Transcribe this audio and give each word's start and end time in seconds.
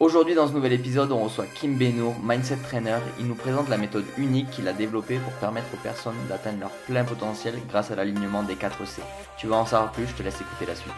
Aujourd'hui, 0.00 0.34
dans 0.34 0.48
ce 0.48 0.54
nouvel 0.54 0.72
épisode, 0.72 1.12
on 1.12 1.24
reçoit 1.24 1.44
Kim 1.44 1.76
Benour, 1.76 2.16
Mindset 2.22 2.56
Trainer. 2.62 2.96
Il 3.18 3.26
nous 3.26 3.34
présente 3.34 3.68
la 3.68 3.76
méthode 3.76 4.06
unique 4.16 4.50
qu'il 4.50 4.66
a 4.66 4.72
développée 4.72 5.18
pour 5.18 5.34
permettre 5.34 5.66
aux 5.74 5.76
personnes 5.76 6.16
d'atteindre 6.26 6.60
leur 6.60 6.70
plein 6.70 7.04
potentiel 7.04 7.56
grâce 7.68 7.90
à 7.90 7.96
l'alignement 7.96 8.42
des 8.42 8.56
4 8.56 8.86
C. 8.86 9.02
Tu 9.36 9.46
vas 9.46 9.56
en 9.56 9.66
savoir 9.66 9.92
plus, 9.92 10.06
je 10.06 10.14
te 10.14 10.22
laisse 10.22 10.40
écouter 10.40 10.64
la 10.64 10.74
suite. 10.74 10.94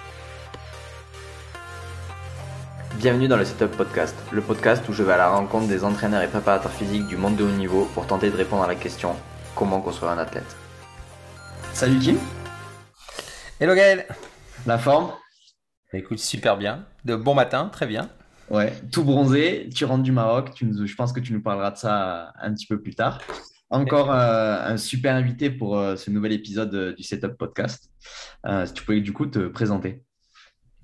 Bienvenue 2.95 3.27
dans 3.27 3.37
le 3.37 3.45
Setup 3.45 3.77
Podcast, 3.77 4.15
le 4.31 4.41
podcast 4.41 4.89
où 4.89 4.93
je 4.93 5.03
vais 5.03 5.15
à 5.15 5.17
la 5.17 5.31
rencontre 5.31 5.67
des 5.67 5.83
entraîneurs 5.83 6.23
et 6.23 6.29
préparateurs 6.29 6.71
physiques 6.71 7.09
du 7.09 7.17
monde 7.17 7.35
de 7.35 7.43
haut 7.43 7.49
niveau 7.49 7.87
pour 7.95 8.07
tenter 8.07 8.31
de 8.31 8.37
répondre 8.37 8.63
à 8.63 8.69
la 8.69 8.77
question 8.77 9.17
comment 9.57 9.81
construire 9.81 10.13
un 10.13 10.19
athlète? 10.19 10.57
Salut 11.73 11.99
Kim 11.99 12.21
Hello 13.59 13.75
Gaël 13.75 14.07
La 14.65 14.79
forme 14.79 15.11
Écoute, 15.93 16.21
super 16.21 16.57
bien. 16.57 16.87
De 17.05 17.17
bon 17.17 17.35
matin, 17.35 17.69
très 17.73 17.87
bien. 17.87 18.09
Ouais, 18.53 18.71
tout 18.93 19.03
bronzé, 19.03 19.71
tu 19.75 19.87
rentres 19.87 20.03
du 20.03 20.13
Maroc, 20.13 20.53
tu 20.53 20.67
je 20.87 20.95
pense 20.95 21.15
que 21.15 21.21
tu 21.21 21.33
nous 21.33 21.41
parleras 21.41 21.71
de 21.71 21.79
ça 21.79 22.35
un 22.39 22.53
petit 22.53 22.67
peu 22.67 22.83
plus 22.83 22.95
tard. 22.95 23.19
Encore 23.71 24.13
euh, 24.13 24.61
un 24.63 24.77
super 24.77 25.15
invité 25.15 25.49
pour 25.49 25.79
euh, 25.79 25.97
ce 25.97 26.11
nouvel 26.11 26.33
épisode 26.33 26.75
euh, 26.75 26.93
du 26.93 27.03
Setup 27.03 27.39
Podcast. 27.39 27.91
si 28.67 28.73
tu 28.75 28.85
pouvais 28.85 29.01
du 29.01 29.15
coup 29.15 29.25
te 29.25 29.49
présenter. 29.49 30.03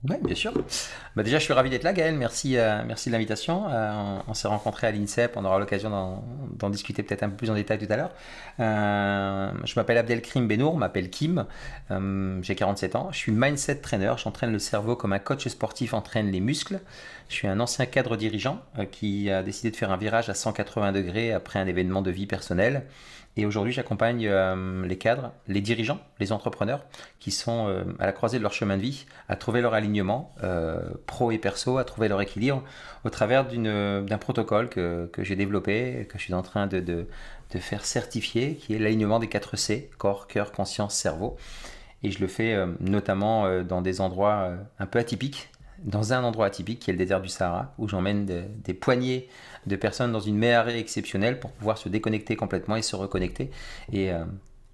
Oui, 0.04 0.14
bien 0.22 0.36
sûr. 0.36 0.52
Bah 1.16 1.24
déjà, 1.24 1.40
je 1.40 1.44
suis 1.44 1.52
ravi 1.52 1.70
d'être 1.70 1.82
là, 1.82 1.92
Gaël. 1.92 2.14
Merci, 2.14 2.56
euh, 2.56 2.84
merci 2.86 3.08
de 3.08 3.14
l'invitation. 3.14 3.68
Euh, 3.68 4.18
on, 4.28 4.34
s'est 4.34 4.46
rencontrés 4.46 4.86
à 4.86 4.92
l'INSEP. 4.92 5.36
On 5.36 5.44
aura 5.44 5.58
l'occasion 5.58 6.22
d'en 6.56 6.70
discuter 6.70 7.02
peut-être 7.02 7.24
un 7.24 7.30
peu 7.30 7.36
plus 7.36 7.50
en 7.50 7.54
détail 7.54 7.78
tout 7.78 7.92
à 7.92 7.96
l'heure. 7.96 8.12
Euh, 8.60 9.50
je 9.64 9.74
m'appelle 9.74 9.98
Abdelkrim 9.98 10.46
Benour, 10.46 10.76
m'appelle 10.76 11.10
Kim. 11.10 11.46
J'ai 11.90 12.54
47 12.54 12.94
ans. 12.94 13.08
Je 13.10 13.18
suis 13.18 13.32
mindset 13.32 13.76
trainer. 13.76 14.12
J'entraîne 14.18 14.52
le 14.52 14.60
cerveau 14.60 14.94
comme 14.94 15.12
un 15.12 15.18
coach 15.18 15.48
sportif 15.48 15.94
entraîne 15.94 16.30
les 16.30 16.40
muscles. 16.40 16.78
Je 17.28 17.34
suis 17.34 17.48
un 17.48 17.58
ancien 17.58 17.84
cadre 17.84 18.16
dirigeant 18.16 18.62
qui 18.92 19.32
a 19.32 19.42
décidé 19.42 19.72
de 19.72 19.76
faire 19.76 19.90
un 19.90 19.96
virage 19.96 20.28
à 20.28 20.34
180 20.34 20.92
degrés 20.92 21.32
après 21.32 21.58
un 21.58 21.66
événement 21.66 22.02
de 22.02 22.12
vie 22.12 22.26
personnelle. 22.26 22.84
Et 23.38 23.46
aujourd'hui, 23.46 23.72
j'accompagne 23.72 24.26
euh, 24.26 24.84
les 24.84 24.98
cadres, 24.98 25.30
les 25.46 25.60
dirigeants, 25.60 26.00
les 26.18 26.32
entrepreneurs 26.32 26.84
qui 27.20 27.30
sont 27.30 27.68
euh, 27.68 27.84
à 28.00 28.06
la 28.06 28.12
croisée 28.12 28.38
de 28.38 28.42
leur 28.42 28.52
chemin 28.52 28.76
de 28.76 28.82
vie, 28.82 29.06
à 29.28 29.36
trouver 29.36 29.60
leur 29.60 29.74
alignement 29.74 30.34
euh, 30.42 30.80
pro 31.06 31.30
et 31.30 31.38
perso, 31.38 31.78
à 31.78 31.84
trouver 31.84 32.08
leur 32.08 32.20
équilibre 32.20 32.64
au 33.04 33.10
travers 33.10 33.46
d'un 33.46 34.18
protocole 34.18 34.68
que, 34.68 35.08
j'ai 35.18 35.36
développé, 35.36 36.08
que 36.10 36.18
je 36.18 36.24
suis 36.24 36.34
en 36.34 36.42
train 36.42 36.66
de, 36.66 36.80
de, 36.80 37.06
de 37.52 37.58
faire 37.60 37.84
certifier, 37.84 38.56
qui 38.56 38.74
est 38.74 38.80
l'alignement 38.80 39.20
des 39.20 39.28
4 39.28 39.56
C, 39.56 39.88
corps, 39.98 40.26
cœur, 40.26 40.50
conscience, 40.50 40.96
cerveau. 40.96 41.36
Et 42.02 42.10
je 42.10 42.20
le 42.20 42.26
fais 42.26 42.56
notamment 42.80 43.62
dans 43.62 43.82
des 43.82 44.00
endroits 44.00 44.52
un 44.80 44.86
peu 44.86 44.98
atypiques, 44.98 45.50
dans 45.84 46.12
un 46.12 46.24
endroit 46.24 46.46
atypique 46.46 46.80
qui 46.80 46.90
est 46.90 46.92
le 46.92 46.98
désert 46.98 47.20
du 47.20 47.28
Sahara, 47.28 47.74
où 47.78 47.88
j'emmène 47.88 48.26
des 48.26 48.74
poignées 48.74 49.28
de 49.66 49.76
personnes 49.76 50.12
dans 50.12 50.20
une 50.20 50.36
mer 50.36 50.68
exceptionnelle 50.68 51.38
pour 51.38 51.52
pouvoir 51.52 51.78
se 51.78 51.88
déconnecter 51.88 52.36
complètement 52.36 52.76
et 52.76 52.82
se 52.82 52.96
reconnecter 52.96 53.50
et, 53.92 54.12
euh, 54.12 54.24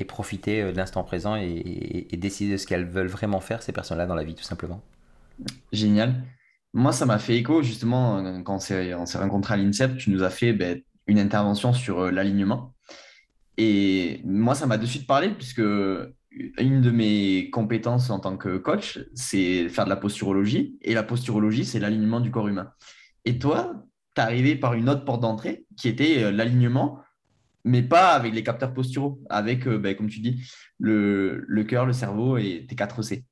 profiter 0.06 0.62
euh, 0.62 0.72
de 0.72 0.76
l'instant 0.76 1.02
présent 1.02 1.36
et, 1.36 2.08
décider 2.12 2.52
de 2.52 2.56
ce 2.56 2.66
qu'elles 2.66 2.84
veulent 2.84 3.08
vraiment 3.08 3.40
faire, 3.40 3.62
ces 3.62 3.72
personnes-là, 3.72 4.06
dans 4.06 4.14
la 4.14 4.24
vie, 4.24 4.34
tout 4.34 4.44
simplement. 4.44 4.82
Génial. 5.72 6.14
Moi, 6.72 6.92
ça 6.92 7.06
m'a 7.06 7.18
fait 7.18 7.36
écho, 7.36 7.62
justement, 7.62 8.18
euh, 8.18 8.40
quand 8.42 8.56
on 8.56 8.58
s'est 8.58 8.94
rencontrés 8.94 9.54
à 9.54 9.56
l'INSEP, 9.56 9.96
tu 9.96 10.10
nous 10.10 10.22
as 10.22 10.30
fait 10.30 10.52
ben, 10.52 10.80
une 11.06 11.18
intervention 11.18 11.72
sur 11.72 12.10
l'alignement. 12.10 12.74
Et 13.56 14.20
moi, 14.24 14.54
ça 14.54 14.66
m'a 14.66 14.78
de 14.78 14.86
suite 14.86 15.06
parlé, 15.06 15.30
puisque 15.30 15.62
une 16.58 16.80
de 16.80 16.90
mes 16.90 17.50
compétences 17.50 18.10
en 18.10 18.20
tant 18.20 18.36
que 18.36 18.56
coach, 18.56 18.98
c'est 19.14 19.68
faire 19.68 19.84
de 19.84 19.90
la 19.90 19.96
posturologie. 19.96 20.76
Et 20.82 20.94
la 20.94 21.02
posturologie, 21.02 21.64
c'est 21.64 21.80
l'alignement 21.80 22.20
du 22.20 22.30
corps 22.30 22.48
humain. 22.48 22.72
Et 23.24 23.38
toi, 23.38 23.84
tu 24.14 24.20
arrivé 24.20 24.56
par 24.56 24.74
une 24.74 24.88
autre 24.88 25.04
porte 25.04 25.20
d'entrée 25.20 25.66
qui 25.76 25.88
était 25.88 26.22
euh, 26.22 26.30
l'alignement, 26.30 27.00
mais 27.64 27.82
pas 27.82 28.12
avec 28.12 28.34
les 28.34 28.42
capteurs 28.42 28.72
posturaux, 28.72 29.20
avec, 29.30 29.66
euh, 29.66 29.78
ben, 29.78 29.96
comme 29.96 30.08
tu 30.08 30.20
dis, 30.20 30.42
le, 30.78 31.44
le 31.46 31.64
cœur, 31.64 31.86
le 31.86 31.92
cerveau 31.92 32.36
et 32.36 32.66
tes 32.68 32.74
4 32.76 33.02
C. 33.02 33.24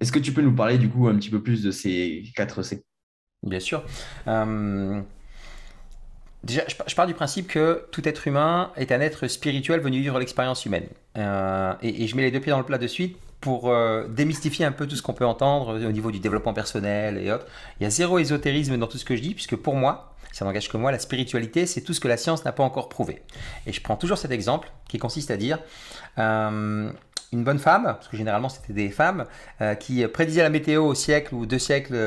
Est-ce 0.00 0.12
que 0.12 0.18
tu 0.18 0.32
peux 0.32 0.42
nous 0.42 0.54
parler 0.54 0.78
du 0.78 0.88
coup 0.88 1.08
un 1.08 1.16
petit 1.16 1.30
peu 1.30 1.42
plus 1.42 1.62
de 1.62 1.70
ces 1.70 2.24
4 2.36 2.62
C? 2.62 2.84
Bien 3.42 3.60
sûr. 3.60 3.84
Euh, 4.26 5.00
déjà, 6.42 6.62
je, 6.66 6.94
pars 6.94 7.06
du 7.06 7.14
principe 7.14 7.46
que 7.46 7.86
tout 7.92 8.06
être 8.08 8.26
humain 8.26 8.72
est 8.76 8.90
un 8.90 9.00
être 9.00 9.28
spirituel 9.28 9.80
venu 9.80 10.00
vivre 10.00 10.18
l'expérience 10.18 10.64
humaine. 10.64 10.86
Et, 11.16 12.02
et, 12.02 12.06
je 12.06 12.16
mets 12.16 12.22
les 12.22 12.30
deux 12.30 12.40
pieds 12.40 12.50
dans 12.50 12.58
le 12.58 12.64
plat 12.64 12.78
de 12.78 12.86
suite 12.86 13.16
pour 13.44 13.68
euh, 13.68 14.08
démystifier 14.08 14.64
un 14.64 14.72
peu 14.72 14.86
tout 14.86 14.96
ce 14.96 15.02
qu'on 15.02 15.12
peut 15.12 15.26
entendre 15.26 15.74
au 15.74 15.92
niveau 15.92 16.10
du 16.10 16.18
développement 16.18 16.54
personnel 16.54 17.18
et 17.18 17.30
autres. 17.30 17.44
Il 17.78 17.84
y 17.84 17.86
a 17.86 17.90
zéro 17.90 18.18
ésotérisme 18.18 18.78
dans 18.78 18.86
tout 18.86 18.96
ce 18.96 19.04
que 19.04 19.14
je 19.16 19.20
dis, 19.20 19.34
puisque 19.34 19.54
pour 19.54 19.74
moi, 19.74 20.14
ça 20.32 20.46
n'engage 20.46 20.70
que 20.70 20.78
moi, 20.78 20.90
la 20.90 20.98
spiritualité, 20.98 21.66
c'est 21.66 21.82
tout 21.82 21.92
ce 21.92 22.00
que 22.00 22.08
la 22.08 22.16
science 22.16 22.46
n'a 22.46 22.52
pas 22.52 22.62
encore 22.62 22.88
prouvé. 22.88 23.20
Et 23.66 23.72
je 23.74 23.82
prends 23.82 23.96
toujours 23.96 24.16
cet 24.16 24.30
exemple 24.30 24.70
qui 24.88 24.96
consiste 24.96 25.30
à 25.30 25.36
dire 25.36 25.58
euh, 26.16 26.90
une 27.34 27.44
bonne 27.44 27.58
femme, 27.58 27.82
parce 27.82 28.08
que 28.08 28.16
généralement 28.16 28.48
c'était 28.48 28.72
des 28.72 28.88
femmes, 28.88 29.26
euh, 29.60 29.74
qui 29.74 30.06
prédisaient 30.06 30.42
la 30.42 30.48
météo 30.48 30.82
au 30.86 30.94
siècle 30.94 31.34
ou 31.34 31.44
deux 31.44 31.58
siècles 31.58 31.98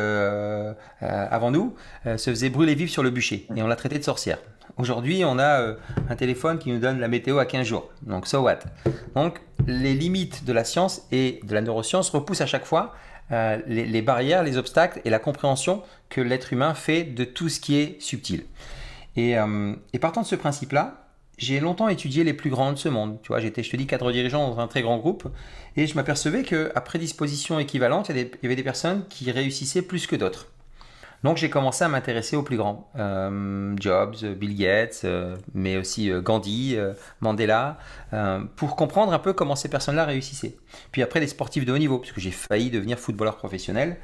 avant 1.00 1.52
nous, 1.52 1.76
se 2.04 2.32
faisait 2.32 2.50
brûler 2.50 2.74
vive 2.74 2.90
sur 2.90 3.04
le 3.04 3.12
bûcher, 3.12 3.46
et 3.56 3.62
on 3.62 3.68
l'a 3.68 3.76
traitée 3.76 4.00
de 4.00 4.04
sorcière. 4.04 4.40
Aujourd'hui, 4.78 5.26
on 5.26 5.40
a 5.40 5.62
euh, 5.62 5.76
un 6.08 6.16
téléphone 6.16 6.60
qui 6.60 6.72
nous 6.72 6.78
donne 6.78 7.00
la 7.00 7.08
météo 7.08 7.40
à 7.40 7.46
15 7.46 7.66
jours. 7.66 7.90
Donc, 8.04 8.28
so 8.28 8.42
what? 8.42 8.60
Donc, 9.16 9.42
les 9.66 9.96
limites 9.96 10.46
de 10.46 10.54
la 10.54 10.64
science 10.64 11.08
et 11.12 11.40
de 11.44 11.54
la 11.56 11.62
neuroscience 11.62 12.12
repoussent 12.12 12.42
à 12.42 12.46
chaque 12.46 12.66
fois 12.66 12.94
euh, 13.32 13.58
les, 13.66 14.02
barrières, 14.04 14.44
les 14.44 14.58
obstacles 14.58 15.02
et 15.04 15.10
la 15.10 15.18
compréhension 15.18 15.82
que 16.10 16.22
l'être 16.22 16.54
humain 16.54 16.76
fait 16.76 17.04
de 17.04 17.24
tout 17.24 17.50
ce 17.50 17.60
qui 17.60 17.78
est 17.78 18.00
subtil. 18.00 18.46
Et, 19.16 19.38
euh, 19.38 19.74
partant 20.00 20.22
de 20.22 20.28
ce 20.28 20.36
principe-là, 20.36 21.08
j'ai 21.40 21.60
longtemps 21.60 21.88
étudié 21.88 22.24
les 22.24 22.34
plus 22.34 22.52
grands 22.52 22.72
de 22.72 22.78
ce 22.78 22.88
monde. 22.88 23.18
Tu 23.24 23.30
vois, 23.30 23.40
j'étais, 23.40 23.64
je 23.64 23.72
te 23.72 23.78
dis, 23.78 23.88
cadre 23.88 24.12
dirigeant 24.12 24.48
dans 24.48 24.60
un 24.60 24.68
très 24.68 24.84
grand 24.84 24.98
groupe, 24.98 25.28
et 25.76 25.88
je 25.88 25.96
m'apercevais 25.96 26.44
qu'à 26.44 26.82
prédisposition 26.82 27.58
équivalente, 27.58 28.10
il 28.10 28.18
y 28.18 28.46
avait 28.46 28.56
des 28.56 28.64
personnes 28.64 29.06
qui 29.10 29.32
réussissaient 29.32 29.82
plus 29.82 30.06
que 30.06 30.16
d'autres. 30.16 30.48
Donc 31.24 31.38
j'ai 31.38 31.50
commencé 31.50 31.84
à 31.84 31.90
m'intéresser 31.90 32.36
aux 32.36 32.44
plus 32.44 32.58
grands. 32.58 32.90
Euh, 32.98 33.74
Jobs, 33.80 34.24
Bill 34.24 34.56
Gates, 34.56 35.02
euh, 35.04 35.36
mais 35.54 35.78
aussi 35.78 36.12
euh, 36.12 36.22
Gandhi, 36.22 36.78
Mandela, 37.22 37.78
pour 38.56 38.76
comprendre 38.76 39.14
un 39.14 39.20
peu 39.20 39.34
comment 39.34 39.56
ces 39.56 39.70
personnes-là 39.70 40.06
réussissaient. 40.06 40.56
Puis 40.92 41.02
après 41.02 41.20
les 41.20 41.28
sportifs 41.28 41.66
de 41.66 41.74
haut 41.74 41.78
niveau, 41.78 42.00
puisque 42.00 42.20
j'ai 42.20 42.32
failli 42.32 42.70
devenir 42.70 43.00
footballeur 43.00 43.38
professionnel. 43.38 43.98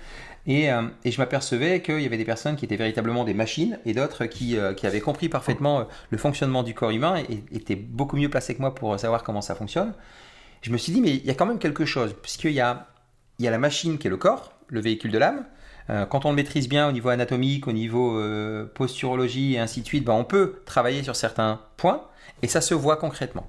Et, 0.45 0.67
je 1.05 1.17
m'apercevais 1.19 1.81
qu'il 1.81 2.01
y 2.01 2.05
avait 2.05 2.17
des 2.17 2.25
personnes 2.25 2.57
qui 2.57 2.65
étaient 2.65 2.75
véritablement 2.75 3.23
des 3.23 3.33
machines 3.33 3.79
et 3.85 3.93
d'autres 3.93 4.25
qui, 4.25 4.57
avaient 4.57 4.99
compris 4.99 5.29
parfaitement 5.29 5.87
le 6.09 6.17
fonctionnement 6.17 6.63
du 6.63 6.73
corps 6.73 6.89
humain 6.89 7.23
et 7.29 7.43
étaient 7.55 7.77
beaucoup 7.77 8.17
mieux 8.17 8.29
placés 8.29 8.55
que 8.55 8.61
moi 8.61 8.75
pour 8.75 8.99
savoir 8.99 9.23
comment 9.23 9.41
ça 9.41 9.55
fonctionne. 9.55 9.93
Je 10.61 10.71
me 10.71 10.77
suis 10.77 10.91
dit, 10.91 11.01
mais 11.01 11.11
il 11.11 11.25
y 11.25 11.29
a 11.29 11.33
quand 11.33 11.45
même 11.45 11.59
quelque 11.59 11.85
chose, 11.85 12.13
puisqu'il 12.21 12.51
y 12.51 12.61
a, 12.61 12.87
il 13.39 13.45
y 13.45 13.47
a 13.47 13.51
la 13.51 13.57
machine 13.57 13.97
qui 13.97 14.07
est 14.07 14.09
le 14.09 14.17
corps, 14.17 14.53
le 14.67 14.81
véhicule 14.81 15.11
de 15.11 15.17
l'âme, 15.17 15.45
euh, 15.45 15.61
quand 15.87 16.25
on 16.25 16.29
le 16.29 16.35
maîtrise 16.35 16.69
bien 16.69 16.87
au 16.87 16.91
niveau 16.91 17.09
anatomique, 17.09 17.67
au 17.67 17.71
niveau 17.71 18.17
euh, 18.17 18.65
posturologie 18.73 19.55
et 19.55 19.59
ainsi 19.59 19.81
de 19.81 19.85
suite, 19.85 20.05
ben, 20.05 20.13
on 20.13 20.23
peut 20.23 20.61
travailler 20.65 21.03
sur 21.03 21.15
certains 21.15 21.61
points 21.77 22.03
et 22.41 22.47
ça 22.47 22.61
se 22.61 22.73
voit 22.73 22.97
concrètement. 22.97 23.47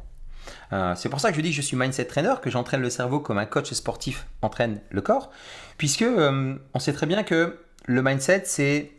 Euh, 0.72 0.94
c'est 0.96 1.08
pour 1.08 1.20
ça 1.20 1.30
que 1.30 1.36
je 1.36 1.40
dis 1.40 1.50
que 1.50 1.56
je 1.56 1.62
suis 1.62 1.76
mindset 1.76 2.06
trainer, 2.06 2.34
que 2.42 2.50
j'entraîne 2.50 2.80
le 2.80 2.90
cerveau 2.90 3.20
comme 3.20 3.38
un 3.38 3.46
coach 3.46 3.72
sportif 3.72 4.26
entraîne 4.42 4.80
le 4.90 5.00
corps, 5.00 5.30
puisque 5.78 6.04
on 6.04 6.78
sait 6.78 6.92
très 6.92 7.06
bien 7.06 7.22
que 7.22 7.58
le 7.86 8.02
mindset, 8.02 8.42
c'est 8.46 8.92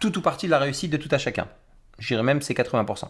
tout 0.00 0.16
ou 0.18 0.20
partie 0.20 0.46
de 0.46 0.50
la 0.50 0.58
réussite 0.58 0.90
de 0.90 0.96
tout 0.96 1.08
à 1.12 1.18
chacun. 1.18 1.46
Je 1.98 2.08
dirais 2.08 2.22
même 2.22 2.42
c'est 2.42 2.54
80%. 2.54 3.08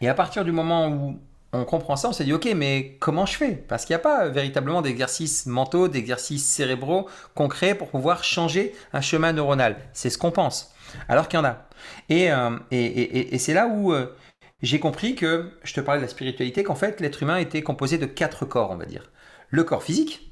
Et 0.00 0.08
à 0.08 0.14
partir 0.14 0.44
du 0.44 0.52
moment 0.52 0.88
où 0.88 1.20
on 1.52 1.64
comprend 1.64 1.96
ça, 1.96 2.08
on 2.08 2.12
s'est 2.12 2.24
dit 2.24 2.32
ok, 2.32 2.48
mais 2.54 2.96
comment 3.00 3.26
je 3.26 3.36
fais? 3.36 3.52
Parce 3.52 3.84
qu'il 3.84 3.94
n'y 3.94 4.00
a 4.00 4.02
pas 4.02 4.28
véritablement 4.28 4.82
d'exercices 4.82 5.46
mentaux, 5.46 5.88
d'exercices 5.88 6.46
cérébraux 6.46 7.08
concrets 7.34 7.74
pour 7.74 7.88
pouvoir 7.88 8.22
changer 8.22 8.74
un 8.92 9.00
chemin 9.00 9.32
neuronal. 9.32 9.76
C'est 9.92 10.10
ce 10.10 10.18
qu'on 10.18 10.30
pense, 10.30 10.72
alors 11.08 11.28
qu'il 11.28 11.38
y 11.38 11.42
en 11.42 11.46
a. 11.46 11.66
Et, 12.08 12.30
euh, 12.30 12.50
et, 12.70 13.38
c'est 13.38 13.54
là 13.54 13.66
où 13.66 13.92
euh, 13.92 14.14
j'ai 14.62 14.78
compris 14.78 15.14
que, 15.16 15.50
je 15.64 15.74
te 15.74 15.80
parlais 15.80 16.00
de 16.00 16.06
la 16.06 16.10
spiritualité, 16.10 16.62
qu'en 16.62 16.74
fait 16.74 17.00
l'être 17.00 17.22
humain 17.22 17.38
était 17.38 17.62
composé 17.62 17.98
de 17.98 18.06
quatre 18.06 18.44
corps, 18.44 18.70
on 18.70 18.76
va 18.76 18.84
dire. 18.84 19.10
Le 19.48 19.64
corps 19.64 19.82
physique, 19.82 20.30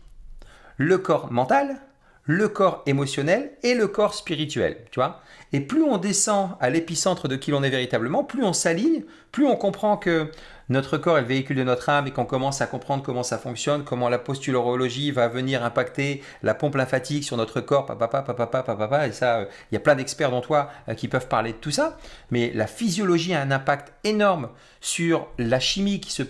le 0.77 0.99
corps 0.99 1.33
mental, 1.33 1.81
le 2.25 2.47
corps 2.49 2.83
émotionnel 2.87 3.53
et 3.63 3.75
le 3.75 3.89
corps 3.89 4.15
spirituel, 4.15 4.85
tu 4.91 5.01
vois. 5.01 5.23
Et 5.53 5.61
plus 5.61 5.83
on 5.83 5.97
descend 5.97 6.51
à 6.61 6.69
l'épicentre 6.69 7.27
de 7.27 7.37
qui 7.37 7.51
l'on 7.51 7.63
est 7.63 7.71
véritablement, 7.71 8.23
plus 8.23 8.45
on 8.45 8.53
s'aligne, 8.53 9.03
plus 9.33 9.47
on 9.47 9.57
comprend 9.57 9.97
que 9.97 10.31
notre 10.69 10.99
corps 10.99 11.17
est 11.19 11.23
le 11.23 11.27
véhicule 11.27 11.57
de 11.57 11.63
notre 11.63 11.89
âme 11.89 12.07
et 12.07 12.11
qu'on 12.11 12.27
commence 12.27 12.61
à 12.61 12.67
comprendre 12.67 13.03
comment 13.03 13.23
ça 13.23 13.39
fonctionne, 13.39 13.85
comment 13.85 14.09
la 14.09 14.19
posturologie 14.19 15.11
va 15.11 15.29
venir 15.29 15.65
impacter 15.65 16.23
la 16.43 16.55
pompe 16.55 16.75
lymphatique 16.75 17.25
sur 17.25 17.37
notre 17.37 17.61
corps, 17.61 17.87
papa, 17.87 18.09
papa, 18.09 18.35
papa, 18.35 18.63
papa, 18.63 19.07
et 19.07 19.13
ça, 19.13 19.39
euh, 19.39 19.45
il 19.71 19.75
y 19.75 19.77
a 19.77 19.81
plein 19.81 19.95
d'experts 19.95 20.31
dont 20.31 20.41
toi 20.43 20.71
euh, 20.89 20.95
qui 20.95 21.09
peuvent 21.09 21.29
parler 21.29 21.53
de 21.53 21.59
tout 21.59 21.71
ça, 21.71 21.97
mais 22.31 22.53
la 22.55 22.67
physiologie 22.67 23.35
a 23.35 23.41
un 23.41 23.51
impact 23.51 23.93
énorme 24.05 24.51
sur 24.81 25.29
la 25.39 25.59
chimie 25.59 26.01
qui 26.01 26.13
se 26.13 26.23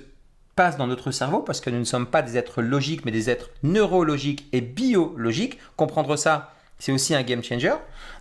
passe 0.55 0.77
dans 0.77 0.87
notre 0.87 1.11
cerveau, 1.11 1.41
parce 1.41 1.61
que 1.61 1.71
nous 1.71 1.79
ne 1.79 1.85
sommes 1.85 2.07
pas 2.07 2.23
des 2.23 2.37
êtres 2.37 2.63
logiques, 2.63 3.05
mais 3.05 3.13
des 3.13 3.31
êtres 3.31 3.51
neurologiques 3.63 4.47
et 4.53 4.61
biologiques. 4.61 5.59
Comprendre 5.77 6.17
ça, 6.17 6.53
c'est 6.79 6.93
aussi 6.93 7.15
un 7.15 7.23
game 7.23 7.43
changer. 7.43 7.75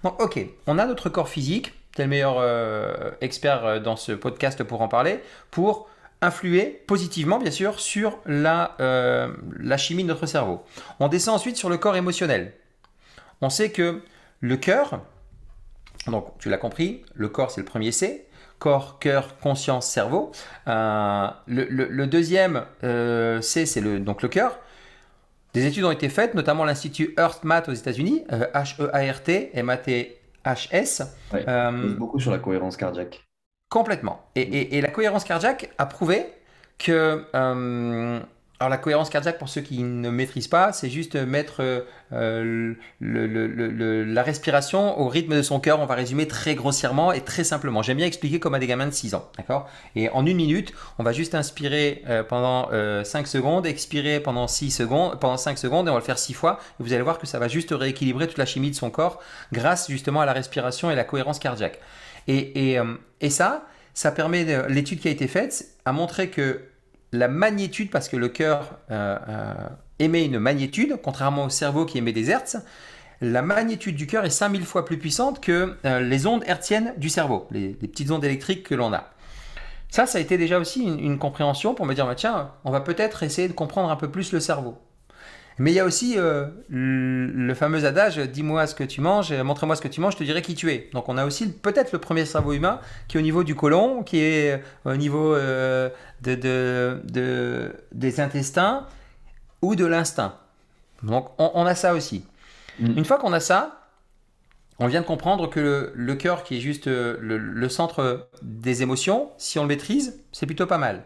Donc 0.04 0.22
ok, 0.22 0.40
on 0.68 0.78
a 0.80 0.86
notre 0.86 1.10
corps 1.10 1.30
physique, 1.30 1.74
tu 1.96 2.02
es 2.02 2.06
le 2.06 2.10
meilleur 2.10 2.38
euh, 2.40 3.12
expert 3.22 3.82
dans 3.82 3.96
ce 3.96 4.12
podcast 4.12 4.64
pour 4.64 4.82
en 4.82 4.88
parler, 4.88 5.20
pour 5.50 5.90
influer 6.22 6.84
positivement 6.88 7.40
bien 7.40 7.52
sûr 7.52 7.80
sur 7.80 8.20
la, 8.26 8.76
euh, 8.80 9.32
la 9.60 9.78
chimie 9.78 10.04
de 10.04 10.08
notre 10.08 10.26
cerveau. 10.26 10.64
On 11.00 11.08
descend 11.08 11.36
ensuite 11.36 11.58
sur 11.58 11.70
le 11.70 11.78
corps 11.78 11.96
émotionnel. 11.96 12.54
On 13.42 13.50
sait 13.50 13.72
que 13.72 14.02
le 14.40 14.58
cœur, 14.58 15.02
donc 16.08 16.38
tu 16.40 16.50
l'as 16.50 16.58
compris, 16.58 17.04
le 17.14 17.30
corps 17.30 17.52
c'est 17.52 17.62
le 17.62 17.66
premier 17.66 17.92
C, 17.92 18.28
corps, 18.60 18.98
cœur, 19.00 19.38
conscience, 19.40 19.88
cerveau. 19.88 20.32
le, 20.66 21.36
le, 21.46 22.08
deuxième 22.08 22.66
C 22.82 23.66
c'est 23.66 23.82
le, 23.82 24.00
donc 24.00 24.22
le 24.24 24.30
cœur. 24.30 24.60
Des 25.54 25.66
études 25.66 25.86
ont 25.86 25.92
été 25.92 26.10
faites, 26.10 26.36
notamment 26.36 26.66
l'Institut 26.66 27.16
Earth-Math 27.18 27.70
aux 27.70 27.74
États-Unis, 27.74 28.24
H-E-A-R-T, 28.30 29.52
M-A-T-H-S. 29.54 31.04
Euh, 31.34 31.96
beaucoup 31.96 32.20
sur 32.20 32.32
la 32.32 32.38
cohérence 32.40 32.78
cardiaque. 32.78 33.27
Complètement. 33.70 34.26
Et, 34.36 34.82
la 34.82 34.90
cohérence 34.90 35.24
cardiaque 35.24 35.70
a 35.78 35.86
prouvé 35.86 36.26
que 36.78 37.26
euh, 37.36 38.20
alors 38.60 38.72
la 38.72 38.78
cohérence 38.78 39.12
cardiaque, 39.12 39.38
pour 39.38 39.50
ceux 39.50 39.62
qui 39.62 39.84
ne 39.84 40.10
maîtrisent 40.10 40.48
pas, 40.48 40.74
c'est 40.74 40.90
juste 40.90 41.16
mettre 41.16 41.86
euh, 42.12 42.74
la 43.00 44.24
respiration 44.24 45.00
au 45.00 45.08
rythme 45.10 45.36
de 45.36 45.44
son 45.44 45.60
cœur. 45.60 45.80
On 45.80 45.86
va 45.86 45.94
résumer 45.94 46.28
très 46.28 46.56
grossièrement 46.56 47.12
et 47.12 47.22
très 47.22 47.44
simplement. 47.44 47.84
J'aime 47.84 47.98
bien 47.98 48.08
expliquer 48.08 48.40
comme 48.40 48.56
à 48.56 48.60
des 48.60 48.66
gamins 48.66 48.88
de 48.88 48.92
6 48.92 49.14
ans. 49.14 49.30
D'accord? 49.38 49.70
Et 49.96 50.10
en 50.10 50.26
une 50.26 50.38
minute, 50.38 50.74
on 50.98 51.04
va 51.04 51.12
juste 51.12 51.36
inspirer 51.36 52.02
euh, 52.08 52.24
pendant 52.24 52.70
5 52.70 52.74
euh, 52.74 53.04
secondes, 53.26 53.68
expirer 53.68 54.20
pendant 54.20 54.48
6 54.48 54.72
secondes, 54.72 55.20
pendant 55.20 55.38
5 55.38 55.56
secondes, 55.60 55.88
et 55.88 55.92
on 55.92 55.94
va 55.94 56.00
le 56.00 56.06
faire 56.06 56.18
6 56.18 56.34
fois. 56.34 56.58
Et 56.80 56.84
vous 56.84 56.94
allez 56.94 57.04
voir 57.04 57.20
que 57.20 57.28
ça 57.28 57.38
va 57.38 57.48
juste 57.48 57.70
rééquilibrer 57.72 58.28
toute 58.28 58.40
la 58.40 58.48
chimie 58.48 58.72
de 58.72 58.76
son 58.76 58.90
corps 58.90 59.20
grâce 59.54 59.88
justement 59.88 60.22
à 60.22 60.26
la 60.26 60.34
respiration 60.34 60.90
et 60.90 60.96
la 60.96 61.04
cohérence 61.04 61.38
cardiaque. 61.38 61.80
Et, 62.28 62.78
et, 63.22 63.30
ça, 63.30 63.66
ça 63.94 64.12
permet, 64.12 64.46
l'étude 64.70 65.00
qui 65.00 65.08
a 65.08 65.12
été 65.12 65.28
faite 65.28 65.66
a 65.86 65.94
montré 65.94 66.30
que 66.30 66.62
la 67.12 67.28
magnitude, 67.28 67.90
parce 67.90 68.10
que 68.10 68.18
le 68.18 68.30
cœur 68.30 68.78
euh, 68.92 69.18
euh, 69.28 69.54
émet 70.00 70.26
une 70.26 70.40
magnitude, 70.40 71.00
contrairement 71.02 71.46
au 71.46 71.50
cerveau 71.50 71.86
qui 71.86 71.98
émet 71.98 72.12
des 72.12 72.30
hertz, 72.30 72.58
la 73.22 73.42
magnitude 73.42 73.96
du 73.96 74.06
cœur 74.06 74.26
est 74.26 74.30
5000 74.30 74.64
fois 74.66 74.86
plus 74.86 74.98
puissante 74.98 75.40
que 75.42 75.76
euh, 75.86 76.02
les 76.02 76.28
ondes 76.28 76.44
hertziennes 76.46 76.94
du 76.98 77.10
cerveau, 77.10 77.48
les, 77.52 77.70
petites 77.70 78.12
ondes 78.12 78.24
électriques 78.24 78.64
que 78.64 78.76
l'on 78.76 78.94
a. 78.94 79.12
Ça, 79.90 80.06
ça 80.06 80.18
a 80.18 80.22
été 80.22 80.38
déjà 80.38 80.60
aussi 80.60 80.84
une, 80.84 81.18
compréhension 81.18 81.74
pour 81.74 81.86
me 81.86 81.94
dire, 81.94 82.06
bah, 82.06 82.16
tiens, 82.16 82.52
on 82.66 82.72
va 82.72 82.82
peut-être 82.82 83.24
essayer 83.24 83.48
de 83.48 83.54
comprendre 83.54 83.90
un 83.90 83.96
peu 83.96 84.12
plus 84.12 84.34
le 84.34 84.40
cerveau. 84.42 84.78
Mais 85.60 85.72
il 85.72 85.76
y 85.76 85.80
a 85.80 85.86
aussi 85.86 86.16
euh, 86.18 86.48
le 86.70 87.54
fameux 87.56 87.86
adage 87.86 88.18
dis-moi 88.18 88.68
ce 88.68 88.76
que 88.76 88.84
tu 88.84 89.02
manges, 89.02 89.34
montre-moi 89.34 89.76
ce 89.76 89.82
que 89.82 89.88
tu 89.88 90.02
manges, 90.02 90.14
je 90.14 90.20
te 90.20 90.24
dirai 90.24 90.42
qui 90.42 90.54
tu 90.54 90.72
es. 90.72 90.90
Donc 90.94 91.10
on 91.10 91.18
a 91.18 91.26
aussi 91.26 91.52
peut-être 91.52 91.92
le 91.92 92.00
premier 92.00 92.26
cerveau 92.26 92.54
humain 92.54 92.80
qui 93.08 93.18
est 93.18 93.20
au 93.20 93.24
niveau 93.24 93.44
du 93.44 93.56
côlon, 93.56 94.04
qui 94.04 94.20
est 94.20 94.54
euh, 94.54 94.94
au 94.94 94.96
niveau 94.96 95.34
euh, 95.34 95.90
de, 96.22 97.74
des 97.92 98.20
intestins 98.20 98.86
ou 99.62 99.76
de 99.76 99.86
l'instinct. 99.86 100.36
Donc 101.02 101.30
on, 101.40 101.66
a 101.66 101.74
ça 101.74 101.94
aussi. 101.94 102.26
Mm. 102.80 102.98
Une 102.98 103.06
fois 103.06 103.18
qu'on 103.18 103.34
a 103.34 103.40
ça, 103.40 103.90
on 104.80 104.86
vient 104.86 105.02
de 105.02 105.08
comprendre 105.08 105.50
que 105.50 105.92
le, 105.96 106.16
cœur, 106.16 106.44
qui 106.44 106.58
est 106.58 106.60
juste 106.60 106.86
le, 106.86 107.18
le 107.20 107.70
centre 107.70 108.30
des 108.44 108.84
émotions, 108.84 109.32
si 109.38 109.58
on 109.58 109.64
le 109.64 109.70
maîtrise, 109.70 110.24
c'est 110.32 110.46
plutôt 110.46 110.68
pas 110.68 110.78
mal. 110.78 111.04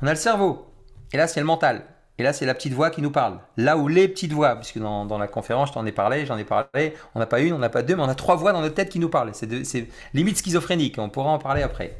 On 0.00 0.06
a 0.06 0.10
le 0.10 0.16
cerveau, 0.16 0.72
et 1.12 1.18
là 1.18 1.26
c'est 1.26 1.40
le 1.40 1.46
mental. 1.46 1.84
Et 2.20 2.22
là, 2.22 2.34
c'est 2.34 2.44
la 2.44 2.52
petite 2.52 2.74
voix 2.74 2.90
qui 2.90 3.00
nous 3.00 3.10
parle. 3.10 3.38
Là 3.56 3.78
où 3.78 3.88
les 3.88 4.06
petites 4.06 4.34
voix, 4.34 4.54
puisque 4.56 4.78
dans, 4.78 5.06
dans 5.06 5.16
la 5.16 5.26
conférence, 5.26 5.70
je 5.70 5.72
t'en 5.72 5.86
ai 5.86 5.90
parlé, 5.90 6.26
j'en 6.26 6.36
ai 6.36 6.44
parlé, 6.44 6.92
on 7.14 7.18
n'a 7.18 7.24
pas 7.24 7.40
une, 7.40 7.54
on 7.54 7.58
n'a 7.58 7.70
pas 7.70 7.80
deux, 7.80 7.96
mais 7.96 8.02
on 8.02 8.10
a 8.10 8.14
trois 8.14 8.36
voix 8.36 8.52
dans 8.52 8.60
notre 8.60 8.74
tête 8.74 8.90
qui 8.90 8.98
nous 8.98 9.08
parlent. 9.08 9.30
C'est 9.32 9.88
limite 10.12 10.36
schizophrénique, 10.36 10.96
on 10.98 11.08
pourra 11.08 11.30
en 11.30 11.38
parler 11.38 11.62
après. 11.62 11.96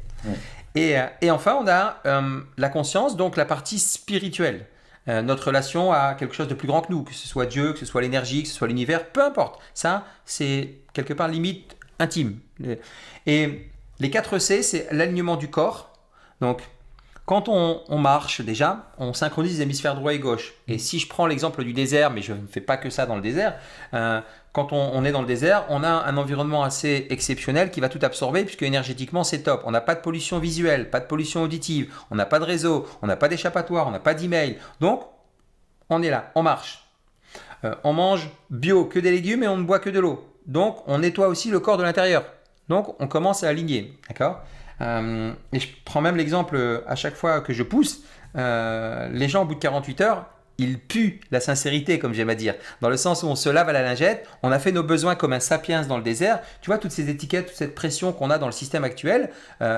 Et, 0.75 0.99
euh, 0.99 1.07
et, 1.21 1.31
enfin, 1.31 1.57
on 1.59 1.67
a 1.67 1.97
euh, 2.05 2.39
la 2.55 2.69
conscience, 2.69 3.17
donc 3.17 3.35
la 3.35 3.45
partie 3.45 3.79
spirituelle. 3.79 4.67
Euh, 5.07 5.23
notre 5.23 5.47
relation 5.47 5.91
à 5.91 6.13
quelque 6.13 6.35
chose 6.35 6.47
de 6.47 6.53
plus 6.53 6.67
grand 6.67 6.83
que 6.83 6.91
nous, 6.91 7.01
que 7.01 7.15
ce 7.15 7.27
soit 7.27 7.47
Dieu, 7.47 7.73
que 7.73 7.79
ce 7.79 7.87
soit 7.87 8.01
l'énergie, 8.01 8.43
que 8.43 8.49
ce 8.49 8.53
soit 8.53 8.67
l'univers, 8.67 9.07
peu 9.07 9.23
importe. 9.23 9.59
Ça, 9.73 10.05
c'est 10.23 10.75
quelque 10.93 11.15
part 11.15 11.29
limite 11.29 11.75
intime. 11.97 12.37
Et 13.25 13.71
les 13.99 14.09
4 14.11 14.37
C, 14.37 14.61
c'est 14.61 14.87
l'alignement 14.91 15.35
du 15.35 15.49
corps. 15.49 15.93
Donc, 16.41 16.61
quand 17.31 17.47
on, 17.47 17.97
marche 17.97 18.41
déjà, 18.41 18.91
on 18.97 19.13
synchronise 19.13 19.55
les 19.55 19.61
hémisphères 19.61 19.95
droit 19.95 20.13
et 20.13 20.19
gauche. 20.19 20.53
Et 20.67 20.77
si 20.77 20.99
je 20.99 21.07
prends 21.07 21.27
l'exemple 21.27 21.63
du 21.63 21.71
désert, 21.71 22.11
mais 22.11 22.21
je 22.21 22.33
ne 22.33 22.45
fais 22.45 22.59
pas 22.59 22.75
que 22.75 22.89
ça 22.89 23.05
dans 23.05 23.15
le 23.15 23.21
désert, 23.21 23.55
euh, 23.93 24.19
quand 24.51 24.73
on, 24.73 25.05
est 25.05 25.13
dans 25.13 25.21
le 25.21 25.27
désert, 25.27 25.63
on 25.69 25.81
a 25.81 25.87
un 25.87 26.17
environnement 26.17 26.61
assez 26.61 27.07
exceptionnel 27.09 27.71
qui 27.71 27.79
va 27.79 27.87
tout 27.87 28.01
absorber 28.01 28.43
puisque 28.43 28.63
énergétiquement 28.63 29.23
c'est 29.23 29.43
top. 29.43 29.61
On 29.65 29.71
n'a 29.71 29.79
pas 29.79 29.95
de 29.95 30.01
pollution 30.01 30.39
visuelle, 30.39 30.89
pas 30.89 30.99
de 30.99 31.05
pollution 31.05 31.41
auditive, 31.41 31.93
on 32.11 32.15
n'a 32.15 32.25
pas 32.25 32.39
de 32.39 32.43
réseau, 32.43 32.85
on 33.01 33.07
n'a 33.07 33.15
pas 33.15 33.29
d'échappatoire, 33.29 33.87
on 33.87 33.91
n'a 33.91 34.01
pas 34.01 34.13
d'email. 34.13 34.57
Donc 34.81 35.05
on 35.89 36.03
est 36.03 36.09
là, 36.09 36.33
on 36.35 36.43
marche. 36.43 36.85
Euh, 37.63 37.75
on 37.85 37.93
mange 37.93 38.29
bio, 38.49 38.83
que 38.83 38.99
des 38.99 39.11
légumes 39.11 39.43
et 39.43 39.47
on 39.47 39.55
ne 39.55 39.63
boit 39.63 39.79
que 39.79 39.89
de 39.89 40.01
l'eau. 40.01 40.27
Donc 40.47 40.83
on 40.85 40.97
nettoie 40.97 41.29
aussi 41.29 41.49
le 41.49 41.61
corps 41.61 41.77
de 41.77 41.83
l'intérieur. 41.83 42.25
Donc 42.67 42.93
on 42.99 43.07
commence 43.07 43.45
à 43.45 43.47
aligner, 43.47 43.97
d'accord? 44.09 44.43
Euh, 44.81 45.33
et 45.53 45.59
je 45.59 45.67
prends 45.85 46.01
même 46.01 46.17
l'exemple 46.17 46.55
euh, 46.55 46.81
à 46.87 46.95
chaque 46.95 47.15
fois 47.15 47.41
que 47.41 47.53
je 47.53 47.63
pousse, 47.63 48.01
euh, 48.35 49.09
les 49.11 49.29
gens 49.29 49.43
au 49.43 49.45
bout 49.45 49.55
de 49.55 49.59
48 49.59 50.01
heures, 50.01 50.25
ils 50.57 50.79
puent 50.79 51.21
la 51.31 51.39
sincérité, 51.39 51.97
comme 51.97 52.13
j'aime 52.13 52.29
à 52.29 52.35
dire. 52.35 52.55
Dans 52.81 52.89
le 52.89 52.97
sens 52.97 53.23
où 53.23 53.27
on 53.27 53.35
se 53.35 53.49
lave 53.49 53.69
à 53.69 53.73
la 53.73 53.81
lingette, 53.81 54.27
on 54.43 54.51
a 54.51 54.59
fait 54.59 54.71
nos 54.71 54.83
besoins 54.83 55.15
comme 55.15 55.33
un 55.33 55.39
sapiens 55.39 55.83
dans 55.83 55.97
le 55.97 56.03
désert. 56.03 56.39
Tu 56.61 56.69
vois, 56.69 56.77
toutes 56.77 56.91
ces 56.91 57.09
étiquettes, 57.09 57.47
toute 57.47 57.55
cette 57.55 57.73
pression 57.73 58.11
qu'on 58.11 58.29
a 58.29 58.37
dans 58.37 58.45
le 58.45 58.51
système 58.51 58.83
actuel, 58.83 59.31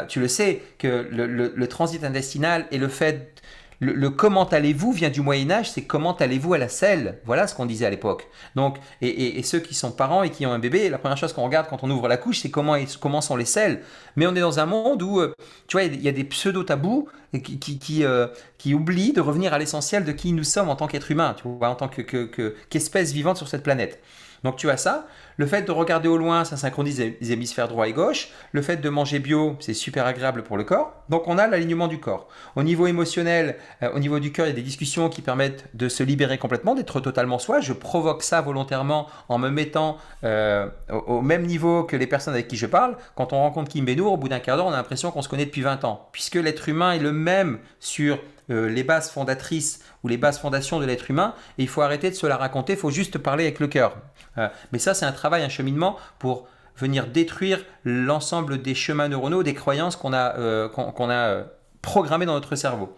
tu 0.09 0.19
le 0.19 0.27
sais, 0.27 0.61
que 0.79 1.07
le, 1.09 1.67
transit 1.67 2.03
intestinal 2.03 2.65
et 2.71 2.77
le 2.77 2.89
fait 2.89 3.41
le, 3.83 4.09
comment 4.09 4.45
allez-vous 4.45 4.91
vient 4.91 5.09
du 5.09 5.21
Moyen 5.21 5.51
Âge, 5.51 5.71
c'est 5.71 5.83
comment 5.83 6.15
allez-vous 6.15 6.53
à 6.53 6.57
la 6.57 6.69
selle. 6.69 7.19
Voilà 7.25 7.47
ce 7.47 7.55
qu'on 7.55 7.65
disait 7.65 7.85
à 7.85 7.89
l'époque. 7.89 8.27
Donc, 8.55 8.77
et, 9.01 9.41
ceux 9.43 9.59
qui 9.59 9.75
sont 9.75 9.91
parents 9.91 10.23
et 10.23 10.29
qui 10.29 10.45
ont 10.45 10.53
un 10.53 10.59
bébé, 10.59 10.89
la 10.89 10.97
première 10.97 11.17
chose 11.17 11.33
qu'on 11.33 11.43
regarde 11.43 11.67
quand 11.69 11.83
on 11.83 11.91
ouvre 11.91 12.07
la 12.07 12.17
couche, 12.17 12.39
c'est 12.39 12.49
comment, 12.49 12.75
comment 12.99 13.21
sont 13.21 13.35
les 13.35 13.45
selles. 13.45 13.81
Mais 14.15 14.25
on 14.25 14.35
est 14.35 14.39
dans 14.39 14.59
un 14.59 14.65
monde 14.65 15.01
où, 15.01 15.19
euh, 15.19 15.33
tu 15.67 15.77
vois, 15.77 15.83
il 15.83 16.01
y 16.01 16.07
a 16.07 16.11
des 16.11 16.23
pseudo-tabous 16.23 17.07
qui, 17.43 17.59
qui, 17.59 18.03
euh, 18.05 18.27
qui, 18.57 18.73
oublient 18.73 19.13
de 19.13 19.21
revenir 19.21 19.53
à 19.53 19.59
l'essentiel 19.59 20.05
de 20.05 20.11
qui 20.11 20.33
nous 20.33 20.43
sommes 20.43 20.69
en 20.69 20.75
tant 20.75 20.87
qu'être 20.87 21.11
humain, 21.11 21.35
tu 21.35 21.47
vois, 21.47 21.69
en 21.69 21.75
tant 21.75 21.89
qu'espèce 21.89 23.11
vivante 23.11 23.37
sur 23.37 23.47
cette 23.47 23.63
planète. 23.63 24.01
Donc 24.43 24.57
tu 24.57 24.69
as 24.69 24.77
ça. 24.77 25.07
Le 25.37 25.45
fait 25.45 25.63
de 25.63 25.71
regarder 25.71 26.07
au 26.07 26.17
loin, 26.17 26.45
ça 26.45 26.57
synchronise 26.57 26.99
les 26.99 27.31
hémisphères 27.31 27.67
droit 27.67 27.87
et 27.87 27.93
gauche. 27.93 28.29
Le 28.51 28.61
fait 28.61 28.77
de 28.77 28.89
manger 28.89 29.19
bio, 29.19 29.55
c'est 29.59 29.73
super 29.73 30.05
agréable 30.05 30.43
pour 30.43 30.57
le 30.57 30.63
corps. 30.63 30.93
Donc 31.09 31.27
on 31.27 31.37
a 31.37 31.47
l'alignement 31.47 31.87
du 31.87 31.99
corps. 31.99 32.27
Au 32.55 32.63
niveau 32.63 32.87
émotionnel, 32.87 33.57
euh, 33.81 33.91
au 33.93 33.99
niveau 33.99 34.19
du 34.19 34.31
cœur, 34.31 34.45
il 34.45 34.49
y 34.49 34.51
a 34.51 34.55
des 34.55 34.61
discussions 34.61 35.09
qui 35.09 35.21
permettent 35.21 35.65
de 35.73 35.89
se 35.89 36.03
libérer 36.03 36.37
complètement, 36.37 36.75
d'être 36.75 36.99
totalement 36.99 37.39
soi. 37.39 37.59
Je 37.59 37.73
provoque 37.73 38.23
ça 38.23 38.41
volontairement 38.41 39.07
en 39.29 39.37
me 39.37 39.49
mettant 39.49 39.97
euh, 40.23 40.67
au, 40.89 41.21
même 41.21 41.45
niveau 41.45 41.83
que 41.83 41.95
les 41.95 42.07
personnes 42.07 42.33
avec 42.33 42.47
qui 42.47 42.57
je 42.57 42.65
parle. 42.65 42.97
Quand 43.15 43.33
on 43.33 43.37
rencontre 43.37 43.71
Kim 43.71 43.85
Benour, 43.85 44.13
au 44.13 44.17
bout 44.17 44.29
d'un 44.29 44.39
quart 44.39 44.57
d'heure, 44.57 44.67
on 44.67 44.71
a 44.73 44.77
l'impression 44.77 45.11
qu'on 45.11 45.21
se 45.21 45.29
connaît 45.29 45.45
depuis 45.45 45.61
20 45.61 45.83
ans. 45.85 46.09
Puisque 46.11 46.35
l'être 46.35 46.69
humain 46.69 46.93
est 46.93 46.99
le 46.99 47.11
même 47.11 47.59
sur 47.79 48.19
euh, 48.49 48.69
les 48.69 48.83
bases 48.83 49.09
fondatrices 49.09 49.79
ou 50.03 50.09
les 50.09 50.17
bases 50.17 50.37
fondations 50.37 50.79
de 50.79 50.85
l'être 50.85 51.09
humain, 51.09 51.33
il 51.57 51.69
faut 51.69 51.81
arrêter 51.81 52.09
de 52.09 52.15
se 52.15 52.27
la 52.27 52.35
raconter, 52.35 52.73
il 52.73 52.79
faut 52.79 52.91
juste 52.91 53.17
parler 53.17 53.45
avec 53.45 53.59
le 53.61 53.67
cœur. 53.67 53.95
Euh, 54.37 54.47
mais 54.71 54.79
ça, 54.79 54.93
c'est 54.93 55.05
un 55.05 55.11
travail, 55.11 55.43
un 55.43 55.49
cheminement 55.49 55.97
pour 56.19 56.47
venir 56.75 57.07
détruire 57.07 57.63
l'ensemble 57.83 58.61
des 58.61 58.75
chemins 58.75 59.07
neuronaux, 59.07 59.43
des 59.43 59.53
croyances 59.53 59.95
qu'on 59.95 60.13
a, 60.13 60.35
euh, 60.37 60.67
a 60.67 61.43
programmées 61.81 62.25
dans 62.25 62.33
notre 62.33 62.55
cerveau. 62.55 62.95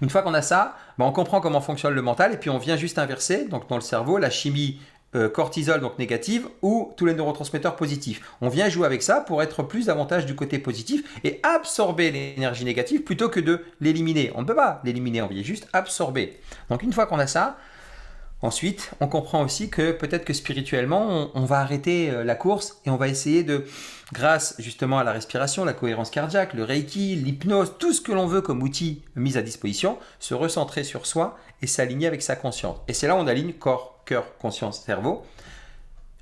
Une 0.00 0.10
fois 0.10 0.22
qu'on 0.22 0.34
a 0.34 0.42
ça, 0.42 0.76
ben, 0.98 1.06
on 1.06 1.12
comprend 1.12 1.40
comment 1.40 1.60
fonctionne 1.60 1.94
le 1.94 2.02
mental 2.02 2.32
et 2.32 2.36
puis 2.36 2.50
on 2.50 2.58
vient 2.58 2.76
juste 2.76 2.98
inverser, 2.98 3.46
donc 3.48 3.68
dans 3.68 3.76
le 3.76 3.80
cerveau, 3.80 4.18
la 4.18 4.30
chimie 4.30 4.78
euh, 5.16 5.28
cortisol 5.28 5.80
donc 5.80 5.96
négative 5.98 6.48
ou 6.60 6.92
tous 6.96 7.06
les 7.06 7.14
neurotransmetteurs 7.14 7.76
positifs. 7.76 8.20
On 8.40 8.48
vient 8.48 8.68
jouer 8.68 8.84
avec 8.84 9.00
ça 9.00 9.20
pour 9.20 9.42
être 9.42 9.62
plus 9.62 9.86
davantage 9.86 10.26
du 10.26 10.34
côté 10.34 10.58
positif 10.58 11.20
et 11.22 11.38
absorber 11.44 12.10
l'énergie 12.10 12.64
négative 12.64 13.02
plutôt 13.02 13.28
que 13.28 13.38
de 13.38 13.64
l'éliminer. 13.80 14.32
On 14.34 14.42
ne 14.42 14.46
peut 14.46 14.56
pas 14.56 14.80
l'éliminer, 14.82 15.22
on 15.22 15.28
vient 15.28 15.42
juste 15.42 15.68
absorber. 15.72 16.40
Donc 16.68 16.82
une 16.82 16.92
fois 16.92 17.06
qu'on 17.06 17.20
a 17.20 17.28
ça, 17.28 17.56
Ensuite, 18.44 18.90
on 19.00 19.08
comprend 19.08 19.42
aussi 19.42 19.70
que 19.70 19.90
peut-être 19.90 20.26
que 20.26 20.34
spirituellement, 20.34 21.30
on, 21.32 21.46
va 21.46 21.60
arrêter 21.60 22.10
euh, 22.10 22.24
la 22.24 22.34
course 22.34 22.78
et 22.84 22.90
on 22.90 22.96
va 22.96 23.08
essayer 23.08 23.42
de, 23.42 23.64
grâce 24.12 24.54
justement 24.58 24.98
à 24.98 25.02
la 25.02 25.12
respiration, 25.12 25.64
la 25.64 25.72
cohérence 25.72 26.10
cardiaque, 26.10 26.52
le 26.52 26.62
reiki, 26.62 27.16
l'hypnose, 27.16 27.72
tout 27.78 27.94
ce 27.94 28.02
que 28.02 28.12
l'on 28.12 28.26
veut 28.26 28.42
comme 28.42 28.62
outil 28.62 29.00
mis 29.16 29.38
à 29.38 29.42
disposition, 29.42 29.96
se 30.18 30.34
recentrer 30.34 30.84
sur 30.84 31.06
soi 31.06 31.38
et 31.62 31.66
s'aligner 31.66 32.06
avec 32.06 32.20
sa 32.20 32.36
conscience. 32.36 32.76
Et 32.86 32.92
c'est 32.92 33.08
là 33.08 33.16
où 33.16 33.18
on 33.18 33.26
aligne 33.26 33.54
corps, 33.54 34.02
cœur, 34.04 34.36
conscience, 34.36 34.82
cerveau. 34.84 35.22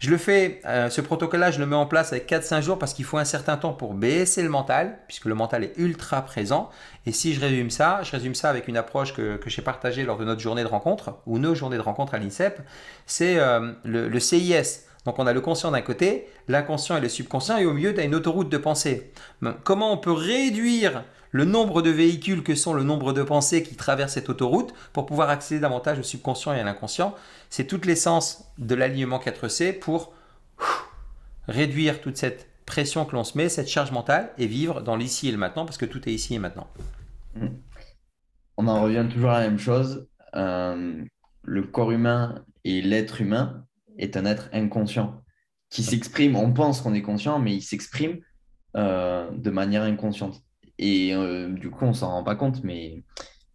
Je 0.03 0.11
le 0.11 0.17
fais, 0.17 0.61
euh, 0.67 0.91
ce 0.91 1.01
protocole-là, 1.01 1.53
je 1.53 1.61
le 1.61 1.67
mets 1.67 1.77
en 1.77 1.87
place 1.87 2.13
avec 2.13 2.29
4-5 2.29 2.61
jours 2.61 2.77
parce 2.77 2.93
qu'il 2.93 3.05
faut 3.05 3.19
un 3.19 3.25
certain 3.25 3.57
temps 3.57 3.73
pour 3.73 3.95
baisser 3.95 4.43
le 4.43 4.49
mental, 4.49 4.99
puisque 5.07 5.27
le 5.27 5.37
mental 5.37 5.63
est 5.63 5.75
ultra 5.77 6.23
présent. 6.23 6.71
Et 7.07 7.13
si 7.13 7.35
je 7.35 7.41
résume 7.41 7.71
ça, 7.71 8.01
je 8.03 8.11
résume 8.11 8.35
ça 8.35 8.51
avec 8.51 8.67
une 8.67 8.77
approche 8.77 9.15
que, 9.15 9.39
j'ai 9.47 9.63
partagée 9.63 10.03
lors 10.03 10.19
de 10.19 10.25
notre 10.25 10.41
journée 10.41 10.65
de 10.65 10.69
rencontre, 10.69 11.21
ou 11.27 11.39
nos 11.39 11.55
journées 11.55 11.77
de 11.77 11.83
rencontre 11.83 12.15
à 12.15 12.19
l'INSEP, 12.19 12.59
c'est 13.07 13.39
euh, 13.39 13.75
le, 13.85 14.19
CIS. 14.19 14.87
Donc 15.05 15.21
on 15.21 15.27
a 15.29 15.33
le 15.33 15.41
conscient 15.41 15.71
d'un 15.71 15.83
côté, 15.83 16.27
l'inconscient 16.49 16.97
et 16.97 17.01
le 17.01 17.09
subconscient, 17.09 17.59
et 17.59 17.65
au 17.65 17.73
milieu, 17.73 17.95
tu 17.95 18.01
as 18.01 18.05
une 18.05 18.17
autoroute 18.17 18.49
de 18.49 18.59
pensée. 18.59 19.13
Comment 19.63 19.93
on 19.93 19.99
peut 19.99 20.11
réduire 20.11 21.05
le 21.33 21.45
nombre 21.45 21.83
de 21.83 21.91
véhicules 21.91 22.43
que 22.43 22.55
sont 22.55 22.75
le 22.75 22.85
nombre 22.85 23.13
de 23.13 23.23
pensées 23.23 23.63
qui 23.63 23.75
traversent 23.75 24.13
cette 24.13 24.29
autoroute 24.29 24.73
pour 24.93 25.07
pouvoir 25.07 25.31
accéder 25.31 25.61
davantage 25.61 25.99
au 25.99 26.03
subconscient 26.03 26.53
et 26.53 26.61
à 26.61 26.65
l'inconscient 26.65 27.15
c'est 27.51 27.67
toute 27.67 27.85
l'essence 27.85 28.45
de 28.59 28.75
l'alignement 28.75 29.19
4C 29.19 29.79
pour 29.79 30.15
réduire 31.49 32.01
toute 32.01 32.17
cette 32.17 32.49
pression 32.67 33.05
que 33.05 33.15
l'on 33.15 33.25
se 33.25 33.37
met, 33.37 33.49
cette 33.49 33.69
charge 33.69 33.93
mentale, 33.93 34.31
et 34.39 34.47
vivre 34.47 34.81
dans 34.81 34.97
l'ici 34.97 35.29
et 35.29 35.33
le 35.33 35.39
maintenant, 35.39 35.65
parce 35.65 35.77
que 35.77 35.85
tout 35.85 36.09
est 36.09 36.13
ici 36.13 36.35
et 36.35 36.39
maintenant. 36.39 36.69
Mmh. 37.35 37.49
On 38.57 38.67
en 38.69 38.83
revient 38.83 39.07
toujours 39.11 39.31
à 39.31 39.41
la 39.41 39.49
même 39.49 39.59
chose. 39.59 40.09
Euh, 40.35 41.05
le 41.43 41.63
corps 41.63 41.91
humain 41.91 42.45
et 42.65 42.81
l'être 42.81 43.21
humain 43.21 43.67
est 43.99 44.17
un 44.17 44.25
être 44.25 44.49
inconscient 44.53 45.23
qui 45.69 45.83
s'exprime. 45.83 46.37
On 46.37 46.53
pense 46.53 46.81
qu'on 46.81 46.95
est 46.95 47.03
conscient, 47.03 47.39
mais 47.39 47.55
il 47.55 47.63
s'exprime 47.63 48.21
euh, 48.77 49.31
de 49.33 49.51
manière 49.51 49.83
inconsciente. 49.83 50.43
Et 50.85 51.15
euh, 51.15 51.49
du 51.49 51.71
coup, 51.71 51.85
on 51.85 51.95
s'en 51.95 52.09
rend 52.09 52.25
pas 52.25 52.35
compte, 52.35 52.65
mais 52.65 53.05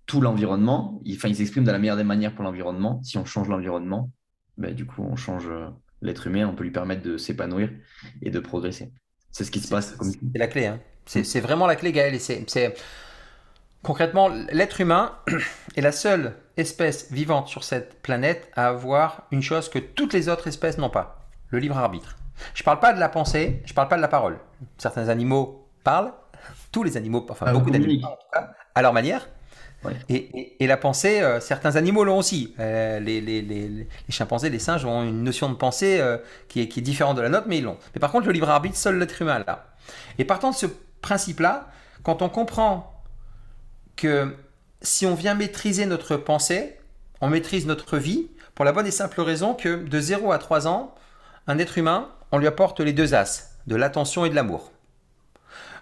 tout 0.06 0.22
l'environnement. 0.22 1.02
Il, 1.04 1.18
enfin, 1.18 1.28
il 1.28 1.36
s'exprime 1.36 1.66
de 1.66 1.72
la 1.72 1.78
meilleure 1.78 1.98
des 1.98 2.06
manières 2.06 2.34
pour 2.34 2.46
l'environnement. 2.46 3.02
Si 3.04 3.18
on 3.18 3.26
change 3.26 3.50
l'environnement, 3.50 4.10
ben, 4.58 4.74
du 4.74 4.86
coup, 4.86 5.04
on 5.04 5.18
change 5.18 5.46
euh, 5.50 5.68
l'être 6.02 6.28
humain, 6.28 6.48
on 6.48 6.56
peut 6.56 6.64
lui 6.64 6.72
permettre 6.72 7.04
de 7.04 7.18
s'épanouir 7.18 7.70
et 8.22 8.32
de 8.32 8.40
progresser. 8.40 8.94
C'est 9.30 9.44
ce 9.44 9.52
qui 9.52 9.60
se 9.60 9.68
passe. 9.68 9.98
C'est 10.02 10.40
la 10.40 10.48
clé. 10.48 10.68
Hein. 10.68 10.80
C'est 11.06 11.42
vraiment 11.42 11.68
la 11.68 11.76
clé, 11.76 11.92
Gaël. 11.92 12.18
c'est 12.20 12.74
concrètement 13.84 14.30
l'être 14.30 14.80
humain 14.80 15.18
est 15.76 15.82
la 15.82 15.92
seule 15.92 16.34
espèce 16.56 17.12
vivante 17.12 17.50
sur 17.50 17.66
cette 17.66 18.02
planète 18.02 18.50
à 18.56 18.68
avoir 18.68 19.28
une 19.32 19.42
chose 19.42 19.68
que 19.70 19.80
toutes 19.80 20.14
les 20.14 20.30
autres 20.30 20.48
espèces 20.48 20.78
n'ont 20.78 20.90
pas 20.90 21.30
le 21.50 21.60
libre 21.60 21.78
arbitre. 21.78 22.16
Je 22.54 22.62
ne 22.62 22.66
parle 22.66 22.80
pas 22.80 22.94
de 22.94 23.00
la 23.00 23.10
pensée, 23.10 23.62
je 23.66 23.72
ne 23.72 23.76
parle 23.76 23.90
pas 23.90 23.98
de 23.98 24.02
la 24.02 24.08
parole. 24.08 24.40
Certains 24.78 25.10
animaux 25.10 25.70
parlent, 25.84 26.14
tous 26.72 26.84
les 26.84 26.98
animaux, 26.98 27.26
enfin 27.30 27.46
ah, 27.50 27.54
beaucoup 27.54 27.72
d'animaux 27.72 28.08
en 28.08 28.12
tout 28.12 28.28
cas, 28.32 28.52
à 28.76 28.82
leur 28.82 28.94
manière. 28.94 29.28
Et, 30.10 30.68
la 30.68 30.78
pensée, 30.78 31.22
euh, 31.22 31.40
certains 31.40 31.76
animaux 31.76 32.04
l'ont 32.04 32.18
aussi. 32.18 32.54
Euh, 32.60 33.00
les, 33.00 33.88
chimpanzés, 34.10 34.50
les 34.50 34.60
singes 34.60 34.86
ont 34.86 35.04
une 35.04 35.24
notion 35.24 35.50
de 35.50 35.56
pensée 35.56 36.00
euh, 36.00 36.18
qui, 36.48 36.62
est, 36.62 36.68
qui, 36.68 36.80
est, 36.80 36.84
différente 36.84 37.18
de 37.18 37.22
la 37.22 37.30
nôtre, 37.30 37.46
mais 37.48 37.60
ils 37.60 37.64
l'ont. 37.64 37.78
Mais 37.94 38.00
par 38.00 38.12
contre, 38.12 38.28
le 38.28 38.34
libre 38.34 38.50
arbitre, 38.50 38.76
seul 38.76 38.98
l'être 38.98 39.22
humain 39.22 39.44
là. 39.46 39.68
Et 40.18 40.26
partant 40.26 40.52
de 40.52 40.56
ce 40.56 40.66
principe-là, 41.02 41.70
quand 42.04 42.22
on 42.22 42.30
comprend 42.30 43.04
que 43.96 44.36
si 44.82 45.06
on 45.06 45.16
vient 45.16 45.36
maîtriser 45.36 45.86
notre 45.86 46.18
pensée, 46.18 46.78
on 47.22 47.30
maîtrise 47.30 47.66
notre 47.66 47.98
vie, 47.98 48.28
pour 48.56 48.66
la 48.66 48.72
bonne 48.72 48.88
et 48.88 48.92
simple 48.92 49.22
raison 49.22 49.54
que 49.54 49.84
de 49.84 50.00
0 50.00 50.32
à 50.32 50.40
3 50.40 50.68
ans, 50.68 50.96
un 51.46 51.60
être 51.60 51.78
humain, 51.78 52.10
on 52.32 52.40
lui 52.40 52.48
apporte 52.48 52.80
les 52.80 52.94
deux 52.94 53.14
as, 53.14 53.58
de 53.68 53.76
l'attention 53.76 54.26
et 54.26 54.30
de 54.30 54.36
l'amour 54.36 54.72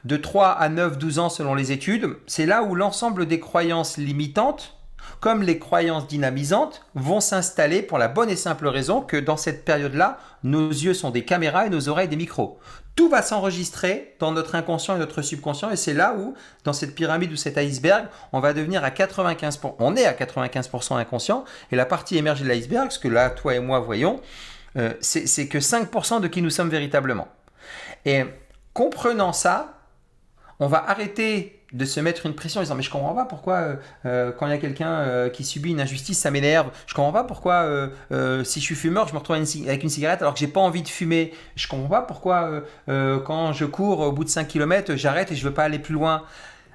de 0.05 0.17
3 0.17 0.49
à 0.49 0.69
9, 0.69 0.97
12 0.97 1.19
ans 1.19 1.29
selon 1.29 1.55
les 1.55 1.71
études, 1.71 2.15
c'est 2.27 2.45
là 2.45 2.63
où 2.63 2.75
l'ensemble 2.75 3.25
des 3.25 3.39
croyances 3.39 3.97
limitantes, 3.97 4.77
comme 5.19 5.41
les 5.41 5.57
croyances 5.57 6.07
dynamisantes, 6.07 6.85
vont 6.93 7.19
s'installer 7.19 7.81
pour 7.81 7.97
la 7.97 8.07
bonne 8.07 8.29
et 8.29 8.35
simple 8.35 8.67
raison 8.67 9.01
que 9.01 9.17
dans 9.17 9.37
cette 9.37 9.65
période-là, 9.65 10.19
nos 10.43 10.69
yeux 10.69 10.93
sont 10.93 11.09
des 11.09 11.25
caméras 11.25 11.65
et 11.65 11.69
nos 11.69 11.89
oreilles 11.89 12.07
des 12.07 12.15
micros. 12.15 12.59
Tout 12.95 13.09
va 13.09 13.21
s'enregistrer 13.21 14.15
dans 14.19 14.31
notre 14.31 14.55
inconscient 14.55 14.95
et 14.95 14.99
notre 14.99 15.21
subconscient 15.21 15.71
et 15.71 15.75
c'est 15.75 15.93
là 15.93 16.15
où, 16.17 16.35
dans 16.63 16.73
cette 16.73 16.95
pyramide 16.95 17.31
ou 17.31 17.35
cet 17.35 17.57
iceberg, 17.57 18.05
on 18.31 18.39
va 18.39 18.53
devenir 18.53 18.83
à 18.83 18.91
95%, 18.91 19.75
on 19.79 19.95
est 19.95 20.05
à 20.05 20.13
95% 20.13 20.97
inconscient 20.97 21.45
et 21.71 21.75
la 21.75 21.85
partie 21.85 22.17
émergée 22.17 22.43
de 22.43 22.49
l'iceberg, 22.49 22.91
ce 22.91 22.99
que 22.99 23.07
là, 23.07 23.31
toi 23.31 23.55
et 23.55 23.59
moi 23.59 23.79
voyons, 23.79 24.21
euh, 24.77 24.93
c'est 25.01 25.47
que 25.47 25.57
5% 25.57 26.21
de 26.21 26.27
qui 26.27 26.41
nous 26.41 26.49
sommes 26.49 26.69
véritablement. 26.69 27.27
Et 28.05 28.23
comprenant 28.73 29.33
ça, 29.33 29.74
on 30.59 30.67
va 30.67 30.89
arrêter 30.89 31.59
de 31.73 31.83
se 31.83 31.99
mettre 31.99 32.25
une 32.25 32.33
pression 32.33 32.61
en 32.61 32.63
disant 32.63 32.75
mais 32.75 32.83
je 32.83 32.89
comprends 32.89 33.13
pas 33.13 33.25
pourquoi 33.25 33.55
euh, 33.55 33.75
euh, 34.05 34.31
quand 34.31 34.47
il 34.47 34.51
y 34.51 34.53
a 34.53 34.57
quelqu'un 34.57 34.91
euh, 34.91 35.29
qui 35.29 35.43
subit 35.43 35.71
une 35.71 35.81
injustice 35.81 36.17
ça 36.19 36.31
m'énerve. 36.31 36.69
Je 36.87 36.93
comprends 36.93 37.11
pas 37.11 37.23
pourquoi 37.23 37.89
si 38.43 38.59
je 38.59 38.65
suis 38.65 38.75
fumeur 38.75 39.07
je 39.07 39.13
me 39.13 39.19
retrouve 39.19 39.35
avec 39.35 39.83
une 39.83 39.89
cigarette 39.89 40.21
alors 40.21 40.33
que 40.33 40.39
j'ai 40.39 40.47
pas 40.47 40.61
envie 40.61 40.83
de 40.83 40.87
fumer. 40.87 41.33
Je 41.55 41.67
comprends 41.67 41.89
pas 41.89 42.01
pourquoi 42.01 42.63
quand 42.87 43.53
je 43.53 43.65
cours 43.65 43.99
au 43.99 44.11
bout 44.11 44.23
de 44.23 44.29
5 44.29 44.47
km 44.47 44.95
j'arrête 44.95 45.31
et 45.31 45.35
je 45.35 45.43
veux 45.43 45.53
pas 45.53 45.63
aller 45.63 45.79
plus 45.79 45.93
loin. 45.93 46.23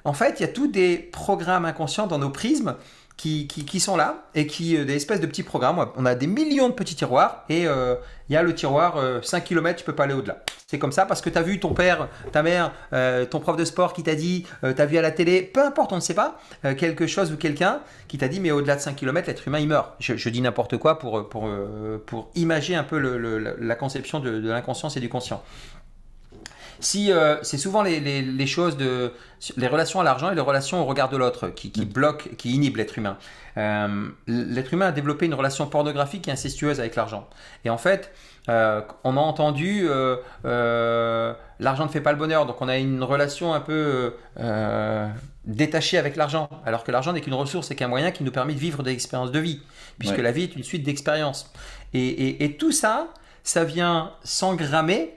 En 0.03 0.13
fait 0.13 0.39
il 0.39 0.41
y 0.41 0.45
a 0.45 0.51
tous 0.51 0.67
des 0.67 0.97
programmes 0.97 1.65
inconscients 1.65 2.07
dans 2.07 2.19
nos 2.19 2.29
prismes 2.29 2.75
qui, 3.17 3.79
sont 3.79 3.97
là 3.97 4.25
et 4.33 4.47
qui, 4.47 4.77
euh, 4.77 4.85
des 4.85 4.95
espèces 4.95 5.19
de 5.19 5.27
petits 5.27 5.43
programmes. 5.43 5.85
On 5.95 6.05
a 6.05 6.15
des 6.15 6.27
millions 6.27 6.69
de 6.69 6.73
petits 6.73 6.95
tiroirs 6.95 7.43
et 7.49 7.67
euh, 7.67 7.95
il 8.29 8.33
y 8.33 8.35
a 8.35 8.43
le 8.43 8.55
tiroir 8.55 8.97
5 9.21 9.37
euh, 9.37 9.45
km, 9.45 9.79
tu 9.79 9.85
peux 9.85 9.93
pas 9.93 10.05
aller 10.05 10.13
au-delà. 10.13 10.43
C'est 10.65 10.79
comme 10.79 10.91
ça 10.91 11.05
parce 11.05 11.21
que 11.21 11.29
tu 11.29 11.37
as 11.37 11.41
vu 11.41 11.59
ton 11.59 11.73
père, 11.73 12.07
ta 12.31 12.43
mère, 12.43 12.71
ton 13.29 13.41
prof 13.41 13.57
de 13.57 13.65
sport 13.65 13.91
qui 13.91 14.03
t'a 14.03 14.15
dit, 14.15 14.45
tu 14.61 14.81
as 14.81 14.85
vu 14.85 14.97
à 14.97 15.01
la 15.01 15.11
télé, 15.11 15.41
peu 15.41 15.61
importe, 15.61 15.91
on 15.91 15.97
ne 15.97 16.01
sait 16.01 16.13
pas, 16.13 16.39
quelque 16.77 17.07
chose 17.07 17.33
ou 17.33 17.35
quelqu'un 17.35 17.81
qui 18.07 18.17
t'a 18.17 18.29
dit, 18.29 18.39
mais 18.39 18.51
au-delà 18.51 18.77
de 18.77 18.81
5 18.81 18.95
km, 18.95 19.27
l'être 19.27 19.45
humain, 19.45 19.59
il 19.59 19.67
meurt. 19.67 19.91
Je, 19.99 20.29
dis 20.29 20.39
n'importe 20.39 20.77
quoi 20.77 20.97
pour, 20.97 21.27
pour, 21.27 21.49
pour 22.05 22.31
imager 22.35 22.73
un 22.73 22.85
peu 22.85 22.99
la 23.59 23.75
conception 23.75 24.21
de 24.21 24.47
l'inconscience 24.47 24.95
et 24.95 25.01
du 25.01 25.09
conscient. 25.09 25.43
Si 26.81 27.11
euh, 27.11 27.37
c'est 27.43 27.59
souvent 27.59 27.83
les, 27.83 28.47
choses 28.47 28.75
de 28.75 29.13
les 29.55 29.67
relations 29.67 29.99
à 29.99 30.03
l'argent 30.03 30.31
et 30.31 30.35
les 30.35 30.41
relations 30.41 30.81
au 30.81 30.85
regard 30.85 31.09
de 31.09 31.17
l'autre 31.17 31.49
qui, 31.49 31.71
mm. 31.75 31.85
bloquent, 31.85 32.29
qui 32.37 32.55
inhibent 32.55 32.77
l'être 32.77 32.97
humain. 32.97 33.17
Euh, 33.57 34.09
l'être 34.27 34.73
humain 34.73 34.87
a 34.87 34.91
développé 34.91 35.27
une 35.27 35.35
relation 35.35 35.67
pornographique 35.67 36.27
et 36.27 36.31
incestueuse 36.31 36.79
avec 36.79 36.95
l'argent. 36.95 37.29
Et 37.65 37.69
en 37.69 37.77
fait, 37.77 38.11
euh, 38.49 38.81
on 39.03 39.15
a 39.15 39.19
entendu 39.19 39.87
l'argent 40.43 41.85
ne 41.85 41.89
fait 41.89 42.01
pas 42.01 42.11
le 42.13 42.17
bonheur, 42.17 42.47
donc 42.47 42.61
on 42.61 42.67
a 42.67 42.77
une 42.77 43.03
relation 43.03 43.53
un 43.53 43.61
peu 43.61 44.15
détachée 45.45 45.99
avec 45.99 46.15
l'argent, 46.15 46.49
alors 46.65 46.83
que 46.83 46.91
l'argent 46.91 47.13
n'est 47.13 47.21
qu'une 47.21 47.35
ressource 47.35 47.69
et 47.69 47.75
qu'un 47.75 47.87
moyen 47.87 48.09
qui 48.09 48.23
nous 48.23 48.31
permet 48.31 48.53
de 48.53 48.59
vivre 48.59 48.81
des 48.81 48.91
expériences 48.91 49.31
de 49.31 49.39
vie, 49.39 49.61
puisque 49.99 50.17
la 50.17 50.31
vie 50.31 50.43
est 50.43 50.55
une 50.55 50.63
suite 50.63 50.83
d'expériences. 50.83 51.51
Et, 51.93 52.43
et 52.43 52.57
tout 52.57 52.71
ça, 52.71 53.07
ça 53.43 53.63
vient 53.63 54.13
s'engrammer 54.23 55.13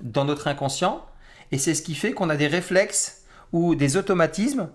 dans 0.00 0.24
notre 0.24 0.48
inconscient, 0.48 1.04
et 1.52 1.58
c'est 1.58 1.74
ce 1.74 1.82
qui 1.82 1.94
fait 1.94 2.12
qu'on 2.12 2.30
a 2.30 2.36
des 2.36 2.46
réflexes 2.46 3.24
ou 3.52 3.74
des 3.74 3.96
automatismes 3.96 4.68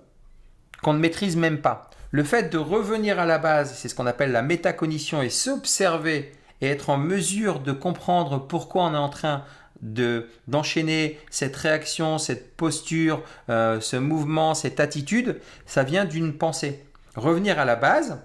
qu'on 0.81 0.93
ne 0.93 0.99
maîtrise 0.99 1.35
même 1.35 1.61
pas. 1.61 1.89
Le 2.11 2.23
fait 2.23 2.51
de 2.51 2.57
revenir 2.57 3.19
à 3.19 3.25
la 3.25 3.37
base, 3.37 3.73
c'est 3.75 3.87
ce 3.87 3.95
qu'on 3.95 4.07
appelle 4.07 4.31
la 4.31 4.41
métacognition, 4.41 5.21
et 5.21 5.29
s'observer 5.29 6.31
et 6.61 6.67
être 6.67 6.89
en 6.89 6.97
mesure 6.97 7.59
de 7.59 7.71
comprendre 7.71 8.39
pourquoi 8.39 8.83
on 8.83 8.93
est 8.93 8.97
en 8.97 9.09
train 9.09 9.43
de 9.81 10.27
d'enchaîner 10.47 11.19
cette 11.31 11.55
réaction, 11.55 12.19
cette 12.19 12.55
posture, 12.55 13.23
euh, 13.49 13.81
ce 13.81 13.95
mouvement, 13.95 14.53
cette 14.53 14.79
attitude, 14.79 15.39
ça 15.65 15.83
vient 15.83 16.05
d'une 16.05 16.37
pensée. 16.37 16.85
Revenir 17.15 17.59
à 17.59 17.65
la 17.65 17.75
base, 17.75 18.21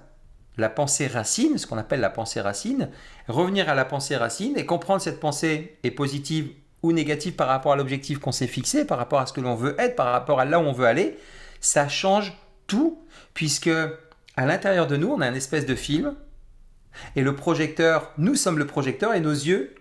la 0.59 0.69
pensée 0.69 1.07
racine, 1.07 1.57
ce 1.57 1.67
qu'on 1.67 1.79
appelle 1.79 2.01
la 2.01 2.11
pensée 2.11 2.41
racine, 2.41 2.91
revenir 3.29 3.69
à 3.69 3.75
la 3.75 3.85
pensée 3.85 4.17
racine 4.17 4.57
et 4.57 4.67
comprendre 4.67 5.01
cette 5.01 5.21
pensée 5.21 5.79
est 5.83 5.91
positive 5.91 6.51
ou 6.83 6.93
négatif 6.93 7.37
par 7.37 7.49
rapport 7.49 7.73
à 7.73 7.77
l'objectif 7.77 8.19
qu'on 8.19 8.33
s'est 8.33 8.47
fixé, 8.47 8.85
par 8.85 8.99
rapport 8.99 9.21
à 9.21 9.27
ce 9.27 9.33
que 9.33 9.41
l'on 9.41 9.55
veut 9.55 9.75
être, 9.79 9.97
par 9.97 10.13
rapport 10.13 10.41
à 10.41 10.45
là 10.45 10.59
où 10.59 10.63
on 10.63 10.73
veut 10.73 10.87
aller, 10.87 11.19
ça 11.61 11.89
change 11.89 12.33
tout, 12.67 13.03
puisque 13.35 13.71
à 14.37 14.47
l'intérieur 14.47 14.87
de 14.87 14.97
nous, 14.97 15.09
on 15.09 15.21
a 15.21 15.29
une 15.29 15.37
espèce 15.37 15.67
de 15.67 15.75
film, 15.75 16.15
et 17.15 17.23
le 17.23 17.35
projecteur, 17.35 18.13
nous 18.19 18.35
sommes 18.35 18.59
le 18.59 18.67
projecteur, 18.67 19.15
et 19.15 19.21
nos 19.21 19.33
yeux 19.33 19.75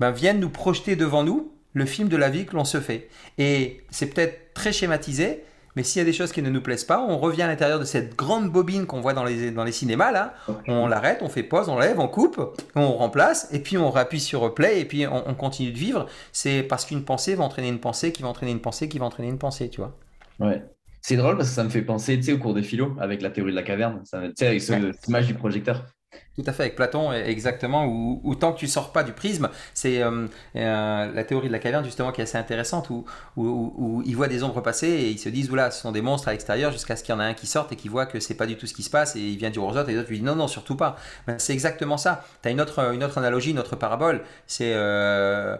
ben, 0.00 0.10
viennent 0.10 0.40
nous 0.40 0.50
projeter 0.50 0.96
devant 0.96 1.24
nous 1.24 1.52
le 1.74 1.86
film 1.86 2.08
de 2.08 2.16
la 2.16 2.28
vie 2.28 2.46
que 2.46 2.54
l'on 2.54 2.64
se 2.64 2.80
fait. 2.80 3.08
Et 3.38 3.84
c'est 3.90 4.06
peut-être 4.06 4.54
très 4.54 4.72
schématisé, 4.72 5.44
mais 5.74 5.82
s'il 5.82 6.00
y 6.00 6.02
a 6.02 6.04
des 6.04 6.12
choses 6.12 6.32
qui 6.32 6.42
ne 6.42 6.50
nous 6.50 6.60
plaisent 6.60 6.84
pas, 6.84 7.00
on 7.00 7.18
revient 7.18 7.42
à 7.42 7.46
l'intérieur 7.46 7.78
de 7.78 7.84
cette 7.84 8.14
grande 8.16 8.50
bobine 8.50 8.86
qu'on 8.86 9.00
voit 9.00 9.14
dans 9.14 9.24
les, 9.24 9.50
dans 9.50 9.64
les 9.64 9.72
cinémas, 9.72 10.12
là. 10.12 10.34
On 10.68 10.86
l'arrête, 10.86 11.20
on 11.22 11.28
fait 11.28 11.42
pause, 11.42 11.68
on 11.68 11.78
lève, 11.78 11.98
on 11.98 12.08
coupe, 12.08 12.40
on 12.74 12.92
remplace, 12.92 13.48
et 13.52 13.58
puis 13.58 13.78
on 13.78 13.90
rappuie 13.90 14.20
sur 14.20 14.54
play, 14.54 14.80
et 14.80 14.84
puis 14.84 15.06
on, 15.06 15.34
continue 15.34 15.72
de 15.72 15.78
vivre. 15.78 16.06
C'est 16.32 16.62
parce 16.62 16.84
qu'une 16.84 17.04
pensée 17.04 17.34
va 17.34 17.44
entraîner 17.44 17.68
une 17.68 17.80
pensée, 17.80 18.12
qui 18.12 18.22
va 18.22 18.28
entraîner 18.28 18.52
une 18.52 18.60
pensée, 18.60 18.88
qui 18.88 18.98
va 18.98 19.06
entraîner 19.06 19.28
une 19.28 19.38
pensée, 19.38 19.70
tu 19.70 19.80
vois. 19.80 19.96
Ouais. 20.40 20.62
C'est 21.00 21.16
drôle 21.16 21.36
parce 21.36 21.48
que 21.48 21.54
ça 21.54 21.64
me 21.64 21.70
fait 21.70 21.82
penser, 21.82 22.16
tu 22.16 22.24
sais, 22.24 22.32
au 22.32 22.38
cours 22.38 22.54
des 22.54 22.62
philo, 22.62 22.94
avec 23.00 23.22
la 23.22 23.30
théorie 23.30 23.50
de 23.50 23.56
la 23.56 23.62
caverne, 23.62 24.02
ça, 24.04 24.20
tu 24.20 24.32
sais, 24.36 24.46
avec 24.46 24.60
cette 24.60 25.08
image 25.08 25.26
du 25.26 25.34
projecteur. 25.34 25.86
Tout 26.34 26.44
à 26.46 26.52
fait, 26.52 26.62
avec 26.62 26.76
Platon, 26.76 27.12
exactement, 27.12 27.84
où, 27.86 28.34
tant 28.34 28.54
que 28.54 28.58
tu 28.58 28.66
sors 28.66 28.92
pas 28.92 29.04
du 29.04 29.12
prisme, 29.12 29.50
c'est 29.74 30.02
euh, 30.02 30.26
euh, 30.56 31.12
la 31.12 31.24
théorie 31.24 31.48
de 31.48 31.52
la 31.52 31.58
caverne 31.58 31.84
justement 31.84 32.10
qui 32.10 32.22
est 32.22 32.24
assez 32.24 32.38
intéressante, 32.38 32.88
où, 32.88 33.04
où, 33.36 34.02
ils 34.06 34.16
voient 34.16 34.28
des 34.28 34.42
ombres 34.42 34.62
passer 34.62 34.88
et 34.88 35.10
ils 35.10 35.18
se 35.18 35.28
disent, 35.28 35.50
oula, 35.50 35.70
ce 35.70 35.82
sont 35.82 35.92
des 35.92 36.00
monstres 36.00 36.28
à 36.28 36.32
l'extérieur, 36.32 36.72
jusqu'à 36.72 36.96
ce 36.96 37.04
qu'il 37.04 37.14
y 37.14 37.16
en 37.16 37.20
a 37.20 37.24
un 37.24 37.34
qui 37.34 37.46
sorte 37.46 37.72
et 37.72 37.76
qui 37.76 37.88
voit 37.88 38.06
que 38.06 38.18
c'est 38.18 38.34
pas 38.34 38.46
du 38.46 38.56
tout 38.56 38.66
ce 38.66 38.72
qui 38.72 38.82
se 38.82 38.88
passe, 38.88 39.14
et 39.14 39.20
il 39.20 39.36
vient 39.36 39.50
dire 39.50 39.62
aux 39.62 39.76
autres, 39.76 39.90
et 39.90 39.92
les 39.92 39.98
autres 39.98 40.08
lui 40.08 40.18
disent, 40.18 40.26
non, 40.26 40.34
non, 40.34 40.48
surtout 40.48 40.74
pas. 40.74 40.96
Ben, 41.26 41.38
c'est 41.38 41.52
exactement 41.52 41.98
ça. 41.98 42.24
Tu 42.42 42.48
as 42.48 42.50
une 42.50 42.62
autre, 42.62 42.94
une 42.94 43.04
autre 43.04 43.18
analogie, 43.18 43.50
une 43.50 43.58
autre 43.58 43.76
parabole, 43.76 44.22
c'est, 44.46 44.72
euh, 44.74 45.58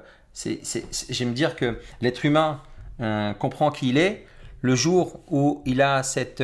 j'aime 1.11 1.35
dire 1.35 1.55
que 1.55 1.79
l'être 2.01 2.25
humain 2.25 2.63
comprend 3.39 3.71
qui 3.71 3.91
il 3.91 3.99
est 3.99 4.27
le 4.63 4.75
jour 4.75 5.21
où 5.29 5.63
il 5.67 5.83
a 5.83 6.03
cette, 6.03 6.43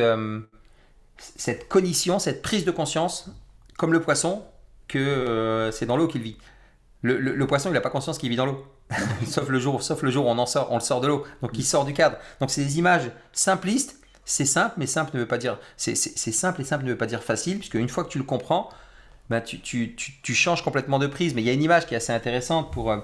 cette 1.17 1.67
cognition, 1.67 2.19
cette 2.19 2.43
prise 2.43 2.65
de 2.65 2.71
conscience 2.71 3.31
comme 3.79 3.93
le 3.93 4.01
poisson, 4.01 4.43
que 4.89 4.99
euh, 4.99 5.71
c'est 5.71 5.85
dans 5.85 5.95
l'eau 5.95 6.07
qu'il 6.07 6.21
vit. 6.21 6.37
Le, 7.01 7.47
poisson, 7.47 7.69
il 7.69 7.73
n'a 7.73 7.79
pas 7.79 7.89
conscience 7.89 8.17
qu'il 8.17 8.29
vit 8.29 8.35
dans 8.35 8.45
l'eau. 8.45 8.67
sauf, 9.25 9.47
le 9.47 9.57
jour, 9.57 9.81
sauf 9.81 10.01
le 10.01 10.11
jour 10.11 10.25
où 10.25 10.29
on, 10.29 10.37
en 10.37 10.45
sort, 10.45 10.69
on 10.71 10.75
le 10.75 10.81
sort 10.81 10.99
de 10.99 11.07
l'eau. 11.07 11.25
Donc 11.41 11.51
il 11.53 11.63
sort 11.63 11.85
du 11.85 11.93
cadre. 11.93 12.17
Donc 12.41 12.51
c'est 12.51 12.61
des 12.61 12.77
images 12.77 13.09
simplistes. 13.31 13.95
C'est 14.25 14.45
simple, 14.45 14.75
mais 14.77 14.85
simple 14.85 15.11
ne 15.13 15.21
veut 15.21 15.27
pas 15.27 15.37
dire. 15.37 15.57
C'est 15.77 15.95
simple 15.95 16.59
et 16.61 16.65
simple 16.65 16.83
ne 16.83 16.91
veut 16.91 16.97
pas 16.97 17.05
dire 17.05 17.23
facile, 17.23 17.57
puisque 17.57 17.75
une 17.75 17.87
fois 17.87 18.03
que 18.03 18.09
tu 18.09 18.17
le 18.17 18.25
comprends, 18.25 18.69
ben, 19.29 19.39
tu, 19.39 19.61
tu, 19.61 19.95
tu, 19.95 20.33
changes 20.35 20.61
complètement 20.61 20.99
de 20.99 21.07
prise. 21.07 21.33
Mais 21.33 21.41
il 21.41 21.45
y 21.45 21.49
a 21.49 21.53
une 21.53 21.63
image 21.63 21.87
qui 21.87 21.93
est 21.93 21.97
assez 21.97 22.11
intéressante 22.11 22.73
pour, 22.73 22.91
euh, 22.91 22.97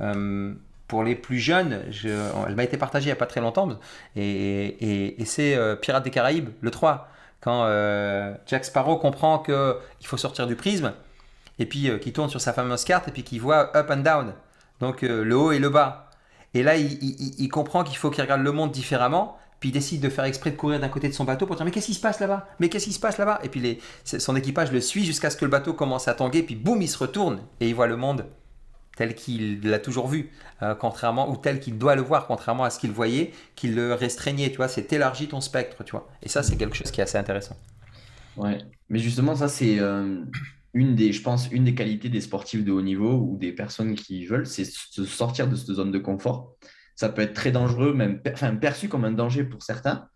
euh, 0.00 0.54
pour 0.86 1.02
les 1.02 1.16
plus 1.16 1.40
jeunes. 1.40 1.82
Je, 1.90 2.08
elle 2.46 2.54
m'a 2.54 2.62
été 2.62 2.76
partagée 2.76 3.06
il 3.06 3.08
n'y 3.08 3.12
a 3.12 3.16
pas 3.16 3.26
très 3.26 3.40
longtemps. 3.40 3.68
Et, 4.14 4.22
et, 4.22 5.20
et 5.20 5.24
c'est 5.24 5.58
Pirates 5.82 6.04
des 6.04 6.10
Caraïbes, 6.10 6.50
le 6.60 6.70
3 6.70 7.08
quand 7.40 7.64
euh, 7.64 8.34
Jack 8.46 8.64
Sparrow 8.64 8.96
comprend 8.96 9.38
qu'il 9.38 10.06
faut 10.06 10.16
sortir 10.16 10.46
du 10.46 10.56
prisme, 10.56 10.92
et 11.58 11.66
puis 11.66 11.88
euh, 11.88 11.98
qu'il 11.98 12.12
tourne 12.12 12.30
sur 12.30 12.40
sa 12.40 12.52
fameuse 12.52 12.84
carte, 12.84 13.08
et 13.08 13.12
puis 13.12 13.22
qu'il 13.22 13.40
voit 13.40 13.74
up 13.76 13.90
and 13.90 13.98
down, 13.98 14.34
donc 14.80 15.02
euh, 15.02 15.24
le 15.24 15.36
haut 15.36 15.52
et 15.52 15.58
le 15.58 15.68
bas. 15.68 16.10
Et 16.52 16.62
là, 16.62 16.76
il, 16.76 17.48
comprend 17.48 17.84
qu'il 17.84 17.96
faut 17.96 18.10
qu'il 18.10 18.22
regarde 18.22 18.42
le 18.42 18.50
monde 18.50 18.72
différemment, 18.72 19.38
puis 19.60 19.68
il 19.68 19.72
décide 19.72 20.00
de 20.00 20.08
faire 20.08 20.24
exprès 20.24 20.50
de 20.50 20.56
courir 20.56 20.80
d'un 20.80 20.88
côté 20.88 21.08
de 21.08 21.12
son 21.12 21.22
bateau 21.22 21.46
pour 21.46 21.54
dire 21.54 21.64
mais 21.64 21.70
qu'est-ce 21.70 21.86
qui 21.86 21.94
se 21.94 22.00
passe 22.00 22.18
là-bas? 22.18 22.48
Mais 22.58 22.68
qu'est-ce 22.68 22.86
qui 22.86 22.92
se 22.92 22.98
passe 22.98 23.18
là-bas? 23.18 23.38
Et 23.44 23.48
puis 23.48 23.78
son 24.02 24.34
équipage 24.34 24.72
le 24.72 24.80
suit 24.80 25.04
jusqu'à 25.04 25.30
ce 25.30 25.36
que 25.36 25.44
le 25.44 25.50
bateau 25.50 25.74
commence 25.74 26.08
à 26.08 26.14
tanguer, 26.14 26.42
puis 26.42 26.56
boum, 26.56 26.82
il 26.82 26.88
se 26.88 26.98
retourne 26.98 27.40
et 27.60 27.68
il 27.68 27.74
voit 27.74 27.86
le 27.86 27.96
monde 27.96 28.26
tel 28.96 29.14
qu'il 29.14 29.60
l'a 29.62 29.78
toujours 29.78 30.08
vu, 30.08 30.30
euh, 30.62 30.74
contrairement 30.74 31.30
ou 31.30 31.36
tel 31.36 31.60
qu'il 31.60 31.78
doit 31.78 31.94
le 31.94 32.02
voir, 32.02 32.26
contrairement 32.26 32.64
à 32.64 32.70
ce 32.70 32.78
qu'il 32.78 32.90
voyait, 32.90 33.32
qu'il 33.54 33.74
le 33.74 33.94
restreignait. 33.94 34.50
Tu 34.50 34.56
vois, 34.56 34.68
c'est 34.68 34.92
élargi 34.92 35.28
ton 35.28 35.40
spectre, 35.40 35.84
tu 35.84 35.92
vois. 35.92 36.08
Et 36.22 36.28
ça, 36.28 36.42
c'est 36.42 36.56
quelque 36.56 36.76
chose 36.76 36.90
qui 36.90 37.00
est 37.00 37.04
assez 37.04 37.18
intéressant. 37.18 37.56
Ouais, 38.36 38.58
mais 38.88 38.98
justement, 38.98 39.34
ça, 39.34 39.48
c'est 39.48 39.78
euh, 39.78 40.22
une 40.74 40.94
des, 40.94 41.12
je 41.12 41.22
pense, 41.22 41.50
une 41.50 41.64
des 41.64 41.74
qualités 41.74 42.08
des 42.08 42.20
sportifs 42.20 42.64
de 42.64 42.72
haut 42.72 42.82
niveau 42.82 43.14
ou 43.14 43.36
des 43.38 43.52
personnes 43.52 43.94
qui 43.94 44.26
veulent, 44.26 44.46
c'est 44.46 44.64
se 44.64 45.04
sortir 45.04 45.48
de 45.48 45.56
cette 45.56 45.72
zone 45.72 45.92
de 45.92 45.98
confort. 45.98 46.54
Ça 46.96 47.08
peut 47.08 47.22
être 47.22 47.34
très 47.34 47.52
dangereux, 47.52 47.94
même 47.94 48.20
perçu 48.60 48.88
comme 48.88 49.04
un 49.04 49.12
danger 49.12 49.44
pour 49.44 49.62
certains. 49.62 50.08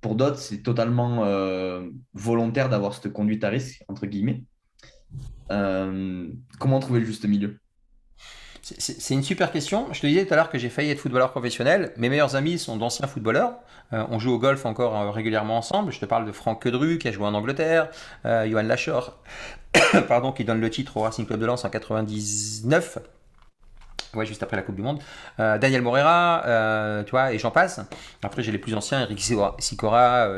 Pour 0.00 0.14
d'autres, 0.14 0.38
c'est 0.38 0.62
totalement 0.62 1.26
euh, 1.26 1.86
volontaire 2.14 2.70
d'avoir 2.70 2.94
cette 2.94 3.12
conduite 3.12 3.44
à 3.44 3.50
risque, 3.50 3.82
entre 3.88 4.06
guillemets. 4.06 4.44
comment 5.48 6.80
trouver 6.80 7.00
le 7.00 7.06
juste 7.06 7.26
milieu? 7.26 7.58
C'est 8.78 9.14
une 9.14 9.22
super 9.22 9.50
question. 9.52 9.92
Je 9.92 10.00
te 10.00 10.06
disais 10.06 10.26
tout 10.26 10.34
à 10.34 10.36
l'heure 10.36 10.50
que 10.50 10.58
j'ai 10.58 10.68
failli 10.68 10.90
être 10.90 10.98
footballeur 10.98 11.30
professionnel. 11.30 11.92
Mes 11.96 12.08
meilleurs 12.08 12.36
amis 12.36 12.58
sont 12.58 12.76
d'anciens 12.76 13.06
footballeurs. 13.06 13.54
Euh, 13.92 14.04
on 14.10 14.18
joue 14.18 14.32
au 14.32 14.38
golf 14.38 14.64
encore 14.66 14.96
euh, 14.96 15.10
régulièrement 15.10 15.58
ensemble. 15.58 15.92
Je 15.92 16.00
te 16.00 16.06
parle 16.06 16.26
de 16.26 16.32
Franck 16.32 16.62
Quedru 16.62 16.98
qui 16.98 17.08
a 17.08 17.12
joué 17.12 17.26
en 17.26 17.34
Angleterre, 17.34 17.88
euh, 18.24 18.48
Johan 18.48 18.62
Lachor, 18.62 19.18
pardon, 20.08 20.32
qui 20.32 20.44
donne 20.44 20.60
le 20.60 20.70
titre 20.70 20.96
au 20.96 21.00
Racing 21.00 21.26
Club 21.26 21.40
de 21.40 21.46
Lens 21.46 21.64
en 21.64 21.70
99. 21.70 22.98
Ouais, 24.14 24.26
juste 24.26 24.42
après 24.42 24.56
la 24.56 24.62
Coupe 24.62 24.74
du 24.74 24.82
Monde. 24.82 24.98
Daniel 25.38 25.82
Morera, 25.82 26.42
tu 27.06 27.12
vois, 27.12 27.32
et 27.32 27.38
j'en 27.38 27.52
passe. 27.52 27.80
Après, 28.24 28.42
j'ai 28.42 28.50
les 28.50 28.58
plus 28.58 28.74
anciens, 28.74 29.02
Eric 29.02 29.20
Sicora, 29.60 30.28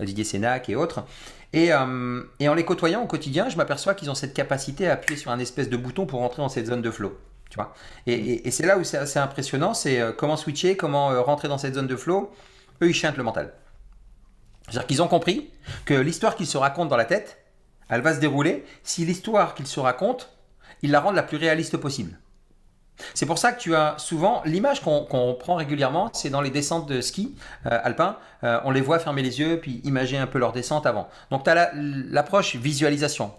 Didier 0.00 0.24
Sénac 0.24 0.70
et 0.70 0.74
autres. 0.74 1.04
Et, 1.52 1.70
en 1.74 2.54
les 2.56 2.64
côtoyant 2.64 3.02
au 3.02 3.06
quotidien, 3.06 3.50
je 3.50 3.58
m'aperçois 3.58 3.92
qu'ils 3.92 4.10
ont 4.10 4.14
cette 4.14 4.32
capacité 4.32 4.88
à 4.88 4.94
appuyer 4.94 5.20
sur 5.20 5.30
un 5.30 5.38
espèce 5.38 5.68
de 5.68 5.76
bouton 5.76 6.06
pour 6.06 6.20
rentrer 6.20 6.40
dans 6.40 6.48
cette 6.48 6.68
zone 6.68 6.80
de 6.80 6.90
flow. 6.90 7.14
Et, 8.06 8.50
c'est 8.50 8.66
là 8.66 8.78
où 8.78 8.84
c'est 8.84 8.98
assez 8.98 9.18
impressionnant, 9.18 9.74
c'est 9.74 10.00
euh, 10.00 10.12
comment 10.12 10.36
switcher, 10.36 10.76
comment 10.76 11.10
euh, 11.10 11.20
rentrer 11.20 11.48
dans 11.48 11.58
cette 11.58 11.74
zone 11.74 11.86
de 11.86 11.96
flow. 11.96 12.32
Eux, 12.82 12.88
ils 12.88 12.94
chantent 12.94 13.16
le 13.16 13.22
mental. 13.22 13.52
C'est-à-dire 14.68 14.86
qu'ils 14.86 15.02
ont 15.02 15.08
compris 15.08 15.50
que 15.84 15.94
l'histoire 15.94 16.36
qu'ils 16.36 16.46
se 16.46 16.58
racontent 16.58 16.88
dans 16.88 16.96
la 16.96 17.04
tête, 17.04 17.38
elle 17.88 18.02
va 18.02 18.14
se 18.14 18.20
dérouler 18.20 18.64
si 18.84 19.04
l'histoire 19.04 19.54
qu'ils 19.54 19.66
se 19.66 19.80
racontent, 19.80 20.26
ils 20.82 20.90
la 20.90 21.00
rendent 21.00 21.16
la 21.16 21.22
plus 21.22 21.36
réaliste 21.36 21.76
possible. 21.76 22.18
C'est 23.14 23.26
pour 23.26 23.38
ça 23.38 23.52
que 23.52 23.60
tu 23.60 23.74
as 23.74 23.94
souvent 23.98 24.42
l'image 24.44 24.82
qu'on 24.82 25.36
prend 25.38 25.54
régulièrement, 25.54 26.10
c'est 26.12 26.28
dans 26.28 26.42
les 26.42 26.50
descentes 26.50 26.86
de 26.86 27.00
ski 27.00 27.34
euh, 27.66 27.80
alpin. 27.82 28.18
on 28.42 28.70
les 28.70 28.82
voit 28.82 28.98
fermer 28.98 29.22
les 29.22 29.40
yeux 29.40 29.58
puis 29.58 29.80
imaginer 29.84 30.20
un 30.20 30.26
peu 30.26 30.38
leur 30.38 30.52
descente 30.52 30.86
avant. 30.86 31.08
Donc 31.30 31.44
tu 31.44 31.50
as 31.50 31.72
l'approche 31.74 32.56
visualisation. 32.56 33.32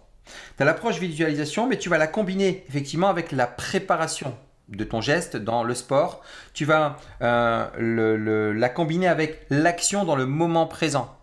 Tu 0.58 0.63
as 0.63 0.65
l'approche 0.65 1.00
visualisation, 1.00 1.67
mais 1.67 1.78
tu 1.78 1.89
vas 1.89 1.98
la 1.98 2.08
combiner 2.08 2.63
effectivement 2.70 3.10
avec 3.10 3.32
la 3.32 3.48
préparation 3.48 4.36
de 4.70 4.84
ton 4.84 5.02
geste 5.02 5.38
dans 5.38 5.63
le 5.63 5.76
sport. 5.76 6.22
Tu 6.54 6.65
vas 6.65 6.98
euh, 7.22 8.54
la 8.54 8.70
combiner 8.70 9.08
avec 9.08 9.46
l'action 9.50 10.06
dans 10.06 10.15
le 10.15 10.26
moment 10.26 10.65
présent. 10.65 11.15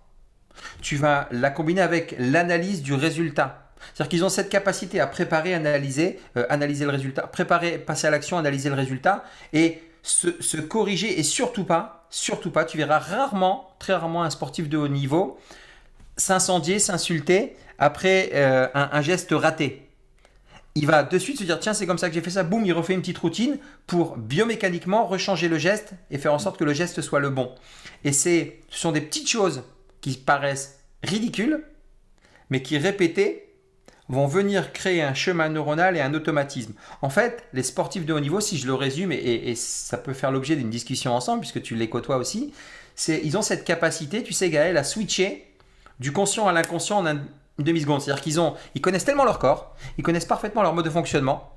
Tu 0.81 0.97
vas 0.97 1.29
la 1.31 1.51
combiner 1.51 1.81
avec 1.81 2.15
l'analyse 2.19 2.83
du 2.83 2.95
résultat. 2.95 3.69
C'est-à-dire 3.95 4.09
qu'ils 4.09 4.25
ont 4.25 4.29
cette 4.29 4.49
capacité 4.49 5.01
à 5.01 5.07
préparer, 5.07 5.55
analyser, 5.55 6.21
euh, 6.37 6.45
analyser 6.51 6.85
le 6.85 6.91
résultat, 6.91 7.27
préparer, 7.27 7.79
passer 7.79 8.07
à 8.07 8.11
l'action, 8.11 8.37
analyser 8.37 8.69
le 8.69 8.75
résultat 8.75 9.25
et 9.53 9.83
se, 10.03 10.41
se, 10.43 10.57
corriger 10.57 11.19
et 11.19 11.23
surtout 11.23 11.65
pas, 11.65 12.07
surtout 12.11 12.51
pas, 12.51 12.65
tu 12.65 12.77
verras 12.77 12.99
rarement, 12.99 13.71
très 13.79 13.93
rarement 13.93 14.23
un 14.23 14.31
sportif 14.31 14.69
de 14.69 14.77
haut 14.77 14.89
niveau 14.89 15.39
s'incendier, 16.19 16.79
s'insulter 16.79 17.57
après 17.79 18.31
euh, 18.35 18.67
un, 18.75 19.01
geste 19.01 19.31
raté. 19.33 19.89
Il 20.75 20.87
va 20.87 21.03
de 21.03 21.19
suite 21.19 21.39
se 21.39 21.45
dire 21.45 21.59
tiens 21.59 21.73
c'est 21.73 21.87
comme 21.87 21.99
ça 21.99 22.09
que 22.09 22.15
j'ai 22.15 22.21
fait 22.21 22.31
ça, 22.31 22.43
boum, 22.43 22.67
il 22.67 22.73
refait 22.73 22.93
une 22.93 23.01
petite 23.01 23.19
routine 23.19 23.59
pour 23.87 24.17
biomécaniquement 24.17 25.07
rechanger 25.07 25.49
le 25.49 25.59
geste 25.59 25.93
et 26.11 26.19
faire 26.19 26.35
en 26.35 26.39
sorte 26.39 26.59
que 26.59 26.65
le 26.65 26.75
geste 26.75 27.01
soit 27.01 27.21
le 27.21 27.31
bon. 27.31 27.55
Et 28.05 28.13
c'est, 28.13 28.61
ce 28.69 28.79
sont 28.79 28.93
des 28.93 29.01
petites 29.01 29.29
choses 29.29 29.63
qui 30.01 30.17
paraissent 30.17 30.81
ridicules, 31.03 31.65
mais 32.51 32.63
qui 32.63 32.79
répétées 32.79 33.49
vont 34.09 34.27
venir 34.27 34.73
créer 34.73 35.03
un 35.03 35.15
chemin 35.15 35.49
neuronal 35.49 35.97
et 35.97 36.01
un 36.01 36.15
automatisme. 36.15 36.73
En 37.03 37.11
fait, 37.11 37.45
les 37.53 37.63
sportifs 37.63 38.07
de 38.07 38.13
haut 38.13 38.21
niveau, 38.21 38.41
si 38.41 38.57
je 38.57 38.67
le 38.67 38.75
résume, 38.75 39.13
et, 39.13 39.55
ça 39.55 39.99
peut 39.99 40.15
faire 40.15 40.33
l'objet 40.33 40.57
d'une 40.57 40.71
discussion 40.71 41.15
ensemble, 41.15 41.41
puisque 41.41 41.63
tu 41.63 41.75
les 41.75 41.91
côtoies 41.91 42.17
aussi, 42.17 42.53
ils 43.07 43.37
ont 43.37 43.43
cette 43.43 43.65
capacité, 43.65 44.23
tu 44.23 44.33
sais 44.33 44.51
Gaël, 44.51 44.77
à 44.77 44.85
switcher 44.85 45.48
du 46.01 46.13
conscient 46.13 46.47
à 46.47 46.53
l'inconscient 46.53 46.99
en 46.99 47.07
une 47.07 47.21
demi-seconde. 47.59 48.01
C'est-à-dire 48.01 48.23
qu'ils 48.23 48.41
ont, 48.41 48.55
ils 48.75 48.81
connaissent 48.81 49.05
tellement 49.05 49.25
leur 49.25 49.39
corps, 49.39 49.75
ils 49.99 50.05
connaissent 50.05 50.25
parfaitement 50.25 50.63
leur 50.63 50.75
mode 50.75 50.85
de 50.85 50.91
fonctionnement, 50.91 51.53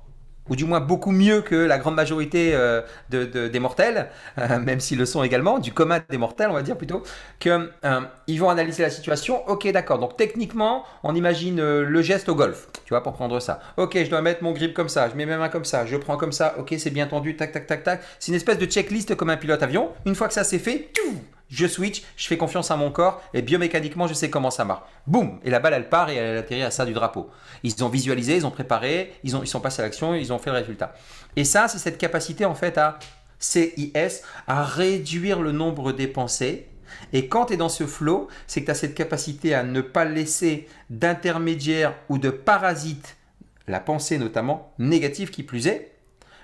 ou 0.48 0.56
du 0.56 0.64
moins 0.64 0.80
beaucoup 0.80 1.12
mieux 1.12 1.40
que 1.40 1.54
la 1.54 1.78
grande 1.78 1.94
majorité 1.94 2.50
euh, 2.54 2.82
des 3.10 3.60
mortels, 3.60 4.08
euh, 4.38 4.58
même 4.58 4.80
s'ils 4.80 4.98
le 4.98 5.06
sont 5.06 5.22
également, 5.22 5.58
du 5.58 5.72
commun 5.72 6.00
des 6.08 6.18
mortels, 6.18 6.48
on 6.50 6.54
va 6.54 6.62
dire 6.62 6.76
plutôt, 6.76 7.02
qu'ils 7.38 7.70
euh, 7.84 8.00
vont 8.28 8.50
analyser 8.50 8.82
la 8.82 8.90
situation. 8.90 9.48
Ok, 9.48 9.70
d'accord. 9.70 9.98
Donc 9.98 10.16
techniquement, 10.16 10.84
on 11.04 11.14
imagine 11.14 11.60
le 11.60 12.02
geste 12.02 12.28
au 12.28 12.34
golf, 12.34 12.68
tu 12.84 12.90
vois, 12.90 13.02
pour 13.02 13.12
prendre 13.12 13.38
ça. 13.40 13.60
Ok, 13.76 13.96
je 13.96 14.10
dois 14.10 14.22
mettre 14.22 14.42
mon 14.42 14.52
grip 14.52 14.74
comme 14.74 14.88
ça, 14.88 15.08
je 15.08 15.14
mets 15.14 15.26
mes 15.26 15.36
mains 15.36 15.48
comme 15.48 15.64
ça, 15.64 15.86
je 15.86 15.96
prends 15.96 16.16
comme 16.16 16.32
ça. 16.32 16.56
Ok, 16.58 16.74
c'est 16.78 16.90
bien 16.90 17.06
tendu, 17.06 17.36
tac, 17.36 17.52
tac, 17.52 17.66
tac, 17.66 17.84
tac. 17.84 18.02
C'est 18.18 18.32
une 18.32 18.36
espèce 18.36 18.58
de 18.58 18.66
checklist 18.66 19.14
comme 19.14 19.30
un 19.30 19.36
pilote 19.36 19.62
avion. 19.62 19.90
Une 20.06 20.14
fois 20.14 20.26
que 20.26 20.34
ça 20.34 20.44
c'est 20.44 20.58
fait, 20.58 20.90
je 21.52 21.66
switch, 21.66 22.02
je 22.16 22.26
fais 22.26 22.38
confiance 22.38 22.70
à 22.70 22.76
mon 22.76 22.90
corps 22.90 23.22
et 23.34 23.42
biomécaniquement, 23.42 24.06
je 24.06 24.14
sais 24.14 24.30
comment 24.30 24.50
ça 24.50 24.64
marche. 24.64 24.82
Boum 25.06 25.38
Et 25.44 25.50
la 25.50 25.60
balle, 25.60 25.74
elle 25.74 25.88
part 25.88 26.08
et 26.08 26.16
elle 26.16 26.38
atterrit 26.38 26.62
à 26.62 26.70
ça 26.70 26.86
du 26.86 26.94
drapeau. 26.94 27.30
Ils 27.62 27.84
ont 27.84 27.88
visualisé, 27.88 28.36
ils 28.36 28.46
ont 28.46 28.50
préparé, 28.50 29.12
ils, 29.22 29.36
ont, 29.36 29.42
ils 29.42 29.46
sont 29.46 29.60
passés 29.60 29.82
à 29.82 29.84
l'action, 29.84 30.14
ils 30.14 30.32
ont 30.32 30.38
fait 30.38 30.50
le 30.50 30.56
résultat. 30.56 30.94
Et 31.36 31.44
ça, 31.44 31.68
c'est 31.68 31.78
cette 31.78 31.98
capacité 31.98 32.46
en 32.46 32.54
fait 32.54 32.78
à 32.78 32.98
CIS, 33.38 34.22
à 34.46 34.64
réduire 34.64 35.42
le 35.42 35.52
nombre 35.52 35.92
des 35.92 36.06
pensées. 36.06 36.68
Et 37.12 37.28
quand 37.28 37.46
tu 37.46 37.54
es 37.54 37.56
dans 37.58 37.68
ce 37.68 37.86
flow, 37.86 38.28
c'est 38.46 38.62
que 38.62 38.66
tu 38.66 38.70
as 38.70 38.74
cette 38.74 38.94
capacité 38.94 39.54
à 39.54 39.62
ne 39.62 39.82
pas 39.82 40.06
laisser 40.06 40.68
d'intermédiaire 40.88 41.94
ou 42.08 42.16
de 42.16 42.30
parasite, 42.30 43.16
la 43.68 43.80
pensée 43.80 44.16
notamment, 44.16 44.72
négative 44.78 45.30
qui 45.30 45.42
plus 45.42 45.66
est, 45.66 45.92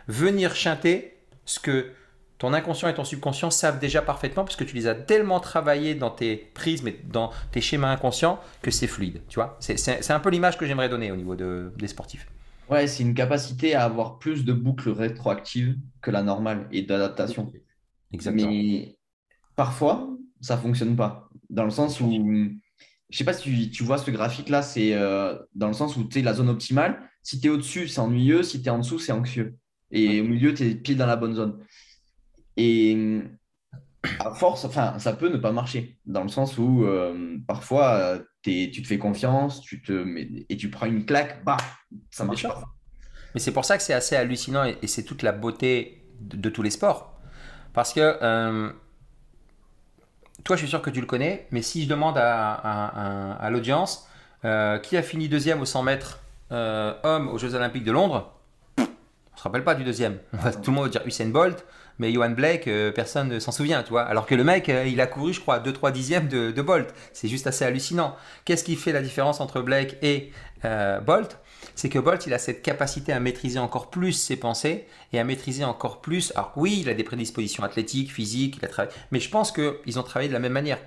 venir 0.06 0.54
chanter 0.54 1.16
ce 1.46 1.60
que 1.60 1.92
ton 2.38 2.52
inconscient 2.52 2.88
et 2.88 2.94
ton 2.94 3.04
subconscient 3.04 3.50
savent 3.50 3.80
déjà 3.80 4.00
parfaitement 4.00 4.44
parce 4.44 4.56
que 4.56 4.64
tu 4.64 4.76
les 4.76 4.86
as 4.86 4.94
tellement 4.94 5.40
travaillés 5.40 5.94
dans 5.94 6.10
tes 6.10 6.36
prismes 6.54 6.88
et 6.88 7.00
dans 7.10 7.30
tes 7.50 7.60
schémas 7.60 7.90
inconscients 7.90 8.40
que 8.62 8.70
c'est 8.70 8.86
fluide. 8.86 9.22
Tu 9.28 9.36
vois, 9.36 9.56
c'est 9.60 10.10
un 10.10 10.20
peu 10.20 10.30
l'image 10.30 10.56
que 10.56 10.64
j'aimerais 10.64 10.88
donner 10.88 11.10
au 11.10 11.16
niveau 11.16 11.34
de, 11.34 11.72
des 11.76 11.88
sportifs. 11.88 12.28
Ouais, 12.70 12.86
c'est 12.86 13.02
une 13.02 13.14
capacité 13.14 13.74
à 13.74 13.84
avoir 13.84 14.18
plus 14.18 14.44
de 14.44 14.52
boucles 14.52 14.90
rétroactives 14.90 15.76
que 16.00 16.10
la 16.10 16.22
normale 16.22 16.68
et 16.70 16.82
d'adaptation. 16.82 17.50
Exactement. 18.12 18.50
Mais 18.50 18.96
parfois, 19.56 20.08
ça 20.40 20.56
fonctionne 20.56 20.94
pas. 20.94 21.28
Dans 21.50 21.64
le 21.64 21.70
sens 21.70 22.00
où 22.00 22.10
je 23.10 23.16
sais 23.16 23.24
pas 23.24 23.32
si 23.32 23.70
tu, 23.70 23.82
vois 23.82 23.98
ce 23.98 24.10
graphique-là, 24.10 24.62
c'est 24.62 24.92
euh, 24.92 25.34
dans 25.54 25.68
le 25.68 25.72
sens 25.72 25.96
où 25.96 26.04
tu 26.04 26.18
es 26.18 26.22
la 26.22 26.34
zone 26.34 26.50
optimale. 26.50 27.00
Si 27.22 27.40
tu 27.40 27.46
es 27.46 27.50
au-dessus, 27.50 27.88
c'est 27.88 28.00
ennuyeux. 28.00 28.42
Si 28.42 28.60
tu 28.60 28.68
es 28.68 28.70
en 28.70 28.78
dessous, 28.78 28.98
c'est 28.98 29.12
anxieux. 29.12 29.56
Et 29.90 30.20
au 30.20 30.24
milieu, 30.24 30.52
tu 30.52 30.68
es 30.68 30.74
pile 30.74 30.98
dans 30.98 31.06
la 31.06 31.16
bonne 31.16 31.34
zone. 31.34 31.58
Et 32.58 33.22
à 34.18 34.34
force, 34.34 34.64
enfin, 34.64 34.98
ça 34.98 35.12
peut 35.12 35.28
ne 35.28 35.36
pas 35.36 35.52
marcher, 35.52 35.96
dans 36.06 36.22
le 36.22 36.28
sens 36.28 36.58
où 36.58 36.84
euh, 36.84 37.38
parfois, 37.46 38.18
tu 38.42 38.70
te 38.70 38.86
fais 38.86 38.98
confiance 38.98 39.60
tu 39.60 39.80
te, 39.80 40.04
et 40.48 40.56
tu 40.56 40.68
prends 40.68 40.86
une 40.86 41.06
claque, 41.06 41.44
bah, 41.44 41.56
ça 42.10 42.24
marche 42.24 42.42
pas. 42.42 42.62
Mais 43.34 43.40
c'est 43.40 43.52
pour 43.52 43.64
ça 43.64 43.76
que 43.76 43.82
c'est 43.82 43.94
assez 43.94 44.16
hallucinant 44.16 44.64
et, 44.64 44.86
c'est 44.88 45.04
toute 45.04 45.22
la 45.22 45.32
beauté 45.32 46.04
de, 46.20 46.50
tous 46.50 46.62
les 46.62 46.70
sports. 46.70 47.20
Parce 47.74 47.92
que 47.92 48.18
euh, 48.22 48.72
toi, 50.42 50.56
je 50.56 50.62
suis 50.62 50.68
sûr 50.68 50.82
que 50.82 50.90
tu 50.90 51.00
le 51.00 51.06
connais, 51.06 51.46
mais 51.52 51.62
si 51.62 51.84
je 51.84 51.88
demande 51.88 52.16
à, 52.18 53.48
l'audience 53.52 54.08
euh, 54.44 54.78
qui 54.78 54.96
a 54.96 55.02
fini 55.02 55.28
deuxième 55.28 55.60
au 55.60 55.64
100 55.64 55.82
mètres 55.84 56.20
homme 56.50 57.28
aux 57.28 57.38
Jeux 57.38 57.54
Olympiques 57.54 57.84
de 57.84 57.92
Londres, 57.92 58.37
on 59.38 59.40
se 59.40 59.44
rappelle 59.44 59.62
pas 59.62 59.76
du 59.76 59.84
deuxième. 59.84 60.18
Tout 60.64 60.70
le 60.70 60.72
monde 60.72 60.84
va 60.86 60.90
dire 60.90 61.06
Usain 61.06 61.28
Bolt, 61.28 61.64
mais 62.00 62.12
Johan 62.12 62.30
Blake, 62.30 62.66
euh, 62.66 62.90
personne 62.90 63.28
ne 63.28 63.38
s'en 63.38 63.52
souvient, 63.52 63.84
tu 63.84 63.90
vois. 63.90 64.02
Alors 64.02 64.26
que 64.26 64.34
le 64.34 64.42
mec, 64.42 64.68
euh, 64.68 64.84
il 64.84 65.00
a 65.00 65.06
couru, 65.06 65.32
je 65.32 65.40
crois, 65.40 65.60
2-3 65.60 65.92
dixièmes 65.92 66.26
de, 66.26 66.62
Bolt. 66.62 66.92
C'est 67.12 67.28
juste 67.28 67.46
assez 67.46 67.64
hallucinant. 67.64 68.16
Qu'est-ce 68.44 68.64
qui 68.64 68.74
fait 68.74 68.90
la 68.90 69.00
différence 69.00 69.40
entre 69.40 69.60
Blake 69.60 69.96
et 70.02 70.32
euh, 70.64 70.98
Bolt? 70.98 71.38
C'est 71.76 71.88
que 71.88 72.00
Bolt, 72.00 72.26
il 72.26 72.34
a 72.34 72.38
cette 72.38 72.62
capacité 72.62 73.12
à 73.12 73.20
maîtriser 73.20 73.60
encore 73.60 73.90
plus 73.90 74.12
ses 74.12 74.34
pensées 74.34 74.88
et 75.12 75.20
à 75.20 75.24
maîtriser 75.24 75.62
encore 75.62 76.00
plus. 76.00 76.32
Alors 76.34 76.52
oui, 76.56 76.80
il 76.80 76.88
a 76.88 76.94
des 76.94 77.04
prédispositions 77.04 77.62
athlétiques, 77.62 78.12
physiques, 78.12 78.56
il 78.58 78.64
a 78.64 78.68
travaillé, 78.68 78.92
mais 79.12 79.20
je 79.20 79.30
pense 79.30 79.52
qu'ils 79.52 80.00
ont 80.00 80.02
travaillé 80.02 80.28
de 80.28 80.34
la 80.34 80.40
même 80.40 80.52
manière, 80.52 80.80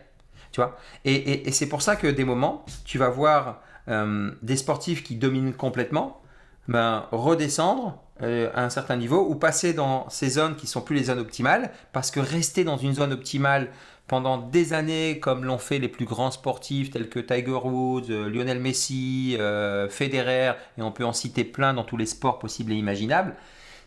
tu 0.51 0.59
vois. 0.59 0.77
Et, 1.05 1.49
c'est 1.53 1.69
pour 1.69 1.81
ça 1.81 1.95
que 1.95 2.07
des 2.07 2.25
moments, 2.25 2.65
tu 2.83 2.97
vas 2.97 3.09
voir 3.09 3.61
des 3.87 4.57
sportifs 4.57 5.03
qui 5.03 5.15
dominent 5.15 5.53
complètement, 5.53 6.21
ben, 6.67 7.05
redescendre 7.11 8.01
euh, 8.23 8.49
à 8.53 8.63
un 8.63 8.69
certain 8.69 8.95
niveau 8.95 9.25
ou 9.27 9.36
passer 9.36 9.73
dans 9.73 10.10
ces 10.10 10.29
zones 10.29 10.55
qui 10.55 10.67
sont 10.67 10.81
plus 10.81 10.95
les 10.95 11.05
zones 11.05 11.19
optimales 11.19 11.71
parce 11.91 12.12
que 12.12 12.19
rester 12.19 12.63
dans 12.63 12.77
une 12.77 12.93
zone 12.93 13.13
optimale 13.13 13.69
pendant 14.07 14.38
des 14.38 14.73
années 14.73 15.19
comme 15.19 15.45
l'ont 15.45 15.57
fait 15.57 15.79
les 15.79 15.88
plus 15.88 16.05
grands 16.05 16.31
sportifs 16.31 16.91
tels 16.91 17.10
que 17.10 17.19
Tiger 17.19 17.60
Woods, 17.63 18.10
euh, 18.10 18.29
Lionel 18.29 18.60
Messi, 18.60 19.36
euh, 19.39 19.89
Federer 19.89 20.53
et 20.77 20.81
on 20.81 20.91
peut 20.91 21.05
en 21.05 21.13
citer 21.13 21.43
plein 21.43 21.73
dans 21.73 21.84
tous 21.84 21.97
les 21.97 22.05
sports 22.05 22.38
possibles 22.38 22.71
et 22.73 22.75
imaginables, 22.75 23.36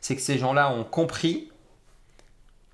c'est 0.00 0.16
que 0.16 0.22
ces 0.22 0.38
gens-là 0.38 0.70
ont 0.70 0.84
compris 0.84 1.50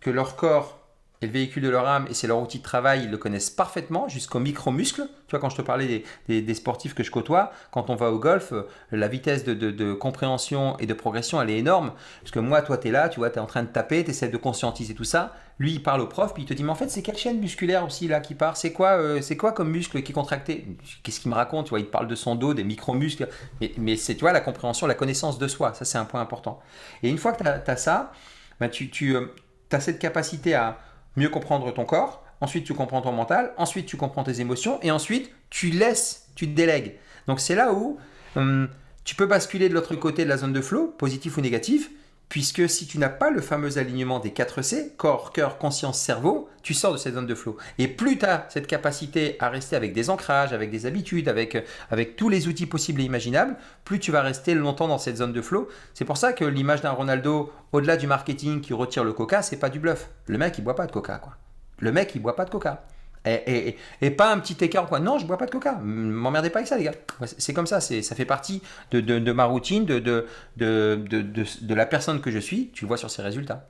que 0.01 0.11
leur 0.11 0.37
corps 0.37 0.80
le 1.23 1.29
véhicule 1.29 1.63
de 1.63 1.69
leur 1.69 1.87
âme 1.87 2.07
et 2.09 2.15
c'est 2.15 2.27
leur 2.27 2.41
outil 2.41 2.59
de 2.59 2.63
travail, 2.63 3.03
ils 3.05 3.11
le 3.11 3.19
connaissent 3.19 3.51
parfaitement 3.51 4.09
jusqu'au 4.09 4.39
micro-muscle. 4.39 5.03
Tu 5.27 5.31
vois, 5.31 5.39
quand 5.39 5.51
je 5.51 5.57
te 5.57 5.63
parlais 5.63 6.03
des, 6.29 6.55
sportifs 6.55 6.95
que 6.95 7.03
je 7.03 7.11
côtoie, 7.11 7.53
quand 7.73 7.91
on 7.91 7.95
va 7.95 8.11
au 8.11 8.19
golf, 8.19 8.53
euh, 8.53 8.63
la 8.91 9.07
vitesse 9.07 9.45
de, 9.45 9.93
compréhension 9.93 10.79
et 10.79 10.87
de 10.87 10.95
progression, 10.95 11.41
elle 11.43 11.51
est 11.51 11.59
énorme. 11.59 11.93
Parce 12.23 12.31
que 12.31 12.39
moi, 12.39 12.63
toi, 12.63 12.79
tu 12.79 12.89
es 12.89 12.91
là, 12.91 13.11
tu 13.11 13.21
vois, 13.21 13.29
tu 13.29 13.37
es 13.37 13.41
en 13.41 13.47
train 13.47 13.63
de 13.63 13.69
taper, 13.69 14.03
tu 14.03 14.11
essaies 14.11 14.31
de 14.31 14.37
conscientiser 14.39 14.95
tout 14.95 15.05
ça. 15.05 15.35
Lui, 15.59 15.73
il 15.73 15.83
parle 15.83 16.01
au 16.01 16.07
prof, 16.07 16.33
puis 16.33 16.45
il 16.45 16.47
te 16.47 16.55
dit, 16.55 16.65
mais 16.65 16.71
en 16.71 16.75
fait, 16.75 16.89
c'est 16.89 17.03
quelle 17.03 17.19
chaîne 17.19 17.39
musculaire 17.39 17.85
aussi 17.85 18.09
là 18.09 18.21
qui 18.21 18.35
part? 18.35 18.57
C'est 18.57 18.73
quoi, 18.73 18.93
euh, 18.93 19.21
quoi 19.39 19.53
comme 19.53 19.71
muscle 19.71 20.03
qui 20.03 20.13
est 20.13 20.15
contracté? 20.15 20.67
Qu'est-ce 21.03 21.21
qu'il 21.21 21.31
me 21.31 21.37
raconte? 21.37 21.67
Tu 21.67 21.71
vois, 21.71 21.81
il 21.81 21.87
parle 21.87 22.09
de 22.09 22.15
son 22.15 22.35
dos, 22.35 22.55
des 22.55 22.65
micro-muscles. 22.65 23.29
Mais, 23.77 23.97
c'est, 23.97 24.15
tu 24.15 24.23
vois, 24.23 24.33
la 24.33 24.41
compréhension, 24.41 24.87
la 24.87 24.95
connaissance 24.95 25.39
de 25.39 25.49
soi, 25.49 25.75
ça, 25.75 25.85
c'est 25.85 25.99
un 25.99 26.07
point 26.07 26.23
important. 26.23 26.61
Et 27.03 27.11
une 27.11 27.19
fois 27.19 27.33
que 27.33 27.43
tu 27.43 27.71
as, 27.71 27.77
ça, 27.77 28.11
ben, 28.59 28.71
tu, 28.71 28.89
tu 28.89 29.15
euh, 29.15 29.27
as 29.71 29.81
cette 29.81 29.99
capacité 29.99 30.55
à 30.55 30.79
mieux 31.17 31.29
comprendre 31.29 31.73
ton 31.73 31.85
corps, 31.85 32.25
ensuite 32.41 32.65
tu 32.65 32.75
comprends 32.75 33.03
ton 33.03 33.13
mental, 33.13 33.53
ensuite 33.57 33.87
tu 33.87 33.97
comprends 33.97 34.25
tes 34.25 34.41
émotions, 34.41 34.79
et 34.83 34.91
ensuite 34.91 35.31
tu 35.51 35.71
laisses, 35.71 36.29
tu 36.35 36.47
te 36.47 36.55
délègues. 36.55 36.95
Donc 37.27 37.41
c'est 37.41 37.55
là 37.55 37.73
où 37.73 37.99
hum, 38.37 38.69
tu 39.05 39.15
peux 39.15 39.27
basculer 39.27 39.69
de 39.69 39.75
l'autre 39.75 39.95
côté 39.97 40.25
de 40.25 40.29
la 40.29 40.37
zone 40.37 40.53
de 40.53 40.61
flow, 40.61 40.87
positif 40.87 41.37
ou 41.37 41.41
négatif, 41.41 41.91
puisque 42.31 42.71
si 42.71 42.87
tu 42.87 42.97
n'as 42.99 43.11
pas 43.11 43.29
le 43.29 43.43
fameux 43.43 43.77
alignement 43.77 44.21
des 44.21 44.31
4 44.31 44.63
C, 44.63 44.95
corps, 44.97 45.33
cœur, 45.33 45.59
conscience, 45.59 45.99
cerveau, 45.99 46.49
tu 46.63 46.75
sors 46.75 46.93
de 46.93 46.97
cette 46.97 47.15
zone 47.15 47.27
de 47.27 47.35
flow. 47.35 47.59
Et 47.79 47.89
plus 47.89 48.19
tu 48.19 48.25
as 48.25 48.47
cette 48.49 48.69
capacité 48.69 49.37
à 49.41 49.51
rester 49.51 49.75
avec 49.75 49.93
des 49.93 50.11
ancrages, 50.11 50.53
avec 50.53 50.71
des 50.71 50.87
habitudes, 50.87 51.29
avec, 51.29 51.59
avec 51.91 52.15
tous 52.15 52.29
les 52.29 52.47
outils 52.47 52.67
possibles 52.67 53.01
et 53.01 53.05
imaginables, 53.05 53.57
plus 53.85 53.99
tu 53.99 54.13
vas 54.13 54.23
rester 54.23 54.55
longtemps 54.55 54.87
dans 54.87 54.99
cette 54.99 55.17
zone 55.17 55.33
de 55.33 55.43
flow. 55.43 55.69
C'est 55.93 56.05
pour 56.05 56.17
ça 56.17 56.33
que 56.33 56.45
l'image 56.45 56.83
d'un 56.83 56.93
Ronaldo, 56.93 57.53
au-delà 57.73 57.97
du 57.97 58.07
marketing 58.07 58.61
qui 58.61 58.75
retire 58.75 59.03
le 59.03 59.13
coca, 59.13 59.43
c'est 59.43 59.59
pas 59.59 59.69
du 59.69 59.81
bluff. 59.81 60.09
Le 60.27 60.39
mec, 60.39 60.57
il 60.57 60.63
boit 60.63 60.77
pas 60.77 60.87
de 60.87 60.93
coca, 60.93 61.19
quoi. 61.19 61.37
Le 61.81 61.91
mec, 61.91 62.13
il 62.15 62.23
boit 62.23 62.37
pas 62.37 62.45
de 62.45 62.51
coca. 62.51 62.85
Et, 63.27 63.77
pas 64.17 64.33
un 64.33 64.39
petit 64.39 64.57
écart 64.65 64.87
quoi. 64.87 64.99
Non, 64.99 65.19
je 65.19 65.27
bois 65.27 65.37
pas 65.37 65.47
de 65.47 65.51
coca. 65.51 65.75
M'emmerdez 65.83 66.51
pas 66.51 66.61
avec 66.61 66.69
ça, 66.69 66.79
les 66.79 66.85
gars. 66.85 66.95
C'est 67.25 67.53
comme 67.53 67.67
ça. 67.67 67.81
Ça 67.81 68.15
fait 68.15 68.25
partie 68.25 68.63
de, 68.91 69.33
ma 69.33 69.45
routine, 69.45 69.85
de, 69.85 70.27
la 70.57 71.87
personne 71.87 72.21
que 72.21 72.31
je 72.31 72.39
suis. 72.39 72.71
Tu 72.73 72.85
le 72.85 72.89
vois 72.89 72.97
sur 72.97 73.11
ses 73.11 73.23
résultats. 73.23 73.69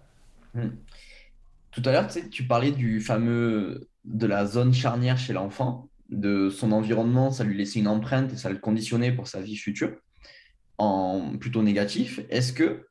Hmm. 0.55 0.71
Tout 1.71 1.83
à 1.85 1.93
l'heure, 1.93 2.09
tu 2.31 2.45
parlais 2.45 2.73
du 2.73 3.01
fameux 3.01 3.89
de 4.05 4.27
la 4.27 4.47
zone 4.47 4.73
charnière 4.73 5.19
chez 5.19 5.33
l'enfant, 5.33 5.89
de 6.09 6.51
son 6.51 6.73
environnement, 6.73 7.31
ça 7.31 7.45
lui 7.45 7.57
laissait 7.57 7.79
une 7.79 7.89
empreinte 7.89 8.33
et 8.33 8.37
ça 8.37 8.51
le 8.51 8.59
conditionnait 8.59 9.13
pour 9.13 9.29
sa 9.29 9.41
vie 9.41 9.57
future, 9.57 9.93
en 10.79 11.37
plutôt 11.39 11.63
négatif. 11.63 12.21
Est-ce 12.29 12.53
que 12.53 12.87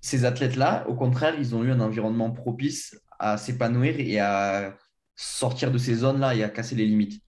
ces 0.00 0.24
athlètes-là, 0.24 0.86
au 0.88 0.94
contraire, 0.94 1.34
ils 1.38 1.54
ont 1.54 1.64
eu 1.64 1.70
un 1.70 1.80
environnement 1.80 2.30
propice 2.30 2.98
à 3.18 3.36
s'épanouir 3.36 3.96
et 3.98 4.18
à 4.20 4.76
sortir 5.18 5.72
de 5.72 5.78
ces 5.78 5.96
zones-là 5.96 6.34
et 6.36 6.44
à 6.44 6.48
casser 6.48 6.76
les 6.76 6.86
limites 6.86 7.20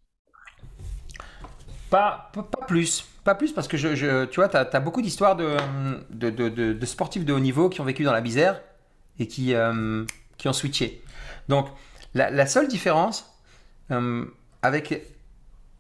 pas, 1.91 2.31
pas, 2.33 2.45
plus. 2.67 3.05
Pas 3.25 3.35
plus 3.35 3.53
parce 3.53 3.69
que 3.69 3.77
je, 3.77 4.25
tu 4.27 4.37
vois, 4.37 4.49
tu 4.49 4.57
as, 4.57 4.81
beaucoup 4.81 5.03
d'histoires 5.03 5.37
de 5.37 5.57
de, 6.11 6.87
sportifs 6.87 7.25
de 7.25 7.33
haut 7.33 7.41
niveau 7.41 7.69
qui 7.69 7.81
ont 7.81 7.85
vécu 7.85 8.05
dans 8.05 8.13
la 8.13 8.21
misère 8.21 8.63
et 9.19 9.27
qui, 9.27 9.55
euh, 9.55 10.05
qui 10.39 10.49
ont 10.49 10.53
switché. 10.53 11.03
Donc, 11.49 11.67
la, 12.15 12.47
seule 12.47 12.69
différence 12.69 13.37
euh, 13.91 14.25
avec 14.63 15.05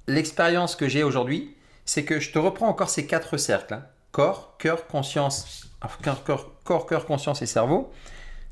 l'expérience 0.08 0.74
que 0.76 0.88
j'ai 0.88 1.04
aujourd'hui, 1.04 1.56
c'est 1.84 2.04
que 2.04 2.18
je 2.18 2.32
te 2.32 2.38
reprends 2.38 2.68
encore 2.68 2.90
ces 2.90 3.06
quatre 3.06 3.36
cercles 3.36 3.74
hein. 3.74 3.84
corps, 4.10 4.56
cœur, 4.58 4.86
conscience, 4.88 5.70
corps, 6.02 6.24
corps, 6.64 6.86
cœur, 6.86 7.06
conscience 7.06 7.40
et 7.40 7.46
cerveau. 7.46 7.92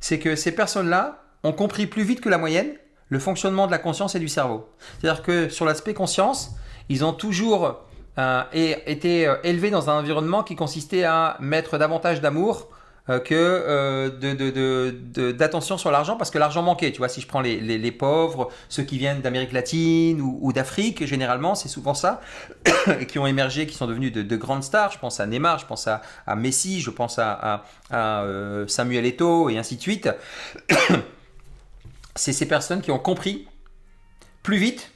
C'est 0.01 0.21
que 0.21 0.37
ces 0.37 0.53
personnes-là 0.53 1.25
ont 1.43 1.53
compris 1.53 1.87
plus 1.87 2.05
vite 2.05 2.21
que 2.21 2.29
la 2.29 2.39
moyenne 2.39 2.71
le 3.09 3.19
fonctionnement 3.19 3.67
de 3.67 3.73
la 3.73 3.79
conscience 3.79 4.15
et 4.15 4.19
du 4.19 4.29
cerveau. 4.29 4.69
C'est-à-dire 5.01 5.23
que 5.23 5.49
sur 5.49 5.65
l'aspect 5.65 5.95
conscience, 5.95 6.53
ils 6.89 7.05
ont 7.05 7.13
toujours 7.13 7.79
euh, 8.19 8.43
été 8.53 9.29
euh, 9.29 9.37
élevés 9.45 9.71
dans 9.71 9.91
un 9.91 9.99
environnement 10.01 10.43
qui 10.43 10.57
consistait 10.57 11.05
à 11.05 11.37
mettre 11.39 11.79
davantage 11.79 12.21
d'amour 12.21 12.69
euh, 13.11 13.21
que 13.21 14.11
d'attention 15.31 15.79
sur 15.79 15.93
l'argent 15.93 16.17
parce 16.17 16.33
que 16.33 16.39
l'argent 16.39 16.63
manquait. 16.63 16.91
Tu 16.91 16.99
vois, 16.99 17.09
si 17.09 17.21
je 17.21 17.29
prends 17.29 17.41
les, 17.41 17.93
pauvres, 17.93 18.51
ceux 18.69 18.83
qui 18.83 18.99
viennent 18.99 19.21
d'Amérique 19.21 19.53
latine 19.53 20.21
ou, 20.21 20.53
d'Afrique, 20.53 21.07
généralement, 21.07 21.55
c'est 21.55 21.69
souvent 21.69 21.95
ça, 21.95 22.21
et 23.01 23.07
qui 23.07 23.21
ont 23.21 23.27
émergé, 23.27 23.67
qui 23.67 23.77
sont 23.77 23.87
devenus 23.87 24.13
de, 24.13 24.37
grandes 24.37 24.65
stars. 24.65 24.91
Je 24.91 24.99
pense 24.99 25.21
à 25.21 25.27
Neymar, 25.27 25.61
je 25.61 25.67
pense 25.67 25.87
à, 25.87 26.03
Messi, 26.35 26.81
je 26.81 26.91
pense 26.91 27.21
à, 27.21 27.63
à 27.91 28.25
Samuel 28.67 29.07
Eto'o 29.07 29.49
et 29.49 29.59
ainsi 29.59 29.77
de 29.77 29.81
suite 29.81 30.09
c'est 32.19 32.33
ces 32.33 32.47
personnes 32.47 32.83
qui 32.83 32.91
ont 32.91 32.99
compris 32.99 33.49
plus 34.43 34.59
vite 34.59 34.93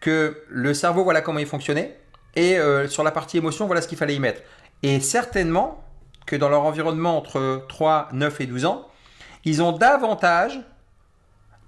que 0.00 0.42
le 0.48 0.74
cerveau, 0.74 1.04
voilà 1.04 1.20
comment 1.20 1.38
il 1.38 1.46
fonctionnait, 1.46 1.98
et 2.36 2.58
euh, 2.58 2.88
sur 2.88 3.02
la 3.02 3.10
partie 3.10 3.38
émotion, 3.38 3.66
voilà 3.66 3.82
ce 3.82 3.88
qu'il 3.88 3.98
fallait 3.98 4.14
y 4.14 4.20
mettre. 4.20 4.42
Et 4.82 5.00
certainement 5.00 5.82
que 6.26 6.36
dans 6.36 6.48
leur 6.48 6.62
environnement 6.64 7.16
entre 7.16 7.64
3, 7.68 8.08
9 8.12 8.40
et 8.40 8.46
12 8.46 8.64
ans, 8.66 8.86
ils 9.44 9.62
ont 9.62 9.72
davantage 9.72 10.60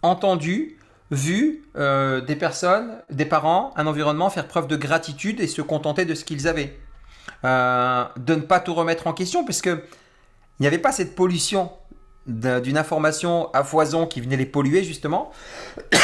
entendu, 0.02 0.76
vu 1.10 1.64
euh, 1.76 2.20
des 2.20 2.36
personnes, 2.36 3.02
des 3.10 3.24
parents, 3.24 3.72
un 3.76 3.86
environnement 3.86 4.30
faire 4.30 4.46
preuve 4.46 4.68
de 4.68 4.76
gratitude 4.76 5.40
et 5.40 5.46
se 5.46 5.62
contenter 5.62 6.04
de 6.04 6.14
ce 6.14 6.24
qu'ils 6.24 6.46
avaient. 6.46 6.78
Euh, 7.44 8.04
de 8.16 8.34
ne 8.34 8.40
pas 8.40 8.60
tout 8.60 8.74
remettre 8.74 9.06
en 9.06 9.12
question, 9.12 9.44
puisque 9.44 9.66
il 9.66 10.60
n'y 10.60 10.66
avait 10.66 10.78
pas 10.78 10.92
cette 10.92 11.14
pollution 11.14 11.72
d'une 12.26 12.76
information 12.78 13.50
à 13.52 13.64
foison 13.64 14.06
qui 14.06 14.20
venait 14.20 14.36
les 14.36 14.46
polluer 14.46 14.84
justement, 14.84 15.32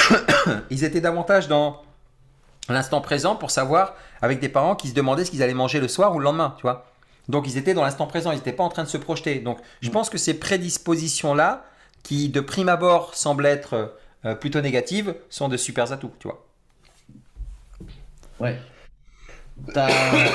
ils 0.71 0.85
étaient 0.85 1.01
davantage 1.01 1.49
dans 1.49 1.83
l'instant 2.69 3.01
présent 3.01 3.37
pour 3.37 3.51
savoir 3.51 3.95
avec 4.23 4.41
des 4.41 4.49
parents 4.49 4.75
qui 4.75 4.89
se 4.89 4.95
demandaient 4.95 5.25
ce 5.25 5.31
qu'ils 5.31 5.43
allaient 5.43 5.55
manger 5.55 5.81
le 5.81 5.89
soir 5.89 6.15
ou 6.15 6.19
le 6.19 6.25
lendemain, 6.25 6.55
tu 6.57 6.63
vois. 6.63 6.87
Donc 7.29 7.47
ils 7.47 7.59
étaient 7.59 7.75
dans 7.75 7.83
l'instant 7.83 8.07
présent, 8.07 8.33
ils 8.33 8.37
n'étaient 8.37 8.53
pas 8.53 8.65
en 8.65 8.69
train 8.69 8.85
de 8.85 8.89
se 8.89 8.97
projeter. 8.97 9.41
Donc 9.41 9.59
je 9.81 9.91
pense 9.91 10.11
que 10.11 10.19
ces 10.19 10.39
prédispositions-là, 10.39 11.65
qui 12.03 12.29
de 12.29 12.41
prime 12.41 12.69
abord 12.69 13.15
semblent 13.15 13.47
être 13.47 13.97
euh, 14.25 14.35
plutôt 14.35 14.61
négatives, 14.61 15.15
sont 15.29 15.49
de 15.49 15.57
super 15.57 15.93
atouts, 15.93 16.13
tu 16.19 16.29
vois. 16.29 16.45
Ouais. 18.39 18.59
T'as 19.73 19.89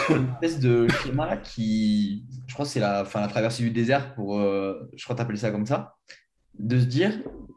une 0.09 0.29
espèce 0.33 0.59
de 0.59 0.87
schéma 0.87 1.37
qui, 1.37 2.25
je 2.47 2.53
crois 2.53 2.65
c'est 2.65 2.79
la, 2.79 3.03
la 3.13 3.27
traversée 3.27 3.63
du 3.63 3.71
désert, 3.71 4.13
pour, 4.15 4.39
euh, 4.39 4.89
je 4.95 5.03
crois 5.03 5.15
t'appeler 5.15 5.37
ça 5.37 5.51
comme 5.51 5.65
ça, 5.65 5.95
de 6.57 6.79
se 6.79 6.85
dire, 6.85 7.13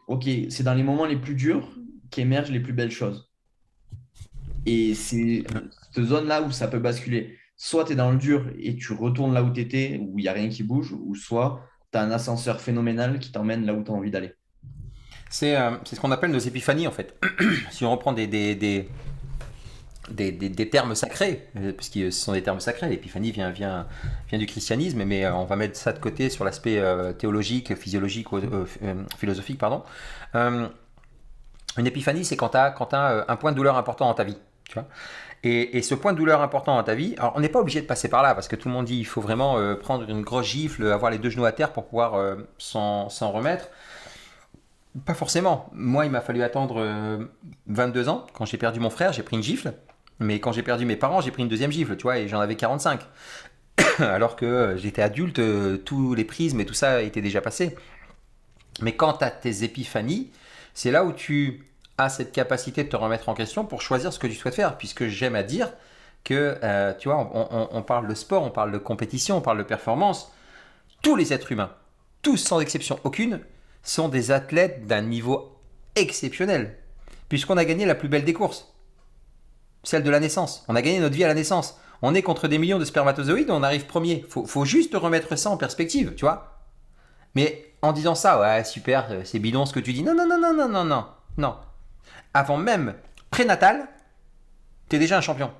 ok, 0.06 0.28
c'est 0.50 0.62
dans 0.62 0.74
les 0.74 0.82
moments 0.82 1.06
les 1.06 1.16
plus 1.16 1.34
durs 1.34 1.68
qu'émergent 2.10 2.50
les 2.50 2.60
plus 2.60 2.72
belles 2.72 2.90
choses. 2.90 3.30
Et 4.66 4.94
c'est 4.94 5.44
cette 5.92 6.04
zone-là 6.04 6.42
où 6.42 6.50
ça 6.50 6.68
peut 6.68 6.78
basculer. 6.78 7.36
Soit 7.56 7.84
tu 7.84 7.92
es 7.92 7.96
dans 7.96 8.10
le 8.10 8.18
dur 8.18 8.50
et 8.58 8.76
tu 8.76 8.92
retournes 8.92 9.34
là 9.34 9.42
où 9.42 9.52
tu 9.52 9.60
étais, 9.60 10.00
où 10.00 10.18
il 10.18 10.22
n'y 10.22 10.28
a 10.28 10.32
rien 10.32 10.48
qui 10.48 10.62
bouge, 10.62 10.92
ou 10.92 11.14
soit 11.14 11.64
tu 11.92 11.98
as 11.98 12.02
un 12.02 12.10
ascenseur 12.10 12.60
phénoménal 12.60 13.18
qui 13.18 13.32
t'emmène 13.32 13.64
là 13.66 13.74
où 13.74 13.82
tu 13.82 13.90
as 13.90 13.94
envie 13.94 14.10
d'aller. 14.10 14.32
C'est 15.30 15.56
euh, 15.56 15.72
ce 15.84 15.98
qu'on 15.98 16.12
appelle 16.12 16.30
nos 16.30 16.38
épiphanies 16.38 16.86
en 16.86 16.92
fait. 16.92 17.18
si 17.70 17.84
on 17.84 17.90
reprend 17.90 18.12
des, 18.12 18.26
des, 18.26 18.54
des, 18.54 18.88
des, 20.10 20.70
termes 20.70 20.94
sacrés, 20.94 21.48
euh, 21.56 21.72
parce 21.72 21.88
que 21.88 22.10
ce 22.10 22.24
sont 22.24 22.32
des 22.32 22.42
termes 22.42 22.60
sacrés, 22.60 22.88
l'épiphanie 22.88 23.32
vient, 23.32 23.50
vient, 23.50 23.86
vient 24.28 24.38
du 24.38 24.46
christianisme, 24.46 25.04
mais 25.04 25.24
euh, 25.24 25.34
on 25.34 25.44
va 25.44 25.56
mettre 25.56 25.76
ça 25.76 25.92
de 25.92 25.98
côté 25.98 26.30
sur 26.30 26.44
l'aspect 26.44 26.82
théologique, 27.18 27.74
physiologique, 27.74 28.28
philosophique. 29.18 29.58
pardon. 29.58 29.82
une 30.34 31.86
épiphanie, 31.86 32.24
c'est 32.24 32.36
quand 32.36 32.50
tu 32.50 32.56
as, 32.56 32.74
as 32.92 33.24
un 33.28 33.36
point 33.36 33.52
de 33.52 33.56
douleur 33.56 33.76
important 33.76 34.06
dans 34.06 34.14
ta 34.14 34.24
vie. 34.24 34.38
Tu 34.68 34.74
vois 34.74 34.86
et, 35.46 35.82
ce 35.82 35.94
point 35.94 36.14
de 36.14 36.16
douleur 36.16 36.40
important 36.40 36.74
dans 36.74 36.82
ta 36.82 36.94
vie, 36.94 37.14
alors 37.18 37.34
on 37.36 37.40
n'est 37.40 37.50
pas 37.50 37.60
obligé 37.60 37.82
de 37.82 37.86
passer 37.86 38.08
par 38.08 38.22
là, 38.22 38.34
parce 38.34 38.48
que 38.48 38.56
tout 38.56 38.68
le 38.68 38.74
monde 38.74 38.86
dit 38.86 38.96
il 38.96 39.04
faut 39.04 39.20
vraiment 39.20 39.58
prendre 39.76 40.08
une 40.08 40.22
grosse 40.22 40.46
gifle, 40.46 40.86
avoir 40.90 41.10
les 41.10 41.18
deux 41.18 41.28
genoux 41.28 41.44
à 41.44 41.52
terre 41.52 41.72
pour 41.72 41.84
pouvoir 41.84 42.36
s'en 42.58 43.08
remettre. 43.30 43.68
Pas 45.04 45.14
forcément. 45.14 45.68
Moi, 45.72 46.06
il 46.06 46.12
m'a 46.12 46.20
fallu 46.20 46.42
attendre 46.42 47.26
22 47.66 48.08
euh, 48.08 48.10
ans. 48.10 48.26
Quand 48.32 48.44
j'ai 48.44 48.58
perdu 48.58 48.78
mon 48.78 48.90
frère, 48.90 49.12
j'ai 49.12 49.24
pris 49.24 49.36
une 49.36 49.42
gifle. 49.42 49.74
Mais 50.20 50.40
quand 50.40 50.52
j'ai 50.52 50.62
perdu 50.62 50.84
mes 50.84 50.96
parents, 50.96 51.20
j'ai 51.20 51.30
pris 51.30 51.42
une 51.42 51.48
deuxième 51.48 51.72
gifle, 51.72 51.96
tu 51.96 52.02
vois, 52.02 52.18
et 52.18 52.28
j'en 52.28 52.40
avais 52.40 52.56
45. 52.56 53.00
Alors 53.98 54.36
que 54.36 54.46
euh, 54.46 54.76
j'étais 54.76 55.02
adulte, 55.02 55.38
euh, 55.38 55.76
tous 55.78 56.14
les 56.14 56.24
prismes 56.24 56.60
et 56.60 56.66
tout 56.66 56.74
ça 56.74 57.02
étaient 57.02 57.20
déjà 57.20 57.40
passés. 57.40 57.76
Mais 58.80 58.94
quand 58.94 59.14
tu 59.14 59.24
as 59.24 59.30
tes 59.30 59.64
épiphanies, 59.64 60.30
c'est 60.72 60.90
là 60.90 61.04
où 61.04 61.12
tu 61.12 61.64
as 61.98 62.08
cette 62.08 62.32
capacité 62.32 62.84
de 62.84 62.88
te 62.88 62.96
remettre 62.96 63.28
en 63.28 63.34
question 63.34 63.64
pour 63.64 63.82
choisir 63.82 64.12
ce 64.12 64.18
que 64.18 64.26
tu 64.26 64.34
souhaites 64.34 64.54
faire. 64.54 64.76
Puisque 64.78 65.06
j'aime 65.06 65.36
à 65.36 65.42
dire 65.42 65.72
que, 66.24 66.58
tu 66.98 67.08
vois, 67.08 67.30
on 67.70 67.82
parle 67.82 68.08
de 68.08 68.14
sport, 68.14 68.42
on 68.42 68.50
parle 68.50 68.72
de 68.72 68.78
compétition, 68.78 69.36
on 69.36 69.40
parle 69.40 69.58
de 69.58 69.62
performance. 69.62 70.32
Tous 71.02 71.14
les 71.14 71.32
êtres 71.32 71.52
humains, 71.52 71.70
tous 72.22 72.38
sans 72.38 72.58
exception 72.58 72.98
aucune, 73.04 73.40
sont 73.84 74.08
des 74.08 74.32
athlètes 74.32 74.86
d'un 74.86 75.02
niveau 75.02 75.56
exceptionnel, 75.94 76.76
puisqu'on 77.28 77.56
a 77.56 77.64
gagné 77.64 77.86
la 77.86 77.94
plus 77.94 78.08
belle 78.08 78.24
des 78.24 78.32
courses, 78.32 78.73
celle 79.84 80.02
de 80.02 80.10
la 80.10 80.20
naissance. 80.20 80.64
On 80.68 80.76
a 80.76 80.82
gagné 80.82 80.98
notre 80.98 81.14
vie 81.14 81.24
à 81.24 81.28
la 81.28 81.34
naissance. 81.34 81.78
On 82.02 82.14
est 82.14 82.22
contre 82.22 82.48
des 82.48 82.58
millions 82.58 82.78
de 82.78 82.84
spermatozoïdes, 82.84 83.50
on 83.50 83.62
arrive 83.62 83.86
premier. 83.86 84.26
Faut, 84.28 84.44
faut 84.46 84.64
juste 84.64 84.94
remettre 84.94 85.36
ça 85.36 85.50
en 85.50 85.56
perspective, 85.56 86.14
tu 86.16 86.24
vois. 86.24 86.60
Mais 87.34 87.72
en 87.82 87.92
disant 87.92 88.14
ça, 88.14 88.40
ouais, 88.40 88.64
super, 88.64 89.08
c'est 89.24 89.38
bidon 89.38 89.66
ce 89.66 89.72
que 89.72 89.80
tu 89.80 89.92
dis. 89.92 90.02
Non, 90.02 90.14
non, 90.14 90.26
non, 90.26 90.38
non, 90.38 90.54
non, 90.54 90.68
non, 90.68 90.84
non, 90.84 91.06
non. 91.36 91.56
Avant 92.32 92.56
même 92.56 92.94
prénatal, 93.30 93.88
tu 94.88 94.96
es 94.96 94.98
déjà 94.98 95.18
un 95.18 95.20
champion. 95.20 95.50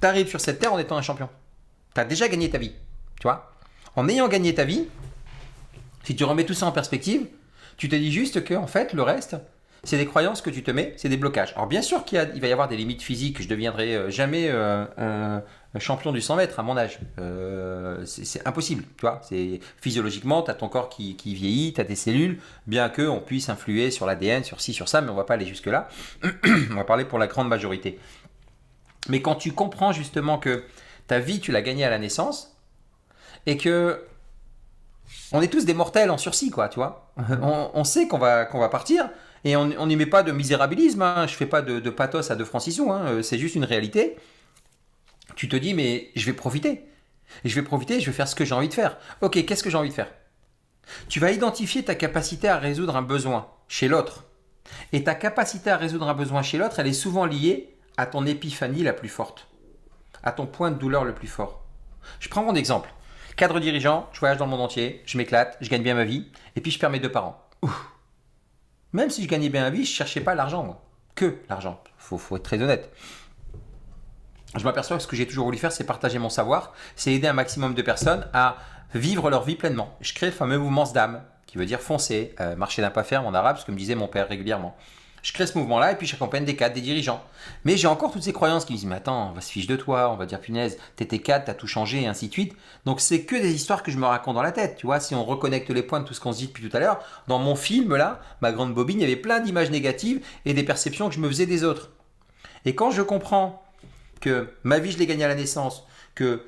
Tu 0.00 0.06
arrives 0.06 0.28
sur 0.28 0.40
cette 0.40 0.58
terre 0.58 0.72
en 0.72 0.78
étant 0.78 0.96
un 0.96 1.02
champion. 1.02 1.28
Tu 1.94 2.00
as 2.00 2.04
déjà 2.04 2.28
gagné 2.28 2.50
ta 2.50 2.58
vie, 2.58 2.72
tu 3.20 3.24
vois. 3.24 3.52
En 3.96 4.08
ayant 4.08 4.28
gagné 4.28 4.54
ta 4.54 4.64
vie, 4.64 4.88
si 6.04 6.16
tu 6.16 6.24
remets 6.24 6.44
tout 6.44 6.54
ça 6.54 6.66
en 6.66 6.72
perspective, 6.72 7.26
tu 7.76 7.88
te 7.88 7.96
dis 7.96 8.12
juste 8.12 8.44
que 8.44 8.54
en 8.54 8.66
fait, 8.66 8.92
le 8.92 9.02
reste, 9.02 9.36
c'est 9.84 9.96
des 9.96 10.06
croyances 10.06 10.42
que 10.42 10.50
tu 10.50 10.62
te 10.62 10.70
mets, 10.70 10.94
c'est 10.96 11.08
des 11.08 11.16
blocages. 11.16 11.52
Alors 11.54 11.66
bien 11.66 11.82
sûr 11.82 12.04
qu'il 12.04 12.18
va 12.18 12.46
y 12.48 12.52
avoir 12.52 12.68
des 12.68 12.76
limites 12.76 13.02
physiques, 13.02 13.40
je 13.40 13.48
deviendrai 13.48 13.94
euh, 13.94 14.10
jamais 14.10 14.48
euh, 14.48 14.84
un 15.74 15.78
champion 15.78 16.12
du 16.12 16.20
100 16.20 16.36
mètres 16.36 16.58
à 16.58 16.62
mon 16.62 16.76
âge. 16.76 16.98
Euh, 17.18 18.04
c'est 18.04 18.46
impossible, 18.46 18.84
tu 18.96 19.02
vois. 19.02 19.20
Physiologiquement, 19.80 20.42
tu 20.42 20.50
as 20.50 20.54
ton 20.54 20.68
corps 20.68 20.88
qui, 20.88 21.14
vieillit, 21.24 21.72
tu 21.72 21.80
as 21.80 21.84
des 21.84 21.96
cellules, 21.96 22.40
bien 22.66 22.88
qu'on 22.88 23.20
puisse 23.20 23.48
influer 23.48 23.90
sur 23.90 24.06
l'ADN, 24.06 24.44
sur 24.44 24.60
ci, 24.60 24.72
sur 24.72 24.88
ça, 24.88 25.00
mais 25.00 25.10
on 25.10 25.14
va 25.14 25.24
pas 25.24 25.34
aller 25.34 25.46
jusque-là. 25.46 25.88
on 26.70 26.74
va 26.74 26.84
parler 26.84 27.04
pour 27.04 27.18
la 27.18 27.26
grande 27.26 27.48
majorité. 27.48 27.98
Mais 29.08 29.22
quand 29.22 29.36
tu 29.36 29.52
comprends 29.52 29.92
justement 29.92 30.38
que 30.38 30.64
ta 31.06 31.20
vie, 31.20 31.40
tu 31.40 31.52
l'as 31.52 31.62
gagnée 31.62 31.84
à 31.84 31.90
la 31.90 31.98
naissance, 31.98 32.56
et 33.46 33.56
que 33.56 34.04
on 35.32 35.40
est 35.40 35.48
tous 35.48 35.64
des 35.64 35.74
mortels 35.74 36.10
en 36.10 36.18
sursis, 36.18 36.50
quoi, 36.50 36.68
tu 36.68 36.76
vois. 36.76 37.12
On, 37.42 37.84
sait 37.84 38.08
qu'on 38.08 38.18
va, 38.18 38.44
qu'on 38.44 38.58
va 38.58 38.68
partir 38.68 39.08
et 39.44 39.56
on 39.56 39.86
n'y 39.86 39.96
met 39.96 40.06
pas 40.06 40.22
de 40.22 40.32
misérabilisme. 40.32 41.02
Hein. 41.02 41.26
Je 41.26 41.34
fais 41.34 41.46
pas 41.46 41.62
de, 41.62 41.90
pathos 41.90 42.30
à 42.30 42.36
De 42.36 42.44
Francision, 42.44 42.92
hein. 42.92 43.22
c'est 43.22 43.38
juste 43.38 43.54
une 43.54 43.64
réalité. 43.64 44.16
Tu 45.36 45.48
te 45.48 45.56
dis, 45.56 45.74
mais 45.74 46.10
je 46.16 46.26
vais 46.26 46.32
profiter. 46.32 46.84
Je 47.44 47.54
vais 47.54 47.62
profiter, 47.62 48.00
je 48.00 48.06
vais 48.06 48.12
faire 48.12 48.28
ce 48.28 48.34
que 48.34 48.44
j'ai 48.44 48.54
envie 48.54 48.68
de 48.68 48.74
faire. 48.74 48.96
Ok, 49.20 49.44
qu'est-ce 49.44 49.62
que 49.62 49.70
j'ai 49.70 49.76
envie 49.76 49.90
de 49.90 49.94
faire? 49.94 50.10
Tu 51.08 51.20
vas 51.20 51.30
identifier 51.30 51.84
ta 51.84 51.94
capacité 51.94 52.48
à 52.48 52.58
résoudre 52.58 52.96
un 52.96 53.02
besoin 53.02 53.48
chez 53.68 53.88
l'autre. 53.88 54.24
Et 54.92 55.04
ta 55.04 55.14
capacité 55.14 55.70
à 55.70 55.76
résoudre 55.76 56.08
un 56.08 56.14
besoin 56.14 56.42
chez 56.42 56.58
l'autre, 56.58 56.78
elle 56.78 56.86
est 56.86 56.92
souvent 56.92 57.24
liée 57.24 57.74
à 57.96 58.06
ton 58.06 58.26
épiphanie 58.26 58.82
la 58.82 58.92
plus 58.92 59.08
forte, 59.08 59.48
à 60.22 60.32
ton 60.32 60.46
point 60.46 60.70
de 60.70 60.78
douleur 60.78 61.04
le 61.04 61.14
plus 61.14 61.28
fort. 61.28 61.64
Je 62.20 62.28
prends 62.28 62.42
mon 62.42 62.54
exemple. 62.54 62.90
Cadre 63.36 63.60
dirigeant, 63.60 64.08
je 64.12 64.20
voyage 64.20 64.38
dans 64.38 64.46
le 64.46 64.50
monde 64.50 64.60
entier, 64.60 65.02
je 65.06 65.16
m'éclate, 65.18 65.56
je 65.60 65.68
gagne 65.68 65.82
bien 65.82 65.94
ma 65.94 66.04
vie, 66.04 66.26
et 66.56 66.60
puis 66.60 66.70
je 66.70 66.78
perds 66.78 66.90
mes 66.90 67.00
deux 67.00 67.12
parents. 67.12 67.48
Même 68.92 69.10
si 69.10 69.22
je 69.22 69.28
gagnais 69.28 69.48
bien 69.48 69.62
ma 69.62 69.70
vie, 69.70 69.84
je 69.84 69.92
cherchais 69.92 70.20
pas 70.20 70.34
l'argent. 70.34 70.80
Que 71.14 71.38
l'argent. 71.48 71.82
Faut, 71.98 72.18
faut 72.18 72.36
être 72.36 72.42
très 72.42 72.60
honnête. 72.62 72.90
Je 74.56 74.64
m'aperçois 74.64 74.96
que 74.96 75.02
ce 75.02 75.06
que 75.06 75.16
j'ai 75.16 75.26
toujours 75.26 75.44
voulu 75.44 75.58
faire, 75.58 75.72
c'est 75.72 75.84
partager 75.84 76.18
mon 76.18 76.30
savoir, 76.30 76.72
c'est 76.96 77.12
aider 77.12 77.28
un 77.28 77.34
maximum 77.34 77.74
de 77.74 77.82
personnes 77.82 78.26
à 78.32 78.56
vivre 78.94 79.28
leur 79.30 79.44
vie 79.44 79.56
pleinement. 79.56 79.94
Je 80.00 80.14
crée 80.14 80.26
le 80.26 80.32
fameux 80.32 80.58
mouvement 80.58 80.86
SDAM, 80.86 81.22
qui 81.46 81.58
veut 81.58 81.66
dire 81.66 81.80
foncer, 81.80 82.34
euh, 82.40 82.56
marcher 82.56 82.82
d'un 82.82 82.90
pas 82.90 83.04
ferme 83.04 83.26
en 83.26 83.34
arabe, 83.34 83.58
ce 83.58 83.64
que 83.64 83.72
me 83.72 83.76
disait 83.76 83.94
mon 83.94 84.08
père 84.08 84.28
régulièrement. 84.28 84.76
Je 85.28 85.34
crée 85.34 85.46
ce 85.46 85.58
mouvement-là 85.58 85.92
et 85.92 85.94
puis 85.94 86.06
j'accompagne 86.06 86.46
des 86.46 86.56
cadres, 86.56 86.74
des 86.74 86.80
dirigeants. 86.80 87.22
Mais 87.66 87.76
j'ai 87.76 87.86
encore 87.86 88.10
toutes 88.10 88.22
ces 88.22 88.32
croyances 88.32 88.64
qui 88.64 88.72
me 88.72 88.78
disent 88.78 88.86
Mais 88.86 88.96
attends, 88.96 89.28
on 89.28 89.32
va 89.34 89.42
se 89.42 89.52
fiche 89.52 89.66
de 89.66 89.76
toi, 89.76 90.10
on 90.10 90.16
va 90.16 90.24
dire 90.24 90.40
punaise, 90.40 90.78
t'étais 90.96 91.18
cadre, 91.18 91.44
t'as 91.44 91.52
tout 91.52 91.66
changé 91.66 92.00
et 92.00 92.06
ainsi 92.06 92.28
de 92.28 92.32
suite. 92.32 92.56
Donc 92.86 93.02
c'est 93.02 93.24
que 93.24 93.36
des 93.36 93.52
histoires 93.52 93.82
que 93.82 93.90
je 93.90 93.98
me 93.98 94.06
raconte 94.06 94.36
dans 94.36 94.42
la 94.42 94.52
tête. 94.52 94.76
Tu 94.78 94.86
vois, 94.86 95.00
si 95.00 95.14
on 95.14 95.26
reconnecte 95.26 95.68
les 95.68 95.82
points 95.82 96.00
de 96.00 96.06
tout 96.06 96.14
ce 96.14 96.20
qu'on 96.20 96.32
se 96.32 96.38
dit 96.38 96.46
depuis 96.46 96.66
tout 96.66 96.74
à 96.74 96.80
l'heure, 96.80 97.00
dans 97.26 97.38
mon 97.38 97.56
film 97.56 97.94
là, 97.94 98.22
ma 98.40 98.52
grande 98.52 98.72
bobine, 98.72 99.00
il 99.00 99.02
y 99.02 99.04
avait 99.04 99.16
plein 99.16 99.40
d'images 99.40 99.70
négatives 99.70 100.24
et 100.46 100.54
des 100.54 100.62
perceptions 100.62 101.10
que 101.10 101.14
je 101.14 101.20
me 101.20 101.28
faisais 101.28 101.44
des 101.44 101.62
autres. 101.62 101.90
Et 102.64 102.74
quand 102.74 102.90
je 102.90 103.02
comprends 103.02 103.62
que 104.22 104.48
ma 104.62 104.78
vie, 104.78 104.92
je 104.92 104.98
l'ai 104.98 105.06
gagnée 105.06 105.24
à 105.24 105.28
la 105.28 105.34
naissance, 105.34 105.84
que 106.14 106.42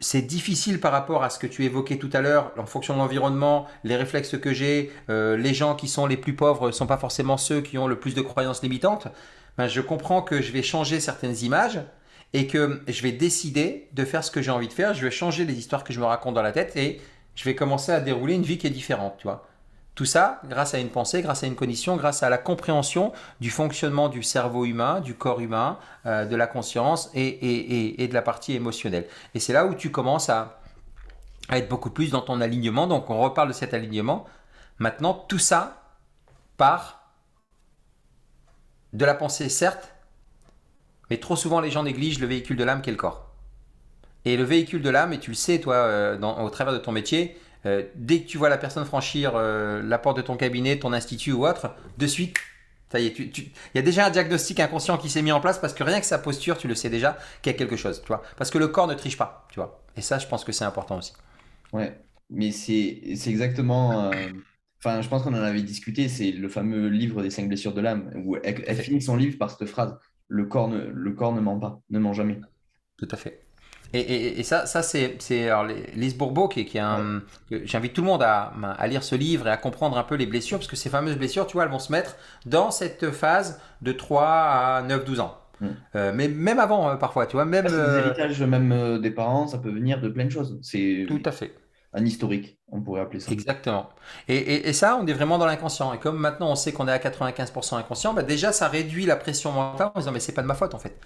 c'est 0.00 0.22
difficile 0.22 0.80
par 0.80 0.92
rapport 0.92 1.24
à 1.24 1.30
ce 1.30 1.38
que 1.38 1.46
tu 1.46 1.64
évoquais 1.64 1.96
tout 1.96 2.10
à 2.12 2.20
l'heure, 2.20 2.52
en 2.56 2.66
fonction 2.66 2.94
de 2.94 2.98
l'environnement, 2.98 3.66
les 3.84 3.96
réflexes 3.96 4.38
que 4.38 4.52
j'ai, 4.52 4.90
euh, 5.10 5.36
les 5.36 5.54
gens 5.54 5.74
qui 5.74 5.88
sont 5.88 6.06
les 6.06 6.16
plus 6.16 6.34
pauvres 6.34 6.68
ne 6.68 6.72
sont 6.72 6.86
pas 6.86 6.96
forcément 6.96 7.36
ceux 7.36 7.60
qui 7.60 7.78
ont 7.78 7.86
le 7.86 7.98
plus 7.98 8.14
de 8.14 8.22
croyances 8.22 8.62
limitantes. 8.62 9.08
Ben, 9.58 9.68
je 9.68 9.80
comprends 9.80 10.22
que 10.22 10.40
je 10.40 10.52
vais 10.52 10.62
changer 10.62 11.00
certaines 11.00 11.36
images 11.42 11.80
et 12.32 12.46
que 12.46 12.82
je 12.88 13.02
vais 13.02 13.12
décider 13.12 13.88
de 13.92 14.04
faire 14.04 14.24
ce 14.24 14.30
que 14.30 14.40
j'ai 14.40 14.50
envie 14.50 14.68
de 14.68 14.72
faire. 14.72 14.94
Je 14.94 15.04
vais 15.04 15.10
changer 15.10 15.44
les 15.44 15.54
histoires 15.54 15.84
que 15.84 15.92
je 15.92 16.00
me 16.00 16.06
raconte 16.06 16.34
dans 16.34 16.42
la 16.42 16.52
tête 16.52 16.74
et 16.76 17.00
je 17.34 17.44
vais 17.44 17.54
commencer 17.54 17.92
à 17.92 18.00
dérouler 18.00 18.34
une 18.34 18.42
vie 18.42 18.58
qui 18.58 18.66
est 18.66 18.70
différente, 18.70 19.16
tu 19.18 19.24
vois. 19.24 19.46
Tout 19.94 20.06
ça 20.06 20.40
grâce 20.46 20.72
à 20.72 20.78
une 20.78 20.88
pensée, 20.88 21.20
grâce 21.20 21.42
à 21.44 21.46
une 21.46 21.54
condition, 21.54 21.96
grâce 21.96 22.22
à 22.22 22.30
la 22.30 22.38
compréhension 22.38 23.12
du 23.40 23.50
fonctionnement 23.50 24.08
du 24.08 24.22
cerveau 24.22 24.64
humain, 24.64 25.00
du 25.00 25.14
corps 25.14 25.40
humain, 25.40 25.78
euh, 26.06 26.24
de 26.24 26.34
la 26.34 26.46
conscience 26.46 27.10
et, 27.14 28.06
de 28.08 28.14
la 28.14 28.22
partie 28.22 28.54
émotionnelle. 28.54 29.06
Et 29.34 29.40
c'est 29.40 29.52
là 29.52 29.66
où 29.66 29.74
tu 29.74 29.90
commences 29.90 30.30
à, 30.30 30.60
être 31.50 31.68
beaucoup 31.68 31.90
plus 31.90 32.10
dans 32.10 32.22
ton 32.22 32.40
alignement. 32.40 32.86
Donc 32.86 33.10
on 33.10 33.20
reparle 33.20 33.48
de 33.48 33.52
cet 33.52 33.74
alignement. 33.74 34.24
Maintenant, 34.78 35.12
tout 35.12 35.38
ça 35.38 35.82
part 36.56 37.02
de 38.94 39.04
la 39.04 39.14
pensée, 39.14 39.50
certes, 39.50 39.92
mais 41.10 41.18
trop 41.18 41.36
souvent 41.36 41.60
les 41.60 41.70
gens 41.70 41.82
négligent 41.82 42.20
le 42.20 42.26
véhicule 42.26 42.56
de 42.56 42.64
l'âme 42.64 42.80
qui 42.80 42.88
est 42.88 42.92
le 42.92 42.98
corps. 42.98 43.28
Et 44.24 44.36
le 44.38 44.44
véhicule 44.44 44.80
de 44.80 44.88
l'âme, 44.88 45.12
et 45.12 45.18
tu 45.18 45.30
le 45.30 45.36
sais 45.36 45.60
toi 45.60 45.74
euh, 45.74 46.18
au 46.18 46.48
travers 46.48 46.72
de 46.72 46.78
ton 46.78 46.92
métier, 46.92 47.36
euh, 47.66 47.84
dès 47.94 48.20
que 48.20 48.26
tu 48.26 48.38
vois 48.38 48.48
la 48.48 48.58
personne 48.58 48.84
franchir 48.84 49.32
euh, 49.34 49.82
la 49.82 49.98
porte 49.98 50.16
de 50.16 50.22
ton 50.22 50.36
cabinet, 50.36 50.78
ton 50.78 50.92
institut 50.92 51.32
ou 51.32 51.46
autre, 51.46 51.74
de 51.98 52.06
suite, 52.06 52.36
ça 52.90 53.00
y 53.00 53.06
est, 53.06 53.18
il 53.18 53.50
y 53.74 53.78
a 53.78 53.82
déjà 53.82 54.06
un 54.06 54.10
diagnostic 54.10 54.60
inconscient 54.60 54.98
qui 54.98 55.08
s'est 55.08 55.22
mis 55.22 55.32
en 55.32 55.40
place 55.40 55.58
parce 55.58 55.72
que 55.72 55.82
rien 55.82 56.00
que 56.00 56.06
sa 56.06 56.18
posture, 56.18 56.58
tu 56.58 56.68
le 56.68 56.74
sais 56.74 56.90
déjà 56.90 57.16
qu'il 57.40 57.52
y 57.52 57.54
a 57.54 57.58
quelque 57.58 57.76
chose, 57.76 58.00
tu 58.02 58.08
vois. 58.08 58.22
Parce 58.36 58.50
que 58.50 58.58
le 58.58 58.68
corps 58.68 58.86
ne 58.86 58.94
triche 58.94 59.16
pas, 59.16 59.46
tu 59.50 59.60
vois. 59.60 59.82
Et 59.96 60.02
ça, 60.02 60.18
je 60.18 60.26
pense 60.26 60.44
que 60.44 60.52
c'est 60.52 60.64
important 60.64 60.98
aussi. 60.98 61.12
Ouais, 61.72 61.98
mais 62.28 62.50
c'est 62.50 63.00
exactement. 63.26 64.10
Euh, 64.10 64.28
enfin, 64.78 65.00
je 65.00 65.08
pense 65.08 65.22
qu'on 65.22 65.34
en 65.34 65.42
avait 65.42 65.62
discuté. 65.62 66.08
C'est 66.08 66.32
le 66.32 66.48
fameux 66.48 66.88
livre 66.88 67.22
des 67.22 67.30
cinq 67.30 67.48
blessures 67.48 67.72
de 67.72 67.80
l'âme 67.80 68.10
où 68.24 68.36
elle, 68.36 68.62
elle, 68.66 68.76
finit 68.76 69.00
son 69.00 69.16
livre 69.16 69.38
par 69.38 69.50
cette 69.50 69.68
phrase 69.68 69.96
le 70.32 70.46
corps 70.46 70.68
ne, 70.68 70.86
le 70.86 71.12
corps 71.12 71.34
ne 71.34 71.40
ment 71.40 71.58
pas, 71.58 71.82
ne 71.90 71.98
ment 71.98 72.14
jamais. 72.14 72.40
Tout 72.96 73.08
à 73.10 73.16
fait. 73.16 73.44
Et, 73.94 74.42
ça, 74.42 74.66
ça 74.66 74.82
c'est 74.82 75.18
Lise 75.94 76.16
Bourbeau 76.16 76.48
qui, 76.48 76.64
qui 76.64 76.78
est 76.78 76.80
un. 76.80 77.22
J'invite 77.50 77.92
tout 77.92 78.00
le 78.00 78.06
monde 78.06 78.22
à, 78.22 78.52
à, 78.78 78.86
lire 78.86 79.02
ce 79.02 79.14
livre 79.14 79.46
et 79.48 79.50
à 79.50 79.56
comprendre 79.56 79.98
un 79.98 80.04
peu 80.04 80.14
les 80.14 80.26
blessures, 80.26 80.58
parce 80.58 80.68
que 80.68 80.76
ces 80.76 80.88
fameuses 80.88 81.16
blessures, 81.16 81.46
tu 81.46 81.54
vois, 81.54 81.64
elles 81.64 81.70
vont 81.70 81.78
se 81.78 81.92
mettre 81.92 82.16
dans 82.46 82.70
cette 82.70 83.10
phase 83.10 83.60
de 83.82 83.92
3 83.92 84.24
à 84.24 84.82
9, 84.82 85.04
12 85.04 85.20
ans. 85.20 85.42
Mm. 85.62 85.66
Euh, 85.94 86.12
mais 86.14 86.28
même 86.28 86.58
avant, 86.58 86.90
euh, 86.90 86.96
parfois, 86.96 87.26
tu 87.26 87.36
vois, 87.36 87.44
même. 87.44 87.66
Euh, 87.70 88.00
des 88.00 88.06
héritages 88.06 88.42
même 88.42 89.00
des 89.00 89.10
parents, 89.10 89.46
ça 89.46 89.58
peut 89.58 89.70
venir 89.70 90.00
de 90.00 90.08
plein 90.08 90.24
de 90.24 90.30
choses. 90.30 90.58
Tout 91.06 91.22
à 91.24 91.32
fait. 91.32 91.54
Un 91.94 92.04
historique, 92.04 92.58
on 92.70 92.80
pourrait 92.80 93.02
appeler 93.02 93.20
ça. 93.20 93.32
Exactement. 93.32 93.90
Et, 94.28 94.68
et, 94.68 94.72
ça, 94.72 94.98
on 95.00 95.06
est 95.06 95.12
vraiment 95.12 95.36
dans 95.38 95.46
l'inconscient. 95.46 95.92
Et 95.92 95.98
comme 95.98 96.18
maintenant 96.18 96.50
on 96.50 96.54
sait 96.54 96.72
qu'on 96.72 96.88
est 96.88 96.92
à 96.92 96.98
95% 96.98 97.76
inconscient, 97.76 98.14
bah 98.14 98.22
déjà 98.22 98.52
ça 98.52 98.68
réduit 98.68 99.04
la 99.04 99.16
pression 99.16 99.52
mentale 99.52 99.90
en 99.94 100.00
disant 100.00 100.12
mais 100.12 100.20
c'est 100.20 100.32
pas 100.32 100.42
de 100.42 100.46
ma 100.46 100.54
faute 100.54 100.74
en 100.74 100.78
fait. 100.78 100.98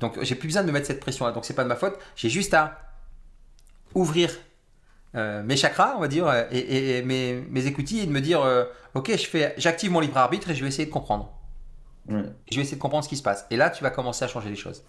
Donc 0.00 0.18
j'ai 0.22 0.34
plus 0.34 0.48
besoin 0.48 0.62
de 0.62 0.66
me 0.66 0.72
mettre 0.72 0.86
cette 0.86 1.00
pression 1.00 1.26
là. 1.26 1.32
Donc 1.32 1.44
c'est 1.44 1.54
pas 1.54 1.64
de 1.64 1.68
ma 1.68 1.76
faute. 1.76 1.96
J'ai 2.16 2.28
juste 2.28 2.54
à 2.54 2.78
ouvrir 3.94 4.30
euh, 5.14 5.42
mes 5.42 5.56
chakras, 5.56 5.94
on 5.96 6.00
va 6.00 6.08
dire, 6.08 6.32
et, 6.50 7.02
mes, 7.02 7.44
mes, 7.50 7.66
écoutilles 7.66 8.00
et 8.00 8.06
de 8.06 8.12
me 8.12 8.20
dire 8.20 8.42
euh, 8.42 8.64
ok, 8.94 9.12
je 9.12 9.26
fais, 9.26 9.54
j'active 9.58 9.90
mon 9.92 10.00
libre 10.00 10.16
arbitre 10.16 10.50
et 10.50 10.54
je 10.54 10.62
vais 10.62 10.68
essayer 10.68 10.86
de 10.86 10.92
comprendre. 10.92 11.32
Je 12.08 12.16
vais 12.16 12.62
essayer 12.62 12.76
de 12.76 12.82
comprendre 12.82 13.04
ce 13.04 13.08
qui 13.08 13.16
se 13.16 13.22
passe. 13.22 13.46
Et 13.50 13.56
là, 13.56 13.70
tu 13.70 13.84
vas 13.84 13.90
commencer 13.90 14.24
à 14.24 14.28
changer 14.28 14.48
les 14.48 14.56
choses. 14.56 14.82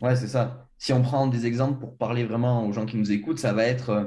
Ouais, 0.00 0.16
c'est 0.16 0.26
ça. 0.26 0.66
Si 0.78 0.92
on 0.92 1.00
prend 1.00 1.28
des 1.28 1.46
exemples 1.46 1.78
pour 1.78 1.96
parler 1.96 2.24
vraiment 2.24 2.66
aux 2.66 2.72
gens 2.72 2.86
qui 2.86 2.96
nous 2.96 3.12
écoutent, 3.12 3.38
ça 3.38 3.52
va 3.52 3.64
être 3.64 3.90
euh, 3.90 4.04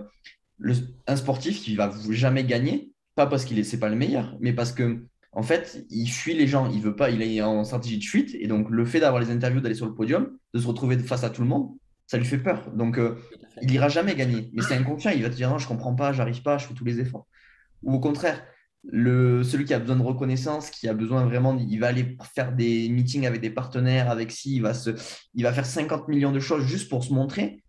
le, 0.57 0.73
un 1.07 1.15
sportif 1.15 1.61
qui 1.61 1.75
va 1.75 1.93
jamais 2.09 2.43
gagner, 2.43 2.91
pas 3.15 3.27
parce 3.27 3.45
qu'il 3.45 3.57
n'est 3.57 3.79
pas 3.79 3.89
le 3.89 3.95
meilleur, 3.95 4.37
mais 4.39 4.53
parce 4.53 4.71
que 4.71 5.05
en 5.31 5.43
fait, 5.43 5.85
il 5.89 6.07
fuit 6.07 6.33
les 6.33 6.47
gens, 6.47 6.71
il 6.71 6.81
veut 6.81 6.95
pas, 6.95 7.09
il 7.09 7.21
est 7.21 7.41
en 7.41 7.65
stratégie 7.65 7.99
de 7.99 8.03
fuite, 8.03 8.35
et 8.39 8.47
donc 8.47 8.69
le 8.69 8.85
fait 8.85 9.01
d'avoir 9.01 9.21
les 9.21 9.31
interviews, 9.31 9.59
d'aller 9.59 9.75
sur 9.75 9.85
le 9.85 9.93
podium, 9.93 10.37
de 10.53 10.59
se 10.59 10.65
retrouver 10.65 10.97
face 10.97 11.25
à 11.25 11.29
tout 11.29 11.41
le 11.41 11.47
monde, 11.47 11.71
ça 12.07 12.17
lui 12.17 12.25
fait 12.25 12.37
peur. 12.37 12.71
Donc 12.71 12.97
euh, 12.97 13.15
il 13.61 13.71
ira 13.71 13.89
jamais 13.89 14.15
gagner. 14.15 14.49
Mais 14.53 14.61
c'est 14.61 14.75
inconscient, 14.75 15.11
il 15.11 15.23
va 15.23 15.29
te 15.29 15.35
dire 15.35 15.49
non, 15.49 15.57
je 15.57 15.67
comprends 15.67 15.93
pas, 15.93 16.13
j'arrive 16.13 16.41
pas, 16.41 16.57
je 16.57 16.67
fais 16.67 16.73
tous 16.73 16.85
les 16.85 17.01
efforts. 17.01 17.27
Ou 17.83 17.93
au 17.93 17.99
contraire, 17.99 18.41
le, 18.83 19.43
celui 19.43 19.65
qui 19.65 19.73
a 19.73 19.79
besoin 19.79 19.95
de 19.97 20.03
reconnaissance, 20.03 20.69
qui 20.69 20.87
a 20.87 20.93
besoin 20.93 21.25
vraiment, 21.25 21.57
il 21.57 21.79
va 21.79 21.87
aller 21.87 22.17
faire 22.33 22.53
des 22.53 22.87
meetings 22.89 23.25
avec 23.25 23.41
des 23.41 23.49
partenaires, 23.49 24.09
avec 24.09 24.31
si, 24.31 24.55
il 24.55 24.61
va, 24.61 24.73
se, 24.73 24.91
il 25.33 25.43
va 25.43 25.51
faire 25.51 25.65
50 25.65 26.07
millions 26.07 26.31
de 26.31 26.39
choses 26.39 26.65
juste 26.65 26.89
pour 26.89 27.03
se 27.03 27.13
montrer. 27.13 27.63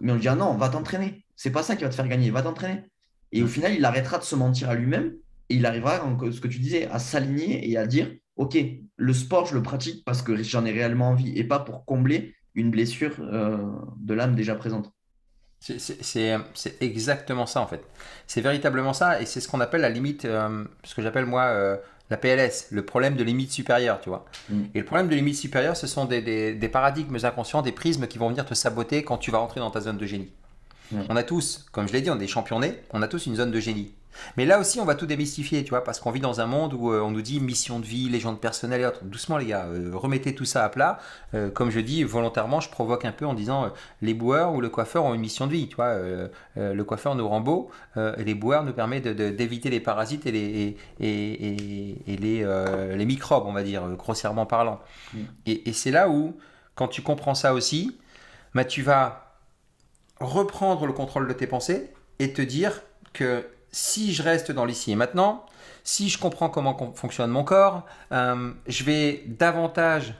Mais 0.00 0.12
on 0.12 0.14
lui 0.14 0.22
dit 0.22 0.28
non, 0.28 0.56
va 0.56 0.68
t'entraîner. 0.68 1.24
C'est 1.40 1.50
pas 1.50 1.62
ça 1.62 1.74
qui 1.74 1.84
va 1.84 1.88
te 1.88 1.94
faire 1.94 2.06
gagner, 2.06 2.30
va 2.30 2.42
t'entraîner. 2.42 2.82
Et 3.32 3.42
au 3.42 3.46
final, 3.46 3.72
il 3.72 3.82
arrêtera 3.86 4.18
de 4.18 4.24
se 4.24 4.36
mentir 4.36 4.68
à 4.68 4.74
lui-même 4.74 5.14
et 5.48 5.54
il 5.54 5.64
arrivera, 5.64 5.98
ce 6.30 6.38
que 6.38 6.48
tu 6.48 6.58
disais, 6.58 6.86
à 6.88 6.98
s'aligner 6.98 7.66
et 7.66 7.78
à 7.78 7.86
dire 7.86 8.10
Ok, 8.36 8.58
le 8.96 9.14
sport, 9.14 9.46
je 9.46 9.54
le 9.54 9.62
pratique 9.62 10.04
parce 10.04 10.20
que 10.20 10.42
j'en 10.42 10.66
ai 10.66 10.70
réellement 10.70 11.08
envie 11.08 11.32
et 11.38 11.44
pas 11.44 11.58
pour 11.58 11.86
combler 11.86 12.34
une 12.54 12.70
blessure 12.70 13.14
euh, 13.20 13.56
de 13.96 14.12
l'âme 14.12 14.34
déjà 14.34 14.54
présente. 14.54 14.92
C'est 15.60 16.36
exactement 16.82 17.46
ça 17.46 17.62
en 17.62 17.66
fait. 17.66 17.84
C'est 18.26 18.42
véritablement 18.42 18.92
ça 18.92 19.22
et 19.22 19.24
c'est 19.24 19.40
ce 19.40 19.48
qu'on 19.48 19.60
appelle 19.60 19.80
la 19.80 19.88
limite, 19.88 20.26
euh, 20.26 20.66
ce 20.84 20.94
que 20.94 21.00
j'appelle 21.00 21.24
moi 21.24 21.44
euh, 21.44 21.78
la 22.10 22.18
PLS, 22.18 22.66
le 22.70 22.84
problème 22.84 23.16
de 23.16 23.24
limite 23.24 23.50
supérieure, 23.50 23.98
tu 24.02 24.10
vois. 24.10 24.26
Mm. 24.50 24.62
Et 24.74 24.78
le 24.78 24.84
problème 24.84 25.08
de 25.08 25.14
limite 25.14 25.36
supérieure, 25.36 25.76
ce 25.76 25.86
sont 25.86 26.04
des, 26.04 26.70
paradigmes 26.70 27.16
inconscients, 27.22 27.62
des 27.62 27.72
prismes 27.72 28.06
qui 28.08 28.18
vont 28.18 28.28
venir 28.28 28.44
te 28.44 28.52
saboter 28.52 29.04
quand 29.04 29.16
tu 29.16 29.30
vas 29.30 29.38
rentrer 29.38 29.60
dans 29.60 29.70
ta 29.70 29.80
zone 29.80 29.96
de 29.96 30.04
génie. 30.04 30.30
On 31.08 31.16
a 31.16 31.22
tous, 31.22 31.66
comme 31.72 31.88
je 31.88 31.92
l'ai 31.92 32.00
dit, 32.00 32.10
on 32.10 32.16
est 32.16 32.20
des 32.20 32.26
champions 32.26 32.60
on 32.92 33.02
a 33.02 33.08
tous 33.08 33.26
une 33.26 33.36
zone 33.36 33.50
de 33.50 33.60
génie. 33.60 33.92
Mais 34.36 34.44
là 34.44 34.58
aussi, 34.58 34.80
on 34.80 34.84
va 34.84 34.94
tout 34.94 35.06
démystifier, 35.06 35.64
tu 35.64 35.70
vois, 35.70 35.84
parce 35.84 36.00
qu'on 36.00 36.10
vit 36.10 36.20
dans 36.20 36.40
un 36.40 36.46
monde 36.46 36.74
où 36.74 36.92
euh, 36.92 37.00
on 37.00 37.10
nous 37.10 37.22
dit 37.22 37.40
mission 37.40 37.78
de 37.80 37.86
vie, 37.86 38.08
légende 38.08 38.40
personnelle 38.40 38.80
et 38.80 38.86
autres. 38.86 39.04
Doucement, 39.04 39.38
les 39.38 39.46
gars, 39.46 39.66
euh, 39.66 39.90
remettez 39.94 40.34
tout 40.34 40.44
ça 40.44 40.64
à 40.64 40.68
plat. 40.68 40.98
Euh, 41.34 41.50
comme 41.50 41.70
je 41.70 41.80
dis, 41.80 42.02
volontairement, 42.02 42.60
je 42.60 42.70
provoque 42.70 43.04
un 43.04 43.12
peu 43.12 43.26
en 43.26 43.34
disant 43.34 43.70
les 44.02 44.14
boueurs 44.14 44.54
ou 44.54 44.60
le 44.60 44.68
coiffeur 44.68 45.04
ont 45.04 45.14
une 45.14 45.20
mission 45.20 45.46
de 45.46 45.52
vie, 45.52 45.68
tu 45.68 45.76
vois. 45.76 45.96
le 46.56 46.82
coiffeur 46.82 47.14
nous 47.14 47.28
rend 47.28 47.40
beau 47.40 47.70
et 47.96 48.24
les 48.24 48.34
boueurs 48.34 48.64
nous 48.64 48.72
permettent 48.72 49.08
d'éviter 49.08 49.70
les 49.70 49.80
parasites 49.80 50.26
et 50.26 50.32
les, 50.32 50.76
et, 51.00 52.06
les, 52.06 52.96
les, 52.96 53.04
microbes, 53.04 53.44
on 53.46 53.52
va 53.52 53.62
dire, 53.62 53.88
grossièrement 53.96 54.46
parlant. 54.46 54.80
Mm. 55.14 55.18
Et, 55.46 55.72
c'est 55.72 55.90
là 55.90 56.08
où, 56.08 56.36
quand 56.74 56.88
tu 56.88 57.02
comprends 57.02 57.34
ça 57.34 57.54
aussi, 57.54 57.96
bah, 58.54 58.64
tu 58.64 58.82
vas 58.82 59.29
reprendre 60.20 60.86
le 60.86 60.92
contrôle 60.92 61.26
de 61.26 61.32
tes 61.32 61.46
pensées 61.46 61.92
et 62.18 62.32
te 62.32 62.42
dire 62.42 62.82
que 63.12 63.46
si 63.72 64.12
je 64.12 64.22
reste 64.22 64.52
dans 64.52 64.64
l'ici 64.64 64.92
et 64.92 64.96
maintenant, 64.96 65.44
si 65.84 66.08
je 66.08 66.18
comprends 66.18 66.50
comment 66.50 66.92
fonctionne 66.94 67.30
mon 67.30 67.44
corps, 67.44 67.86
euh, 68.12 68.52
je 68.66 68.84
vais 68.84 69.24
davantage 69.26 70.14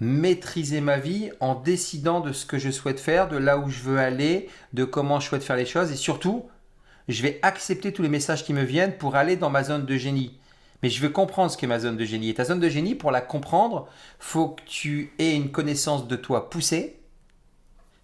maîtriser 0.00 0.80
ma 0.80 0.98
vie 0.98 1.30
en 1.40 1.54
décidant 1.54 2.20
de 2.20 2.32
ce 2.32 2.46
que 2.46 2.58
je 2.58 2.70
souhaite 2.70 3.00
faire, 3.00 3.28
de 3.28 3.36
là 3.36 3.58
où 3.58 3.70
je 3.70 3.80
veux 3.80 3.98
aller, 3.98 4.48
de 4.72 4.84
comment 4.84 5.20
je 5.20 5.28
souhaite 5.28 5.44
faire 5.44 5.56
les 5.56 5.66
choses 5.66 5.90
et 5.90 5.96
surtout, 5.96 6.46
je 7.08 7.22
vais 7.22 7.38
accepter 7.42 7.92
tous 7.92 8.02
les 8.02 8.08
messages 8.08 8.44
qui 8.44 8.52
me 8.52 8.62
viennent 8.62 8.96
pour 8.96 9.16
aller 9.16 9.36
dans 9.36 9.50
ma 9.50 9.62
zone 9.62 9.86
de 9.86 9.96
génie. 9.96 10.38
Mais 10.82 10.90
je 10.90 11.00
veux 11.00 11.08
comprendre 11.08 11.50
ce 11.50 11.56
qu'est 11.56 11.66
ma 11.66 11.78
zone 11.78 11.96
de 11.96 12.04
génie. 12.04 12.30
Et 12.30 12.34
ta 12.34 12.44
zone 12.44 12.60
de 12.60 12.68
génie, 12.68 12.94
pour 12.94 13.10
la 13.10 13.20
comprendre, 13.20 13.88
faut 14.18 14.48
que 14.48 14.62
tu 14.66 15.12
aies 15.18 15.34
une 15.34 15.50
connaissance 15.50 16.08
de 16.08 16.16
toi 16.16 16.50
poussée. 16.50 17.00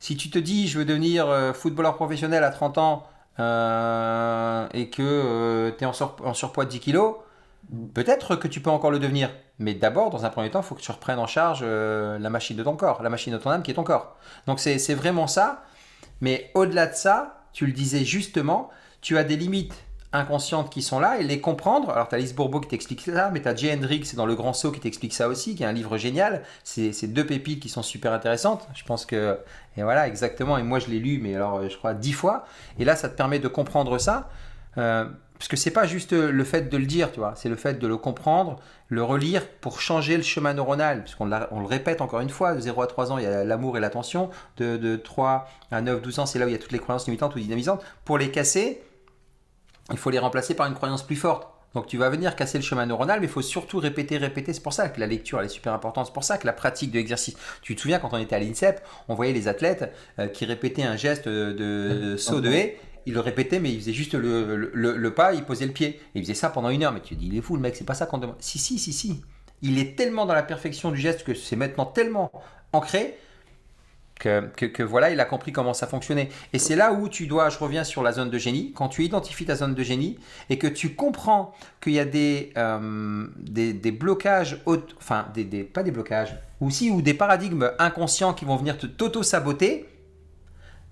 Si 0.00 0.16
tu 0.16 0.30
te 0.30 0.38
dis, 0.38 0.66
je 0.66 0.78
veux 0.78 0.86
devenir 0.86 1.28
euh, 1.28 1.52
footballeur 1.52 1.94
professionnel 1.94 2.42
à 2.42 2.50
30 2.50 2.78
ans, 2.78 3.06
euh, 3.38 4.66
et 4.72 4.88
que 4.88 5.02
euh, 5.02 5.70
tu 5.76 5.84
es 5.84 5.86
en, 5.86 6.34
surpoids 6.34 6.64
de 6.64 6.70
10 6.70 6.80
kilos, 6.80 7.16
peut-être 7.94 8.34
que 8.36 8.48
tu 8.48 8.60
peux 8.60 8.70
encore 8.70 8.90
le 8.90 8.98
devenir. 8.98 9.30
Mais 9.58 9.74
d'abord, 9.74 10.08
dans 10.08 10.24
un 10.24 10.30
premier 10.30 10.50
temps, 10.50 10.60
il 10.60 10.64
faut 10.64 10.74
que 10.74 10.80
tu 10.80 10.90
reprennes 10.90 11.18
en 11.18 11.26
charge 11.26 11.62
la 11.62 12.30
machine 12.30 12.56
de 12.56 12.62
ton 12.62 12.76
corps, 12.76 13.02
la 13.02 13.10
machine 13.10 13.34
de 13.34 13.38
ton 13.38 13.50
âme 13.50 13.62
qui 13.62 13.70
est 13.70 13.74
ton 13.74 13.84
corps. 13.84 14.16
Donc 14.46 14.58
c'est 14.58 14.94
vraiment 14.94 15.26
ça. 15.26 15.64
Mais 16.22 16.50
au-delà 16.54 16.86
de 16.86 16.94
ça, 16.94 17.44
tu 17.52 17.66
le 17.66 17.72
disais 17.72 18.02
justement, 18.02 18.70
tu 19.02 19.18
as 19.18 19.24
des 19.24 19.36
limites 19.36 19.74
inconscientes 20.12 20.70
qui 20.70 20.82
sont 20.82 20.98
là 20.98 21.18
et 21.18 21.24
les 21.24 21.40
comprendre. 21.40 21.90
Alors, 21.90 22.08
tu 22.08 22.14
as 22.14 22.18
Lise 22.18 22.34
Bourbeau 22.34 22.60
qui 22.60 22.68
t'explique 22.68 23.02
ça, 23.02 23.30
mais 23.32 23.40
tu 23.40 23.48
as 23.48 23.54
Jay 23.54 23.72
Hendricks 23.72 24.14
dans 24.14 24.26
Le 24.26 24.34
Grand 24.34 24.52
Saut 24.52 24.72
qui 24.72 24.80
t'explique 24.80 25.14
ça 25.14 25.28
aussi, 25.28 25.54
qui 25.54 25.62
est 25.62 25.66
un 25.66 25.72
livre 25.72 25.96
génial. 25.96 26.42
C'est 26.64 27.12
deux 27.12 27.26
pépites 27.26 27.60
qui 27.60 27.68
sont 27.68 27.82
super 27.82 28.12
intéressantes. 28.12 28.68
Je 28.74 28.84
pense 28.84 29.06
que. 29.06 29.38
Et 29.76 29.82
voilà, 29.82 30.08
exactement. 30.08 30.58
Et 30.58 30.62
moi, 30.62 30.78
je 30.78 30.88
l'ai 30.88 30.98
lu, 30.98 31.20
mais 31.22 31.34
alors, 31.34 31.68
je 31.68 31.76
crois, 31.76 31.94
dix 31.94 32.12
fois. 32.12 32.44
Et 32.78 32.84
là, 32.84 32.96
ça 32.96 33.08
te 33.08 33.16
permet 33.16 33.38
de 33.38 33.48
comprendre 33.48 33.98
ça. 33.98 34.30
Euh, 34.78 35.06
parce 35.40 35.48
que 35.48 35.56
c'est 35.56 35.70
pas 35.70 35.86
juste 35.86 36.12
le 36.12 36.44
fait 36.44 36.68
de 36.68 36.76
le 36.76 36.84
dire, 36.84 37.12
tu 37.12 37.18
vois, 37.18 37.32
c'est 37.34 37.48
le 37.48 37.56
fait 37.56 37.78
de 37.78 37.86
le 37.86 37.96
comprendre, 37.96 38.60
le 38.88 39.02
relire 39.02 39.48
pour 39.48 39.80
changer 39.80 40.18
le 40.18 40.22
chemin 40.22 40.52
neuronal. 40.52 40.98
Parce 41.02 41.14
qu'on 41.14 41.30
on 41.50 41.60
le 41.60 41.66
répète 41.66 42.02
encore 42.02 42.20
une 42.20 42.28
fois, 42.28 42.54
de 42.54 42.60
0 42.60 42.82
à 42.82 42.86
3 42.86 43.12
ans, 43.12 43.16
il 43.16 43.24
y 43.24 43.26
a 43.26 43.42
l'amour 43.44 43.78
et 43.78 43.80
l'attention. 43.80 44.28
De, 44.58 44.76
de 44.76 44.96
3 44.96 45.48
à 45.70 45.80
9, 45.80 46.02
12 46.02 46.18
ans, 46.18 46.26
c'est 46.26 46.38
là 46.38 46.44
où 46.44 46.48
il 46.48 46.52
y 46.52 46.54
a 46.54 46.58
toutes 46.58 46.72
les 46.72 46.78
croyances 46.78 47.06
limitantes 47.06 47.34
ou 47.36 47.38
dynamisantes. 47.38 47.82
Pour 48.04 48.18
les 48.18 48.30
casser, 48.30 48.82
il 49.92 49.98
faut 49.98 50.10
les 50.10 50.18
remplacer 50.18 50.54
par 50.54 50.66
une 50.66 50.74
croyance 50.74 51.02
plus 51.02 51.16
forte. 51.16 51.48
Donc 51.74 51.86
tu 51.86 51.98
vas 51.98 52.10
venir 52.10 52.34
casser 52.34 52.58
le 52.58 52.64
chemin 52.64 52.86
neuronal, 52.86 53.20
mais 53.20 53.26
il 53.26 53.32
faut 53.32 53.42
surtout 53.42 53.78
répéter, 53.78 54.16
répéter. 54.18 54.52
C'est 54.52 54.62
pour 54.62 54.72
ça 54.72 54.88
que 54.88 54.98
la 54.98 55.06
lecture 55.06 55.38
elle 55.38 55.46
est 55.46 55.50
super 55.50 55.72
importante. 55.72 56.06
C'est 56.06 56.12
pour 56.12 56.24
ça 56.24 56.36
que 56.36 56.46
la 56.46 56.52
pratique 56.52 56.90
de 56.90 56.96
l'exercice. 56.96 57.36
Tu 57.62 57.76
te 57.76 57.80
souviens 57.80 57.98
quand 57.98 58.12
on 58.12 58.18
était 58.18 58.34
à 58.34 58.40
l'INSEP, 58.40 58.80
on 59.08 59.14
voyait 59.14 59.32
les 59.32 59.46
athlètes 59.46 59.92
euh, 60.18 60.26
qui 60.26 60.44
répétaient 60.44 60.82
un 60.82 60.96
geste 60.96 61.28
de, 61.28 62.16
saut 62.18 62.40
de 62.40 62.50
haie. 62.50 62.78
Ils 63.06 63.14
le 63.14 63.20
répétaient, 63.20 63.60
mais 63.60 63.70
ils 63.70 63.80
faisaient 63.80 63.92
juste 63.92 64.14
le, 64.14 65.08
pas, 65.14 65.32
ils 65.32 65.44
posaient 65.44 65.66
le 65.66 65.72
pied. 65.72 65.88
Et 65.88 66.00
ils 66.18 66.22
faisaient 66.22 66.34
ça 66.34 66.50
pendant 66.50 66.70
une 66.70 66.82
heure. 66.82 66.92
Mais 66.92 67.00
tu 67.00 67.14
te 67.14 67.20
dis, 67.20 67.28
il 67.28 67.36
est 67.36 67.40
fou 67.40 67.54
le 67.54 67.62
mec, 67.62 67.76
c'est 67.76 67.84
pas 67.84 67.94
ça 67.94 68.06
qu'on 68.06 68.18
demande. 68.18 68.36
Si, 68.40 68.58
si, 68.58 68.78
si, 68.78 68.92
si. 68.92 69.22
Il 69.62 69.78
est 69.78 69.96
tellement 69.96 70.26
dans 70.26 70.34
la 70.34 70.42
perfection 70.42 70.90
du 70.90 71.00
geste 71.00 71.22
que 71.24 71.34
c'est 71.34 71.56
maintenant 71.56 71.86
tellement 71.86 72.30
ancré 72.72 73.16
que, 74.20 74.82
voilà, 74.82 75.10
il 75.10 75.18
a 75.18 75.24
compris 75.24 75.50
comment 75.50 75.74
ça 75.74 75.86
fonctionnait. 75.86 76.28
Et 76.52 76.58
c'est 76.58 76.76
là 76.76 76.92
où 76.92 77.08
tu 77.08 77.26
dois, 77.26 77.48
je 77.48 77.58
reviens 77.58 77.84
sur 77.84 78.02
la 78.02 78.12
zone 78.12 78.30
de 78.30 78.38
génie, 78.38 78.72
quand 78.74 78.88
tu 78.88 79.04
identifies 79.04 79.46
ta 79.46 79.54
zone 79.54 79.74
de 79.74 79.82
génie 79.82 80.18
et 80.50 80.58
que 80.58 80.66
tu 80.66 80.94
comprends 80.94 81.54
qu'il 81.80 81.94
y 81.94 81.98
a 81.98 82.04
des, 82.04 82.52
euh, 82.56 83.26
des, 83.38 83.92
blocages, 83.92 84.60
enfin, 84.98 85.26
pas 85.72 85.82
des 85.82 85.90
blocages, 85.90 86.36
aussi, 86.60 86.90
ou 86.90 87.00
des 87.00 87.14
paradigmes 87.14 87.70
inconscients 87.78 88.34
qui 88.34 88.44
vont 88.44 88.56
venir 88.56 88.76
te 88.76 88.86
t'auto-saboter, 88.86 89.88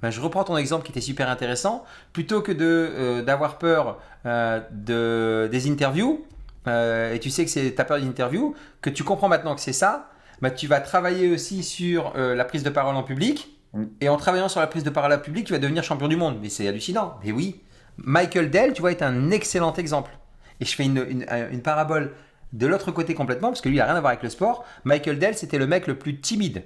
ben, 0.01 0.11
je 0.11 0.21
reprends 0.21 0.45
ton 0.45 0.57
exemple 0.57 0.85
qui 0.85 0.93
était 0.93 1.01
super 1.01 1.29
intéressant. 1.29 1.85
Plutôt 2.13 2.41
que 2.41 2.53
de, 2.53 2.65
euh, 2.65 3.23
d'avoir 3.23 3.59
peur 3.59 3.99
euh, 4.27 4.61
de, 4.71 5.49
des 5.51 5.71
interviews, 5.71 6.25
et 6.67 7.19
tu 7.21 7.31
sais 7.31 7.47
que 7.47 7.51
c'est, 7.51 7.71
ta 7.71 7.85
peur 7.85 7.99
des 7.99 8.07
interviews, 8.07 8.55
que 8.83 8.91
tu 8.91 9.03
comprends 9.03 9.29
maintenant 9.29 9.55
que 9.55 9.61
c'est 9.63 9.73
ça, 9.73 10.11
bah, 10.41 10.51
tu 10.51 10.67
vas 10.67 10.81
travailler 10.81 11.31
aussi 11.31 11.63
sur 11.63 12.13
euh, 12.17 12.35
la 12.35 12.45
prise 12.45 12.63
de 12.63 12.71
parole 12.71 12.97
en 12.97 13.03
public. 13.03 13.59
Mm. 13.73 13.85
Et 14.01 14.09
en 14.09 14.17
travaillant 14.17 14.49
sur 14.49 14.61
la 14.61 14.67
prise 14.67 14.85
de 14.85 14.91
parole 14.91 15.13
en 15.13 15.19
public, 15.19 15.47
tu 15.47 15.53
vas 15.53 15.59
devenir 15.59 15.83
champion 15.83 16.09
du 16.09 16.17
monde. 16.17 16.39
Mais 16.41 16.49
c'est 16.49 16.67
hallucinant. 16.69 17.19
Mais 17.25 17.33
oui. 17.33 17.61
Michael 17.99 18.51
Dell, 18.51 18.73
tu 18.73 18.81
vois, 18.81 18.93
est 18.93 19.03
un 19.03 19.31
excellent 19.31 19.75
exemple. 19.75 20.13
Et 20.61 20.65
je 20.65 20.75
fais 20.75 20.85
une, 20.85 21.25
une, 21.53 21.63
parabole 21.63 22.15
de 22.53 22.67
l'autre 22.67 22.91
côté 22.93 23.15
complètement, 23.15 23.49
parce 23.49 23.61
que 23.61 23.69
lui, 23.69 23.77
il 23.77 23.79
n'a 23.79 23.87
rien 23.87 23.97
à 23.97 24.01
voir 24.01 24.11
avec 24.11 24.23
le 24.23 24.29
sport. 24.29 24.65
Michael 24.85 25.19
Dell, 25.19 25.37
c'était 25.37 25.59
le 25.59 25.67
mec 25.67 25.87
le 25.87 25.99
plus 25.99 26.21
timide. 26.21 26.65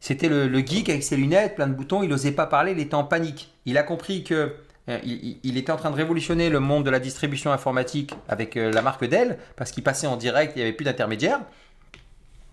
C'était 0.00 0.28
le, 0.28 0.58
geek 0.58 0.90
avec 0.90 1.02
ses 1.02 1.16
lunettes, 1.16 1.54
plein 1.54 1.66
de 1.66 1.72
boutons, 1.72 2.02
il 2.02 2.10
n'osait 2.10 2.32
pas 2.32 2.46
parler, 2.46 2.72
il 2.72 2.78
était 2.78 2.94
en 2.94 3.04
panique. 3.04 3.54
Il 3.64 3.78
a 3.78 3.82
compris 3.82 4.22
que 4.22 4.54
euh, 4.90 4.98
il, 5.02 5.56
était 5.56 5.72
en 5.72 5.76
train 5.76 5.90
de 5.90 5.96
révolutionner 5.96 6.50
le 6.50 6.60
monde 6.60 6.84
de 6.84 6.90
la 6.90 7.00
distribution 7.00 7.52
informatique 7.52 8.14
avec 8.28 8.58
euh, 8.58 8.70
la 8.70 8.82
marque 8.82 9.06
Dell, 9.06 9.38
parce 9.56 9.70
qu'il 9.70 9.82
passait 9.82 10.06
en 10.06 10.16
direct, 10.16 10.52
il 10.56 10.58
n'y 10.58 10.62
avait 10.64 10.74
plus 10.74 10.84
d'intermédiaire. 10.84 11.40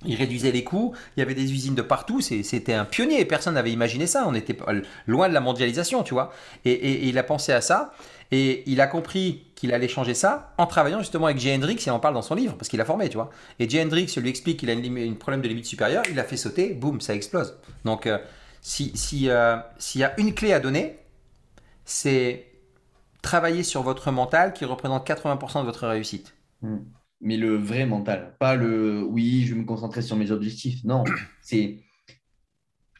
Il 0.05 0.15
réduisait 0.15 0.51
les 0.51 0.63
coûts, 0.63 0.93
il 1.15 1.19
y 1.19 1.23
avait 1.23 1.35
des 1.35 1.53
usines 1.53 1.75
de 1.75 1.81
partout, 1.81 2.21
c'était 2.21 2.73
un 2.73 2.85
pionnier, 2.85 3.23
personne 3.25 3.53
n'avait 3.53 3.71
imaginé 3.71 4.07
ça, 4.07 4.25
on 4.27 4.33
était 4.33 4.57
loin 5.05 5.29
de 5.29 5.33
la 5.33 5.41
mondialisation, 5.41 6.03
tu 6.03 6.13
vois. 6.13 6.33
Et, 6.65 7.07
il 7.07 7.17
a 7.17 7.23
pensé 7.23 7.51
à 7.51 7.61
ça, 7.61 7.93
et 8.31 8.63
il 8.65 8.81
a 8.81 8.87
compris 8.87 9.45
qu'il 9.55 9.73
allait 9.73 9.87
changer 9.87 10.15
ça 10.15 10.53
en 10.57 10.65
travaillant 10.65 10.99
justement 10.99 11.25
avec 11.25 11.37
Jay 11.37 11.53
Hendrix, 11.55 11.77
il 11.85 11.91
en 11.91 11.99
parle 11.99 12.15
dans 12.15 12.23
son 12.23 12.33
livre, 12.33 12.55
parce 12.55 12.67
qu'il 12.67 12.81
a 12.81 12.85
formé, 12.85 13.09
tu 13.09 13.17
vois. 13.17 13.29
Et 13.59 13.69
Jay 13.69 13.83
Hendrix 13.83 14.11
lui 14.17 14.29
explique 14.29 14.59
qu'il 14.59 14.71
a 14.71 14.73
un 14.73 15.13
problème 15.13 15.41
de 15.41 15.47
limite 15.47 15.65
supérieure, 15.65 16.03
il 16.09 16.19
a 16.19 16.23
fait 16.23 16.37
sauter, 16.37 16.73
boum, 16.73 16.99
ça 16.99 17.13
explose. 17.13 17.57
Donc, 17.85 18.07
euh, 18.07 18.17
euh, 18.17 19.57
s'il 19.77 20.01
y 20.01 20.03
a 20.03 20.19
une 20.19 20.33
clé 20.33 20.53
à 20.53 20.59
donner, 20.59 20.97
c'est 21.85 22.47
travailler 23.21 23.63
sur 23.63 23.83
votre 23.83 24.11
mental 24.11 24.53
qui 24.53 24.65
représente 24.65 25.07
80% 25.07 25.61
de 25.61 25.65
votre 25.65 25.87
réussite. 25.87 26.33
Hmm. 26.61 26.79
Mais 27.21 27.37
le 27.37 27.55
vrai 27.55 27.85
mental, 27.85 28.35
pas 28.39 28.55
le 28.55 29.03
oui, 29.03 29.43
je 29.45 29.53
vais 29.53 29.61
me 29.61 29.65
concentrer 29.65 30.01
sur 30.01 30.15
mes 30.15 30.31
objectifs. 30.31 30.83
Non, 30.83 31.03
c'est 31.41 31.79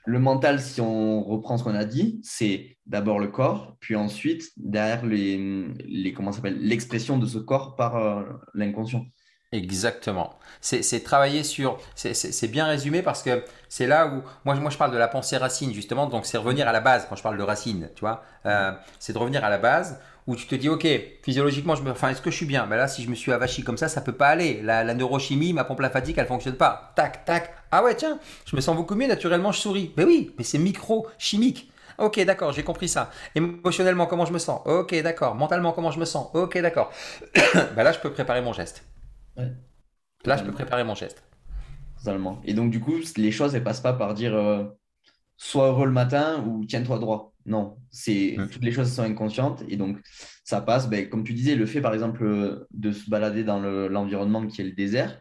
le 0.06 0.20
mental, 0.20 0.60
si 0.60 0.82
on 0.82 1.24
reprend 1.24 1.58
ce 1.58 1.64
qu'on 1.64 1.76
a 1.76 1.86
dit, 1.86 2.20
c'est 2.24 2.78
d'abord 2.86 3.20
le 3.20 3.28
corps, 3.28 3.78
puis 3.80 3.96
ensuite, 3.96 4.50
derrière 4.58 5.06
les, 5.06 5.68
les 5.86 6.14
comment 6.14 6.32
s'appelle 6.32 6.60
l'expression 6.60 7.18
de 7.18 7.26
ce 7.26 7.38
corps 7.38 7.76
par 7.76 7.98
euh, 7.98 8.24
l'inconscient. 8.54 9.06
Exactement. 9.54 10.40
C'est 10.62 11.04
travailler 11.04 11.44
sur. 11.44 11.78
C'est 11.96 12.48
bien 12.50 12.68
résumé 12.68 13.02
parce 13.02 13.22
que 13.22 13.44
c'est 13.68 13.86
là 13.86 14.08
où. 14.08 14.24
Moi, 14.46 14.56
moi, 14.56 14.70
je 14.70 14.78
parle 14.78 14.94
de 14.94 14.98
la 14.98 15.10
pensée 15.10 15.36
racine, 15.36 15.74
justement. 15.74 16.08
Donc, 16.08 16.26
c'est 16.26 16.38
revenir 16.38 16.70
à 16.70 16.72
la 16.72 16.80
base 16.80 17.06
quand 17.10 17.18
je 17.18 17.24
parle 17.24 17.38
de 17.38 17.44
racine. 17.44 17.90
Tu 17.94 18.00
vois 18.00 18.24
euh, 18.46 18.72
C'est 18.98 19.12
de 19.12 19.18
revenir 19.18 19.44
à 19.44 19.50
la 19.50 19.58
base 19.58 20.00
où 20.28 20.36
tu 20.36 20.46
te 20.48 20.56
dis, 20.56 20.70
OK, 20.70 20.88
physiologiquement, 21.24 21.76
je 21.76 21.84
me, 21.84 21.92
enfin, 21.92 22.10
est-ce 22.10 22.22
que 22.22 22.32
je 22.32 22.36
suis 22.36 22.46
bien? 22.46 22.64
Mais 22.66 22.72
ben 22.72 22.78
là, 22.78 22.88
si 22.88 23.04
je 23.04 23.10
me 23.10 23.16
suis 23.16 23.32
avachi 23.32 23.64
comme 23.64 23.78
ça, 23.78 23.88
ça 23.90 24.02
peut 24.02 24.14
pas 24.14 24.28
aller. 24.28 24.62
La, 24.62 24.84
la 24.84 24.94
neurochimie, 24.94 25.54
ma 25.54 25.64
pompe 25.64 25.82
lymphatique, 25.82 26.18
elle 26.18 26.28
fonctionne 26.28 26.56
pas. 26.56 26.94
Tac, 26.96 27.26
tac. 27.26 27.54
Ah 27.72 27.84
ouais, 27.84 27.96
tiens, 27.96 28.20
je 28.46 28.56
me 28.56 28.62
sens 28.62 28.76
beaucoup 28.76 28.96
mieux, 28.96 29.08
naturellement, 29.08 29.52
je 29.52 29.60
souris. 29.60 29.94
Mais 29.98 30.04
oui, 30.04 30.32
mais 30.38 30.44
c'est 30.44 30.58
micro-chimique. 30.60 31.70
Ok, 31.98 32.20
d'accord, 32.26 32.52
j'ai 32.54 32.64
compris 32.64 32.88
ça. 32.88 33.12
Émotionnellement, 33.36 34.06
comment 34.08 34.26
je 34.26 34.34
me 34.34 34.40
sens? 34.40 34.62
Ok, 34.66 34.96
d'accord. 35.04 35.36
Mentalement, 35.36 35.72
comment 35.72 35.92
je 35.92 36.00
me 36.00 36.06
sens? 36.06 36.30
Ok, 36.34 36.58
d'accord. 36.60 36.92
ben 37.76 37.84
là, 37.84 37.92
je 37.92 38.00
peux 38.00 38.12
préparer 38.12 38.42
mon 38.42 38.54
geste. 38.54 38.84
Là, 40.26 40.38
je 40.38 40.44
peux 40.44 40.52
préparer 40.52 40.84
mon 40.84 40.96
geste. 40.96 41.24
Totalement. 41.98 42.42
Et 42.46 42.54
donc, 42.54 42.72
du 42.72 42.80
coup, 42.82 42.96
les 43.18 43.32
choses, 43.32 43.56
elles 43.56 43.64
passent 43.64 43.82
pas 43.82 43.94
par 43.94 44.14
dire 44.14 44.36
euh, 44.36 44.66
sois 45.38 45.68
heureux 45.70 45.86
le 45.88 45.92
matin 45.94 46.44
ou 46.48 46.66
tiens-toi 46.66 47.00
droit. 47.00 47.31
Non, 47.46 47.78
c'est 47.90 48.36
mm. 48.38 48.48
toutes 48.50 48.64
les 48.64 48.72
choses 48.72 48.92
sont 48.92 49.04
inconscientes 49.04 49.64
et 49.68 49.78
donc 49.78 50.00
ça 50.44 50.62
passe. 50.62 50.90
Ben, 50.90 51.10
comme 51.10 51.24
tu 51.24 51.34
disais, 51.34 51.56
le 51.56 51.66
fait 51.66 51.82
par 51.82 51.94
exemple 51.94 52.66
de 52.72 52.92
se 52.92 53.10
balader 53.10 53.44
dans 53.44 53.60
l'environnement 53.60 54.46
qui 54.48 54.62
est 54.62 54.66
le 54.66 54.72
désert. 54.72 55.20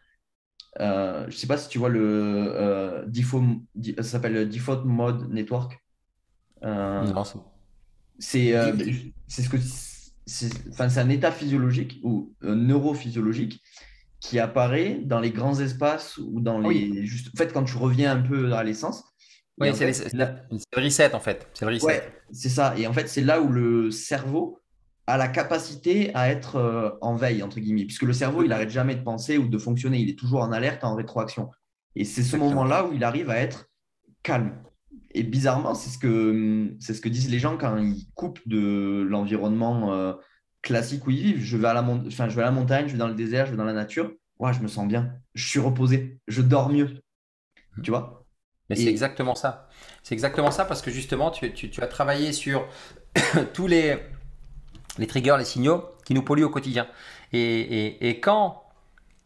Euh, 0.79 1.23
je 1.23 1.35
ne 1.35 1.39
sais 1.39 1.47
pas 1.47 1.57
si 1.57 1.69
tu 1.69 1.79
vois 1.79 1.89
le 1.89 2.01
euh, 2.01 3.05
default, 3.07 3.63
ça 3.97 4.03
s'appelle 4.05 4.49
Default 4.49 4.85
Mode 4.85 5.31
Network. 5.31 5.79
Euh, 6.63 7.05
c'est 8.19 8.55
c'est 9.27 9.43
ce 9.43 9.49
que 9.49 9.57
c'est 10.27 10.99
un 10.99 11.09
état 11.09 11.33
physiologique 11.33 12.01
ou 12.05 12.35
neurophysiologique 12.43 13.63
qui 14.21 14.39
apparaît 14.39 15.01
dans 15.03 15.19
les 15.19 15.31
grands 15.31 15.59
espaces 15.59 16.19
ou 16.19 16.41
dans 16.41 16.63
ah 16.63 16.69
les. 16.69 17.05
Juste, 17.07 17.29
en 17.35 17.39
fait, 17.39 17.53
quand 17.53 17.65
tu 17.65 17.77
reviens 17.77 18.13
un 18.13 18.21
peu 18.21 18.53
à 18.53 18.63
l'essence. 18.63 19.05
Oui, 19.61 19.69
c'est 19.75 20.15
le 20.15 20.83
reset 20.83 21.15
en 21.15 21.21
fait. 21.21 21.49
C'est 21.55 21.65
le 21.65 21.73
reset. 21.73 21.87
Ouais, 21.87 22.03
c'est 22.33 22.49
ça. 22.49 22.75
Et 22.77 22.87
en 22.87 22.93
fait, 22.93 23.09
c'est 23.09 23.21
là 23.21 23.41
où 23.41 23.49
le 23.49 23.91
cerveau 23.91 24.59
a 25.07 25.17
la 25.17 25.29
capacité 25.29 26.15
à 26.15 26.31
être 26.31 26.57
euh, 26.57 26.91
en 27.01 27.17
veille, 27.17 27.43
entre 27.43 27.61
guillemets, 27.61 27.85
puisque 27.85 28.03
le 28.03 28.13
cerveau, 28.13 28.43
il 28.43 28.49
n'arrête 28.49 28.71
jamais 28.71 28.95
de 28.95 29.03
penser 29.03 29.39
ou 29.39 29.49
de 29.49 29.59
fonctionner. 29.59 29.99
Il 29.99 30.11
est 30.11 30.19
toujours 30.19 30.43
en 30.43 30.53
alerte, 30.53 30.85
en 30.85 30.95
rétroaction. 30.95 31.51
Et 31.97 32.05
c'est 32.05 32.23
ce 32.23 32.37
moment-là 32.37 32.87
où 32.87 32.93
il 32.93 33.05
arrive 33.05 33.31
à 33.31 33.37
être 33.37 33.69
calme. 34.23 34.63
Et 35.13 35.25
bizarrement, 35.25 35.75
c'est 35.75 35.91
ce 35.91 35.99
que, 35.99 36.73
c'est 36.79 36.95
ce 36.95 37.01
que 37.01 37.09
disent 37.09 37.31
les 37.31 37.41
gens 37.41 37.57
quand 37.57 37.77
ils 37.77 38.07
coupent 38.15 38.41
de 38.47 39.05
l'environnement. 39.09 39.93
Euh, 39.93 40.13
classique 40.63 41.07
où 41.07 41.11
ils 41.11 41.23
vivent. 41.23 41.43
Je 41.43 41.57
vais, 41.57 41.69
à 41.69 41.75
la 41.75 41.83
enfin, 41.83 42.29
je 42.29 42.37
vais 42.37 42.43
à 42.43 42.47
la 42.47 42.51
montagne, 42.51 42.87
je 42.87 42.93
vais 42.93 42.99
dans 42.99 43.09
le 43.09 43.15
désert, 43.15 43.47
je 43.47 43.53
vais 43.53 43.57
dans 43.57 43.65
la 43.65 43.73
nature. 43.73 44.13
Ouais, 44.39 44.53
je 44.53 44.61
me 44.61 44.69
sens 44.69 44.87
bien. 44.87 45.13
Je 45.35 45.47
suis 45.47 45.61
reposé. 45.61 46.19
Je 46.29 46.43
dors 46.43 46.71
mieux. 46.71 47.03
Tu 47.83 47.91
vois? 47.91 48.20
Mais 48.71 48.77
c'est 48.77 48.87
exactement 48.87 49.35
ça. 49.35 49.69
C'est 50.03 50.15
exactement 50.15 50.53
ça 50.53 50.65
parce 50.65 50.81
que 50.81 50.91
justement, 50.91 51.31
tu, 51.31 51.53
tu, 51.53 51.83
as 51.83 51.87
travaillé 51.89 52.33
sur 52.33 52.67
tous 53.53 53.67
les, 53.67 53.99
les 54.99 55.07
triggers, 55.07 55.37
les 55.37 55.45
signaux 55.45 55.85
qui 56.05 56.15
nous 56.15 56.23
polluent 56.23 56.45
au 56.45 56.51
quotidien. 56.51 56.87
Et, 57.33 58.09
et, 58.09 58.21
quand 58.21 58.63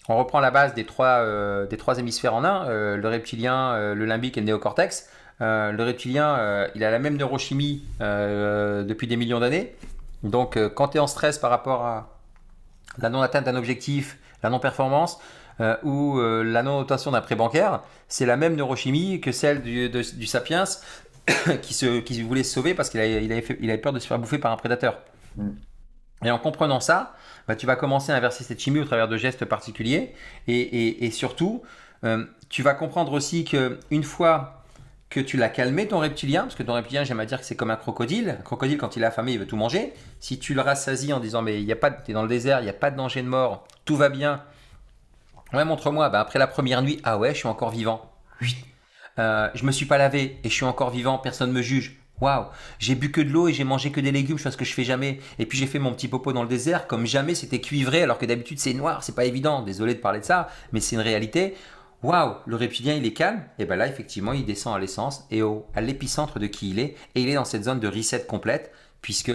on 0.09 0.17
reprend 0.17 0.41
la 0.41 0.51
base 0.51 0.75
des 0.75 0.85
trois, 0.85 1.21
euh, 1.21 1.67
des 1.67 1.77
trois 1.77 1.99
hémisphères 1.99 2.35
en 2.35 2.45
un, 2.45 2.69
euh, 2.69 2.97
le 2.97 3.09
reptilien, 3.09 3.73
euh, 3.73 3.95
le 3.95 4.05
limbique 4.07 4.37
et 4.37 4.41
le 4.41 4.47
néocortex, 4.47 5.09
le 5.41 5.83
reptilien, 5.83 6.69
il 6.75 6.85
a 6.85 6.91
la 6.91 6.99
même 6.99 7.17
neurochimie 7.17 7.85
depuis 8.01 9.07
des 9.07 9.17
millions 9.17 9.41
d'années. 9.41 9.75
Donc, 10.23 10.57
quand 10.75 10.89
tu 10.89 10.97
es 10.97 11.01
en 11.01 11.07
stress 11.07 11.39
par 11.39 11.51
rapport 11.51 11.85
à 11.85 12.19
la 12.99 13.11
non-atteinte 13.11 13.45
d'un 13.45 13.57
objectif, 13.57 14.17
la 14.43 14.49
non-performance 14.49 15.19
euh, 15.61 15.77
ou 15.83 16.19
euh, 16.19 16.43
la 16.43 16.63
non-obtention 16.63 17.11
d'un 17.13 17.21
prêt 17.21 17.37
bancaire, 17.37 17.83
c'est 18.09 18.27
la 18.27 18.37
même 18.37 18.57
neurochimie 18.57 19.21
que 19.21 19.33
celle 19.33 19.63
du, 19.63 20.27
sapiens 20.27 20.65
qui, 21.63 21.75
se, 21.75 22.01
qui 22.01 22.23
voulait 22.23 22.43
se 22.43 22.55
sauver 22.55 22.75
parce 22.75 22.91
qu'il 22.91 23.01
avait, 23.01 23.25
il 23.25 23.33
avait, 23.71 23.79
peur 23.79 23.93
de 23.93 23.99
se 23.99 24.07
faire 24.07 24.19
bouffer 24.19 24.39
par 24.39 24.53
un 24.53 24.57
prédateur. 24.57 25.01
Mm. 25.37 25.51
Et 26.25 26.31
en 26.31 26.39
comprenant 26.39 26.81
ça, 26.81 27.15
bah, 27.49 27.57
tu 27.57 27.67
vas 27.67 27.77
commencer 27.77 28.13
à 28.13 28.17
inverser 28.17 28.45
cette 28.45 28.61
chimie 28.61 28.81
au 28.81 28.85
travers 28.85 29.09
de 29.09 29.17
gestes 29.17 29.45
particuliers. 29.45 30.15
Et, 30.49 31.05
et 31.05 31.11
surtout, 31.11 31.63
tu 32.49 32.63
vas 32.63 32.75
comprendre 32.75 33.13
aussi 33.13 33.45
qu'une 33.45 34.05
fois 34.05 34.65
que 35.15 35.21
tu 35.21 35.37
l'as 35.37 35.49
calmé 35.49 35.87
ton 35.87 36.01
reptilien, 36.01 36.43
parce 36.43 36.57
que 36.57 36.65
ton 36.65 36.73
reptilien, 36.73 37.05
j'aime 37.05 37.21
à 37.21 37.27
dire 37.27 37.39
que 37.39 37.47
c'est 37.47 37.55
comme 37.55 37.71
un 37.71 37.77
crocodile. 37.77 38.37
Un 38.41 38.43
crocodile, 38.43 38.79
quand 38.79 38.97
il 38.97 39.03
est 39.05 39.07
affamé, 39.07 39.33
il 39.33 39.39
veut 39.39 39.47
tout 39.47 39.57
manger. 39.57 39.93
Si 40.19 40.41
tu 40.41 40.55
le 40.55 40.61
rassasies 40.61 41.13
en 41.13 41.21
disant, 41.21 41.41
mais 41.41 41.61
il 41.61 41.67
y 41.67 41.71
a 41.71 41.77
pas, 41.77 41.97
es 42.09 42.13
dans 42.13 42.23
le 42.23 42.29
désert, 42.29 42.59
il 42.61 42.65
n'y 42.65 42.71
a 42.71 42.75
pas 42.75 42.91
de 42.91 42.97
danger 42.97 43.23
de 43.23 43.29
mort, 43.29 43.65
tout 43.85 43.97
va 43.97 44.09
bien. 44.09 44.43
Ouais, 45.55 45.65
montre-moi. 45.65 46.09
Ben, 46.11 46.21
après 46.21 46.39
la 46.39 46.47
première 46.47 46.83
nuit, 46.83 47.01
ah 47.05 47.19
ouais, 47.19 47.33
je 47.33 47.39
suis 47.39 47.49
encore 47.49 47.71
vivant. 47.71 48.11
Oui. 48.41 48.57
Euh, 49.19 49.49
je 49.55 49.65
me 49.65 49.73
suis 49.73 49.87
pas 49.87 49.99
lavé 49.99 50.39
et 50.43 50.49
je 50.49 50.55
suis 50.55 50.65
encore 50.65 50.91
vivant, 50.91 51.19
personne 51.19 51.51
ne 51.51 51.55
me 51.55 51.63
juge. 51.63 52.01
Waouh, 52.21 52.47
j'ai 52.79 52.95
bu 52.95 53.11
que 53.11 53.21
de 53.21 53.31
l'eau 53.31 53.49
et 53.49 53.53
j'ai 53.53 53.65
mangé 53.65 53.91
que 53.91 54.01
des 54.01 54.13
légumes, 54.13 54.39
chose 54.39 54.57
que 54.57 54.65
je 54.65 54.73
fais 54.73 54.85
jamais. 54.85 55.21
Et 55.39 55.47
puis 55.47 55.59
j'ai 55.59 55.67
fait 55.67 55.79
mon 55.79 55.93
petit 55.93 56.09
popo 56.09 56.33
dans 56.33 56.43
le 56.43 56.49
désert, 56.49 56.87
comme 56.87 57.07
jamais 57.07 57.35
c'était 57.35 57.61
cuivré, 57.61 58.03
alors 58.03 58.19
que 58.19 58.27
d'habitude 58.27 58.59
c'est 58.59 58.73
noir, 58.73 59.03
c'est 59.03 59.15
pas 59.15 59.25
évident. 59.25 59.63
Désolé 59.63 59.95
de 59.95 60.01
parler 60.01 60.21
de 60.21 60.25
ça, 60.25 60.49
mais 60.73 60.81
c'est 60.81 60.97
une 60.97 61.03
réalité 61.03 61.55
waouh, 62.05 62.35
le 62.45 62.57
reptilien 62.57 62.95
il 62.95 63.07
est 63.07 63.15
calme, 63.15 63.43
et 63.59 63.65
bien 63.65 63.77
là 63.77 63.87
effectivement 63.87 64.35
il 64.35 64.45
descend 64.45 64.77
à 64.77 64.79
l'essence 64.79 65.27
et 65.31 65.43
au, 65.43 65.67
à 65.75 65.81
l'épicentre 65.81 66.39
de 66.39 66.47
qui 66.47 66.71
il 66.71 66.79
est, 66.79 66.97
et 67.15 67.23
il 67.23 67.29
est 67.29 67.35
dans 67.35 67.47
cette 67.47 67.65
zone 67.65 67.81
de 67.81 67.89
reset 67.89 68.27
complète, 68.27 68.71
puisque 69.01 69.33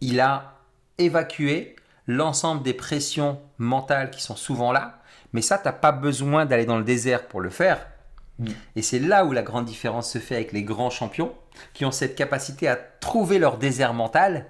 il 0.00 0.20
a 0.20 0.58
évacué 0.98 1.76
l'ensemble 2.06 2.62
des 2.62 2.74
pressions 2.74 3.40
mentales 3.56 4.10
qui 4.10 4.22
sont 4.22 4.36
souvent 4.36 4.70
là, 4.70 5.01
mais 5.32 5.42
ça 5.42 5.58
t'as 5.58 5.72
pas 5.72 5.92
besoin 5.92 6.46
d'aller 6.46 6.66
dans 6.66 6.78
le 6.78 6.84
désert 6.84 7.28
pour 7.28 7.40
le 7.40 7.50
faire. 7.50 7.86
Mm. 8.38 8.46
Et 8.76 8.82
c'est 8.82 8.98
là 8.98 9.24
où 9.24 9.32
la 9.32 9.42
grande 9.42 9.64
différence 9.64 10.10
se 10.10 10.18
fait 10.18 10.36
avec 10.36 10.52
les 10.52 10.62
grands 10.62 10.90
champions 10.90 11.32
qui 11.74 11.84
ont 11.84 11.90
cette 11.90 12.14
capacité 12.14 12.68
à 12.68 12.76
trouver 12.76 13.38
leur 13.38 13.58
désert 13.58 13.94
mental, 13.94 14.46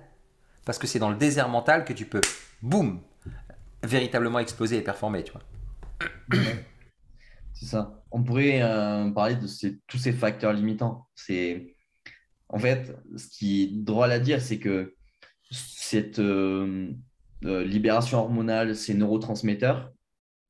parce 0.64 0.78
que 0.78 0.86
c'est 0.86 0.98
dans 0.98 1.10
le 1.10 1.16
désert 1.16 1.48
mental 1.48 1.84
que 1.84 1.92
tu 1.92 2.06
peux, 2.06 2.20
boum, 2.62 3.00
véritablement 3.82 4.38
exploser 4.38 4.78
et 4.78 4.82
performer, 4.82 5.24
tu 5.24 5.32
vois. 5.32 5.42
C'est 7.54 7.66
ça. 7.66 8.02
On 8.10 8.22
pourrait 8.22 8.60
euh, 8.62 9.10
parler 9.10 9.36
de 9.36 9.46
tous 9.86 9.98
ces 9.98 10.12
facteurs 10.12 10.52
limitants. 10.52 11.06
C'est 11.14 11.74
en 12.48 12.58
fait 12.58 12.96
ce 13.16 13.28
qui 13.28 13.62
est 13.62 13.84
drôle 13.84 14.10
à 14.10 14.18
dire, 14.18 14.40
c'est 14.40 14.58
que 14.58 14.94
cette 15.50 16.18
euh, 16.18 16.90
euh, 17.44 17.64
libération 17.64 18.18
hormonale, 18.18 18.74
ces 18.74 18.94
neurotransmetteurs, 18.94 19.91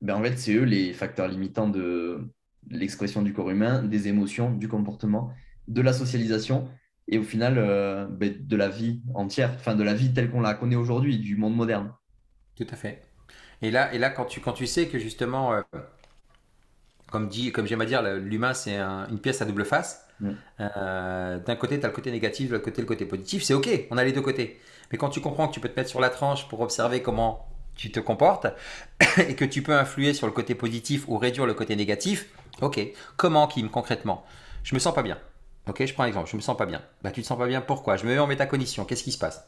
ben 0.03 0.15
en 0.15 0.21
fait, 0.21 0.37
c'est 0.37 0.53
eux 0.53 0.63
les 0.63 0.93
facteurs 0.93 1.27
limitants 1.27 1.67
de 1.67 2.29
l'expression 2.69 3.23
du 3.23 3.33
corps 3.33 3.49
humain, 3.49 3.81
des 3.81 4.07
émotions, 4.07 4.51
du 4.51 4.67
comportement, 4.67 5.33
de 5.67 5.81
la 5.81 5.93
socialisation 5.93 6.69
et 7.07 7.17
au 7.17 7.23
final 7.23 7.55
ben, 8.11 8.33
de 8.39 8.55
la 8.55 8.69
vie 8.69 9.01
entière, 9.15 9.51
enfin 9.55 9.75
de 9.75 9.83
la 9.83 9.93
vie 9.93 10.13
telle 10.13 10.29
qu'on 10.29 10.41
la 10.41 10.53
connaît 10.53 10.75
aujourd'hui, 10.75 11.17
du 11.17 11.35
monde 11.35 11.55
moderne. 11.55 11.91
Tout 12.55 12.67
à 12.69 12.75
fait. 12.75 13.01
Et 13.61 13.71
là, 13.71 13.93
et 13.93 13.97
là 13.97 14.09
quand, 14.09 14.25
tu, 14.25 14.39
quand 14.39 14.53
tu 14.53 14.67
sais 14.67 14.87
que 14.87 14.99
justement 14.99 15.63
comme, 17.13 17.29
dit, 17.29 17.51
comme 17.51 17.67
j'aime 17.67 17.81
à 17.81 17.85
dire, 17.85 18.01
l'humain, 18.01 18.55
c'est 18.55 18.79
une 18.79 19.19
pièce 19.19 19.41
à 19.41 19.45
double 19.45 19.65
face. 19.65 20.07
Mm. 20.19 20.31
Euh, 20.59 21.39
d'un 21.39 21.55
côté, 21.55 21.79
tu 21.79 21.85
as 21.85 21.87
le 21.87 21.93
côté 21.93 22.11
négatif, 22.11 22.47
de 22.47 22.53
l'autre 22.53 22.65
côté, 22.65 22.81
le 22.81 22.87
côté 22.87 23.05
positif. 23.05 23.43
C'est 23.43 23.53
OK, 23.53 23.69
on 23.91 23.97
a 23.97 24.03
les 24.03 24.11
deux 24.11 24.21
côtés. 24.21 24.59
Mais 24.91 24.97
quand 24.97 25.09
tu 25.09 25.21
comprends 25.21 25.47
que 25.47 25.53
tu 25.53 25.59
peux 25.59 25.69
te 25.69 25.79
mettre 25.79 25.91
sur 25.91 26.01
la 26.01 26.09
tranche 26.09 26.47
pour 26.47 26.61
observer 26.61 27.03
comment 27.03 27.47
tu 27.75 27.91
te 27.91 27.99
comportes 27.99 28.47
et 29.17 29.35
que 29.35 29.45
tu 29.45 29.61
peux 29.61 29.73
influer 29.73 30.13
sur 30.13 30.27
le 30.27 30.33
côté 30.33 30.55
positif 30.55 31.05
ou 31.07 31.17
réduire 31.17 31.45
le 31.45 31.53
côté 31.53 31.75
négatif, 31.75 32.27
OK. 32.61 32.79
Comment, 33.17 33.47
Kim, 33.47 33.69
concrètement? 33.69 34.25
Je 34.63 34.75
me 34.75 34.79
sens 34.79 34.93
pas 34.93 35.03
bien. 35.03 35.17
OK, 35.67 35.85
je 35.85 35.93
prends 35.93 36.03
un 36.03 36.07
exemple. 36.07 36.29
Je 36.29 36.35
me 36.35 36.41
sens 36.41 36.57
pas 36.57 36.65
bien. 36.65 36.81
Bah, 37.01 37.11
tu 37.11 37.21
te 37.21 37.27
sens 37.27 37.37
pas 37.37 37.47
bien, 37.47 37.61
pourquoi? 37.61 37.97
Je 37.97 38.05
me 38.05 38.13
mets 38.13 38.19
en 38.19 38.27
métacognition. 38.27 38.85
Qu'est-ce 38.85 39.03
qui 39.03 39.11
se 39.11 39.17
passe? 39.17 39.45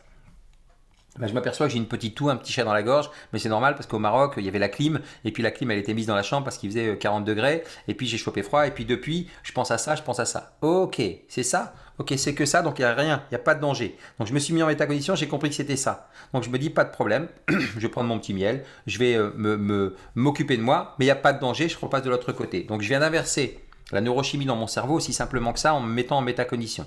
Bah, 1.18 1.28
je 1.28 1.34
m'aperçois 1.34 1.68
que 1.68 1.72
j'ai 1.72 1.78
une 1.78 1.88
petite 1.88 2.16
toux, 2.16 2.30
un 2.30 2.36
petit 2.36 2.52
chat 2.52 2.66
dans 2.66 2.74
la 2.74 2.84
gorge, 2.84 3.10
mais 3.32 3.40
c'est 3.40 3.48
normal 3.48 3.76
parce 3.76 3.88
qu'au 3.88 4.00
Maroc, 4.00 4.34
il 4.38 4.44
y 4.44 4.50
avait 4.50 4.60
la 4.60 4.68
clim, 4.68 5.00
et 5.24 5.32
puis 5.32 5.44
la 5.44 5.52
clim, 5.52 5.72
elle 5.72 5.80
était 5.80 5.94
mise 5.94 6.08
dans 6.08 6.16
la 6.16 6.24
chambre 6.24 6.44
parce 6.44 6.58
qu'il 6.58 6.70
faisait 6.70 6.98
40 6.98 7.22
euh, 7.22 7.26
degrés, 7.26 7.64
et 7.88 7.94
puis 7.94 8.06
j'ai 8.06 8.18
chopé 8.18 8.44
froid, 8.44 8.68
et 8.68 8.72
puis 8.72 8.84
depuis, 8.84 9.30
je 9.44 9.54
pense 9.54 9.72
à 9.72 9.78
ça, 9.78 9.96
je 9.96 10.02
pense 10.02 10.20
à 10.20 10.26
ça. 10.26 10.58
Ok, 10.62 11.02
c'est 11.30 11.44
ça? 11.44 11.74
Ok, 11.98 12.14
c'est 12.18 12.34
que 12.34 12.46
ça, 12.46 12.62
donc 12.62 12.80
il 12.80 12.82
n'y 12.82 12.88
a 12.88 12.94
rien, 12.94 13.24
il 13.28 13.34
n'y 13.34 13.36
a 13.36 13.44
pas 13.44 13.56
de 13.56 13.62
danger. 13.62 13.98
Donc 14.20 14.28
je 14.28 14.34
me 14.34 14.40
suis 14.40 14.54
mis 14.54 14.62
en 14.62 14.68
métacondition, 14.68 15.16
j'ai 15.16 15.28
compris 15.28 15.50
que 15.50 15.56
c'était 15.56 15.78
ça. 15.78 16.10
Donc 16.34 16.44
je 16.44 16.50
me 16.50 16.60
dis, 16.60 16.70
pas 16.70 16.84
de 16.84 16.92
problème, 16.92 17.28
je 17.50 17.80
vais 17.80 17.90
prendre 17.90 18.10
mon 18.10 18.20
petit 18.20 18.34
miel, 18.34 18.64
je 18.86 19.00
vais 19.00 19.16
euh, 19.16 19.32
me, 19.36 19.96
m'occuper 20.16 20.58
de 20.58 20.62
moi, 20.62 20.96
mais 21.00 21.06
il 21.06 21.08
n'y 21.08 21.12
a 21.12 21.16
pas 21.16 21.34
de 21.34 21.40
danger, 21.40 21.70
je 21.70 21.78
repasse 21.78 22.04
de 22.04 22.10
l'autre 22.10 22.32
côté. 22.32 22.64
Donc 22.64 22.82
je 22.82 22.88
viens 22.88 23.00
d'inverser 23.00 23.60
la 23.92 24.02
neurochimie 24.02 24.46
dans 24.46 24.56
mon 24.56 24.68
cerveau 24.68 24.96
aussi 24.96 25.14
simplement 25.14 25.54
que 25.54 25.60
ça 25.60 25.74
en 25.74 25.80
me 25.80 25.92
mettant 25.92 26.18
en 26.18 26.22
métacondition. 26.22 26.86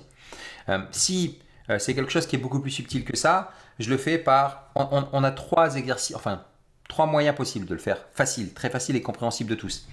Euh, 0.67 0.79
si 0.91 1.39
euh, 1.69 1.77
c'est 1.77 1.93
quelque 1.93 2.11
chose 2.11 2.25
qui 2.25 2.35
est 2.35 2.39
beaucoup 2.39 2.59
plus 2.59 2.71
subtil 2.71 3.05
que 3.05 3.15
ça. 3.15 3.51
Je 3.77 3.89
le 3.89 3.97
fais 3.97 4.17
par. 4.17 4.71
On, 4.75 5.23
a 5.23 5.31
trois 5.31 5.75
exercices, 5.75 6.15
enfin, 6.15 6.43
trois 6.87 7.05
moyens 7.05 7.35
possibles 7.35 7.65
de 7.65 7.73
le 7.73 7.79
faire. 7.79 8.05
Facile, 8.13 8.53
très 8.53 8.69
facile 8.69 8.95
et 8.95 9.01
compréhensible 9.01 9.49
de 9.49 9.55
tous. 9.55 9.87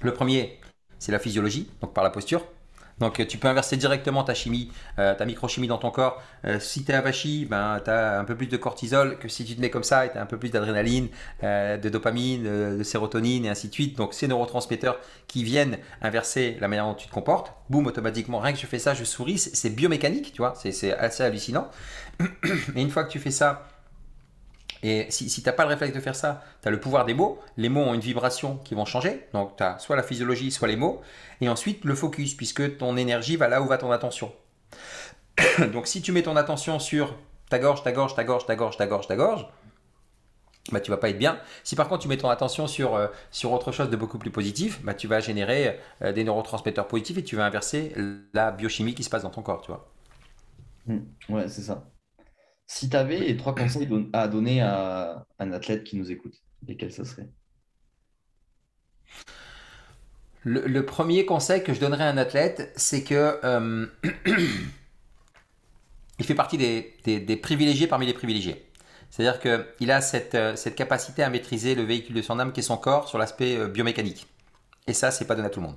Le 0.00 0.12
premier, 0.12 0.58
c'est 0.98 1.12
la 1.12 1.18
physiologie, 1.18 1.70
donc 1.80 1.92
par 1.92 2.02
la 2.02 2.10
posture. 2.10 2.44
Donc 3.00 3.26
tu 3.26 3.38
peux 3.38 3.48
inverser 3.48 3.76
directement 3.76 4.22
ta 4.22 4.34
chimie, 4.34 4.70
euh, 4.98 5.14
ta 5.14 5.24
microchimie 5.24 5.66
dans 5.66 5.78
ton 5.78 5.90
corps. 5.90 6.22
Euh, 6.44 6.60
si 6.60 6.84
tu 6.84 6.92
es 6.92 6.94
avachi, 6.94 7.46
ben, 7.46 7.80
tu 7.82 7.90
as 7.90 8.20
un 8.20 8.24
peu 8.24 8.36
plus 8.36 8.46
de 8.46 8.56
cortisol 8.56 9.18
que 9.18 9.28
si 9.28 9.44
tu 9.44 9.56
te 9.56 9.60
mets 9.60 9.70
comme 9.70 9.82
ça 9.82 10.06
et 10.06 10.10
tu 10.10 10.18
as 10.18 10.22
un 10.22 10.26
peu 10.26 10.38
plus 10.38 10.50
d'adrénaline, 10.50 11.08
euh, 11.42 11.76
de 11.76 11.88
dopamine, 11.88 12.78
de 12.78 12.82
sérotonine 12.82 13.46
et 13.46 13.48
ainsi 13.48 13.68
de 13.68 13.72
suite. 13.72 13.96
Donc 13.96 14.14
ces 14.14 14.28
neurotransmetteurs 14.28 14.98
qui 15.26 15.44
viennent 15.44 15.78
inverser 16.02 16.56
la 16.60 16.68
manière 16.68 16.84
dont 16.84 16.94
tu 16.94 17.08
te 17.08 17.12
comportes, 17.12 17.52
boum, 17.70 17.86
automatiquement, 17.86 18.38
rien 18.38 18.52
que 18.52 18.58
je 18.58 18.66
fais 18.66 18.78
ça, 18.78 18.94
je 18.94 19.04
souris, 19.04 19.38
c'est 19.38 19.70
biomécanique, 19.70 20.32
tu 20.32 20.38
vois, 20.38 20.54
c'est 20.56 20.92
assez 20.92 21.22
hallucinant. 21.22 21.68
et 22.20 22.80
une 22.80 22.90
fois 22.90 23.04
que 23.04 23.10
tu 23.10 23.18
fais 23.18 23.30
ça, 23.30 23.66
et 24.82 25.06
si, 25.10 25.28
si 25.28 25.42
tu 25.42 25.48
n'as 25.48 25.52
pas 25.52 25.64
le 25.64 25.68
réflexe 25.68 25.94
de 25.94 26.00
faire 26.00 26.16
ça, 26.16 26.42
tu 26.62 26.68
as 26.68 26.70
le 26.70 26.80
pouvoir 26.80 27.04
des 27.04 27.14
mots. 27.14 27.38
Les 27.56 27.68
mots 27.68 27.82
ont 27.82 27.94
une 27.94 28.00
vibration 28.00 28.56
qui 28.64 28.74
vont 28.74 28.84
changer. 28.84 29.26
Donc 29.32 29.56
tu 29.56 29.62
as 29.62 29.78
soit 29.78 29.96
la 29.96 30.02
physiologie, 30.02 30.50
soit 30.50 30.68
les 30.68 30.76
mots. 30.76 31.02
Et 31.40 31.48
ensuite 31.48 31.84
le 31.84 31.94
focus, 31.94 32.34
puisque 32.34 32.78
ton 32.78 32.96
énergie 32.96 33.36
va 33.36 33.48
là 33.48 33.60
où 33.60 33.66
va 33.66 33.78
ton 33.78 33.90
attention. 33.90 34.32
Donc 35.72 35.86
si 35.86 36.00
tu 36.00 36.12
mets 36.12 36.22
ton 36.22 36.36
attention 36.36 36.78
sur 36.78 37.14
ta 37.50 37.58
gorge, 37.58 37.82
ta 37.82 37.92
gorge, 37.92 38.14
ta 38.14 38.24
gorge, 38.24 38.46
ta 38.46 38.56
gorge, 38.56 38.76
ta 38.76 38.86
gorge, 38.86 39.06
ta 39.06 39.16
gorge, 39.16 39.46
bah, 40.72 40.80
tu 40.80 40.90
vas 40.90 40.96
pas 40.96 41.10
être 41.10 41.18
bien. 41.18 41.38
Si 41.64 41.76
par 41.76 41.88
contre 41.88 42.02
tu 42.02 42.08
mets 42.08 42.16
ton 42.16 42.30
attention 42.30 42.66
sur, 42.66 42.94
euh, 42.94 43.08
sur 43.30 43.52
autre 43.52 43.72
chose 43.72 43.90
de 43.90 43.96
beaucoup 43.96 44.18
plus 44.18 44.30
positif, 44.30 44.82
bah, 44.82 44.94
tu 44.94 45.08
vas 45.08 45.20
générer 45.20 45.78
euh, 46.02 46.12
des 46.12 46.24
neurotransmetteurs 46.24 46.86
positifs 46.86 47.18
et 47.18 47.24
tu 47.24 47.36
vas 47.36 47.44
inverser 47.44 47.92
la 48.32 48.50
biochimie 48.50 48.94
qui 48.94 49.04
se 49.04 49.10
passe 49.10 49.22
dans 49.22 49.30
ton 49.30 49.42
corps, 49.42 49.60
tu 49.62 49.72
vois. 49.72 49.90
Mmh. 50.86 50.98
Ouais, 51.28 51.48
c'est 51.48 51.62
ça. 51.62 51.84
Si 52.72 52.88
tu 52.88 52.96
avais 52.96 53.36
trois 53.36 53.52
conseils 53.52 53.88
à 54.12 54.28
donner 54.28 54.62
à 54.62 55.26
un 55.40 55.52
athlète 55.52 55.82
qui 55.82 55.96
nous 55.96 56.12
écoute, 56.12 56.34
lesquels 56.68 56.92
ce 56.92 57.02
serait? 57.02 57.28
Le, 60.44 60.80
premier 60.86 61.26
conseil 61.26 61.64
que 61.64 61.74
je 61.74 61.80
donnerais 61.80 62.04
à 62.04 62.10
un 62.10 62.16
athlète, 62.16 62.72
c'est 62.76 63.02
que 63.02 63.40
euh, 63.42 63.86
il 66.20 66.24
fait 66.24 66.36
partie 66.36 66.58
des, 66.58 67.36
privilégiés 67.42 67.88
parmi 67.88 68.06
les 68.06 68.14
privilégiés. 68.14 68.70
C'est-à-dire 69.10 69.40
qu'il 69.40 69.90
a 69.90 70.00
cette, 70.00 70.36
euh, 70.36 70.54
cette, 70.54 70.76
capacité 70.76 71.24
à 71.24 71.28
maîtriser 71.28 71.74
le 71.74 71.82
véhicule 71.82 72.14
de 72.14 72.22
son 72.22 72.38
âme 72.38 72.52
qui 72.52 72.60
est 72.60 72.62
son 72.62 72.76
corps 72.76 73.08
sur 73.08 73.18
l'aspect 73.18 73.56
euh, 73.56 73.66
biomécanique. 73.66 74.28
Et 74.86 74.92
ça, 74.92 75.10
c'est 75.10 75.24
pas 75.24 75.34
donné 75.34 75.48
à 75.48 75.50
tout 75.50 75.60
le 75.60 75.66
monde. 75.66 75.76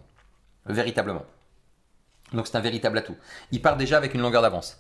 Véritablement. 0.68 1.26
Donc 2.34 2.46
c'est 2.46 2.56
un 2.56 2.62
véritable 2.62 3.00
atout. 3.00 3.18
Il 3.52 3.64
part 3.64 3.78
déjà 3.78 3.98
avec 3.98 4.14
une 4.14 4.22
longueur 4.22 4.44
d'avance. 4.44 4.78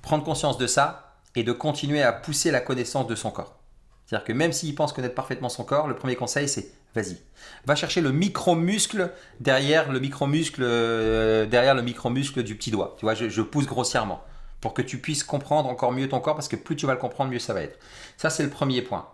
Prendre 0.00 0.22
conscience 0.22 0.58
de 0.58 0.68
ça, 0.68 1.06
et 1.36 1.44
de 1.44 1.52
continuer 1.52 2.02
à 2.02 2.12
pousser 2.12 2.50
la 2.50 2.60
connaissance 2.60 3.06
de 3.06 3.14
son 3.14 3.30
corps. 3.30 3.60
C'est-à-dire 4.06 4.24
que 4.24 4.32
même 4.32 4.52
s'il 4.52 4.74
pense 4.74 4.92
connaître 4.92 5.14
parfaitement 5.14 5.48
son 5.48 5.64
corps, 5.64 5.86
le 5.86 5.94
premier 5.94 6.16
conseil 6.16 6.48
c'est 6.48 6.72
vas-y. 6.94 7.18
Va 7.66 7.76
chercher 7.76 8.00
le 8.00 8.10
micro-muscle 8.10 9.12
derrière 9.40 9.92
le 9.92 10.00
micro-muscle 10.00 10.62
euh, 10.64 11.46
derrière 11.46 11.74
le 11.74 11.82
micro-muscle 11.82 12.42
du 12.42 12.56
petit 12.56 12.70
doigt. 12.70 12.96
Tu 12.98 13.04
vois, 13.04 13.14
je, 13.14 13.42
pousse 13.42 13.66
grossièrement 13.66 14.24
pour 14.60 14.72
que 14.72 14.82
tu 14.82 14.98
puisses 14.98 15.22
comprendre 15.22 15.68
encore 15.68 15.92
mieux 15.92 16.08
ton 16.08 16.20
corps 16.20 16.34
parce 16.34 16.48
que 16.48 16.56
plus 16.56 16.74
tu 16.74 16.86
vas 16.86 16.94
le 16.94 16.98
comprendre, 16.98 17.30
mieux 17.30 17.38
ça 17.38 17.52
va 17.52 17.62
être. 17.62 17.78
Ça 18.16 18.30
c'est 18.30 18.42
le 18.42 18.50
premier 18.50 18.80
point. 18.80 19.08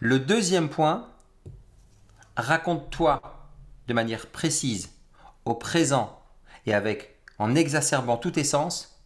Le 0.00 0.18
deuxième 0.18 0.68
point, 0.68 1.08
raconte-toi 2.36 3.20
de 3.86 3.94
manière 3.94 4.26
précise 4.26 4.90
au 5.44 5.54
présent 5.54 6.20
et 6.66 6.74
avec 6.74 7.16
en 7.38 7.54
exacerbant 7.54 8.16
tout 8.16 8.30
tes 8.32 8.44
sens 8.44 9.00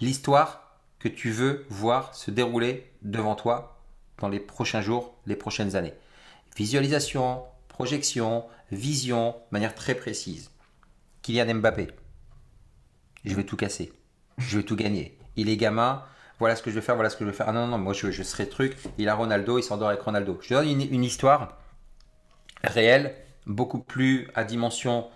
l'histoire 0.00 0.65
que 1.08 1.14
tu 1.14 1.30
veux 1.30 1.64
voir 1.68 2.14
se 2.14 2.30
dérouler 2.30 2.90
devant 3.02 3.36
toi 3.36 3.78
dans 4.18 4.28
les 4.28 4.40
prochains 4.40 4.80
jours, 4.80 5.14
les 5.26 5.36
prochaines 5.36 5.76
années. 5.76 5.94
Visualisation, 6.56 7.44
projection, 7.68 8.44
vision, 8.72 9.36
manière 9.52 9.74
très 9.74 9.94
précise. 9.94 10.50
Kylian 11.22 11.54
Mbappé, 11.56 11.88
je 13.24 13.34
vais 13.34 13.44
tout 13.44 13.56
casser, 13.56 13.92
je 14.38 14.58
vais 14.58 14.64
tout 14.64 14.76
gagner. 14.76 15.16
Il 15.36 15.48
est 15.48 15.56
gamin, 15.56 16.02
voilà 16.38 16.56
ce 16.56 16.62
que 16.62 16.70
je 16.70 16.74
vais 16.74 16.80
faire, 16.80 16.96
voilà 16.96 17.10
ce 17.10 17.16
que 17.16 17.24
je 17.24 17.30
vais 17.30 17.36
faire. 17.36 17.48
Ah 17.48 17.52
non, 17.52 17.66
non, 17.66 17.78
moi 17.78 17.92
je, 17.92 18.10
serai 18.22 18.48
truc. 18.48 18.76
Il 18.98 19.08
a 19.08 19.14
Ronaldo, 19.14 19.58
il 19.58 19.62
s'endort 19.62 19.88
avec 19.88 20.00
Ronaldo. 20.00 20.38
Je 20.42 20.54
donne 20.54 20.68
une 20.68 21.04
histoire 21.04 21.58
réelle, 22.64 23.14
beaucoup 23.46 23.78
plus 23.78 24.28
à 24.34 24.44
dimension 24.44 25.08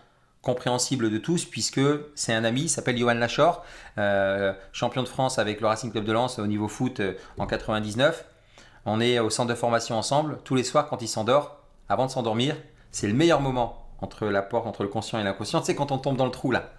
compréhensible 0.42 1.10
de 1.10 1.18
tous 1.18 1.44
puisque 1.44 1.80
c'est 2.14 2.32
un 2.32 2.44
ami, 2.44 2.62
il 2.62 2.68
s'appelle 2.68 2.96
Johan 2.96 3.14
Lachor, 3.14 3.64
euh, 3.98 4.52
champion 4.72 5.02
de 5.02 5.08
France 5.08 5.38
avec 5.38 5.60
le 5.60 5.66
Racing 5.66 5.90
Club 5.90 6.04
de 6.04 6.12
Lens 6.12 6.38
au 6.38 6.46
niveau 6.46 6.68
foot 6.68 7.00
euh, 7.00 7.14
en 7.38 7.46
99. 7.46 8.24
On 8.86 9.00
est 9.00 9.18
au 9.18 9.28
centre 9.28 9.50
de 9.50 9.54
formation 9.54 9.96
ensemble. 9.96 10.38
Tous 10.44 10.54
les 10.54 10.64
soirs, 10.64 10.88
quand 10.88 11.02
il 11.02 11.08
s'endort, 11.08 11.60
avant 11.88 12.06
de 12.06 12.10
s'endormir, 12.10 12.56
c'est 12.90 13.06
le 13.06 13.14
meilleur 13.14 13.40
moment 13.40 13.86
entre 14.00 14.26
la 14.26 14.40
porte, 14.40 14.66
entre 14.66 14.82
le 14.82 14.88
conscient 14.88 15.18
et 15.18 15.24
l'inconscient. 15.24 15.62
Sais, 15.62 15.74
quand 15.74 15.92
on 15.92 15.98
tombe 15.98 16.16
dans 16.16 16.24
le 16.24 16.30
trou 16.30 16.50
là. 16.50 16.70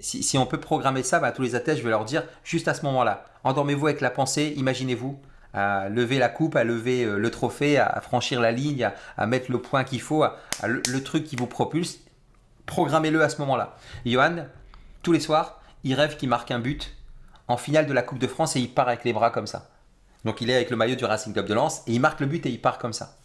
Si, 0.00 0.36
on 0.36 0.44
peut 0.44 0.60
programmer 0.60 1.02
ça, 1.02 1.18
bah, 1.18 1.28
à 1.28 1.32
tous 1.32 1.42
les 1.42 1.54
athlètes, 1.54 1.78
je 1.78 1.82
vais 1.82 1.90
leur 1.90 2.04
dire 2.04 2.22
juste 2.44 2.68
à 2.68 2.74
ce 2.74 2.84
moment-là, 2.84 3.24
endormez-vous 3.44 3.86
avec 3.86 4.02
la 4.02 4.10
pensée, 4.10 4.52
imaginez-vous 4.56 5.18
à 5.54 5.88
lever 5.88 6.18
la 6.18 6.28
coupe, 6.28 6.56
à 6.56 6.64
lever 6.64 7.04
euh, 7.04 7.18
le 7.18 7.30
trophée, 7.30 7.78
à 7.78 8.00
franchir 8.00 8.40
la 8.40 8.52
ligne, 8.52 8.90
à, 9.16 9.26
mettre 9.26 9.50
le 9.50 9.60
point 9.60 9.84
qu'il 9.84 10.00
faut, 10.00 10.22
à, 10.22 10.38
le, 10.66 11.02
truc 11.02 11.24
qui 11.24 11.36
vous 11.36 11.46
propulse 11.46 12.00
programmez-le 12.72 13.22
à 13.22 13.28
ce 13.28 13.38
moment-là. 13.42 13.76
Johan, 14.06 14.46
tous 15.02 15.12
les 15.12 15.20
soirs, 15.20 15.60
il 15.84 15.92
rêve 15.92 16.16
qu'il 16.16 16.30
marque 16.30 16.50
un 16.50 16.58
but 16.58 16.96
en 17.46 17.58
finale 17.58 17.86
de 17.86 17.92
la 17.92 18.00
Coupe 18.00 18.18
de 18.18 18.26
France 18.26 18.56
et 18.56 18.60
il 18.60 18.72
part 18.72 18.88
avec 18.88 19.04
les 19.04 19.12
bras 19.12 19.28
comme 19.28 19.46
ça. 19.46 19.68
Donc 20.24 20.40
il 20.40 20.48
est 20.48 20.54
avec 20.54 20.70
le 20.70 20.76
maillot 20.76 20.96
du 20.96 21.04
Racing 21.04 21.34
Club 21.34 21.44
de 21.44 21.52
Lens 21.52 21.82
et 21.86 21.92
il 21.92 22.00
marque 22.00 22.20
le 22.20 22.26
but 22.26 22.46
et 22.46 22.48
il 22.48 22.62
part 22.62 22.78
comme 22.78 22.94
ça. 22.94 23.18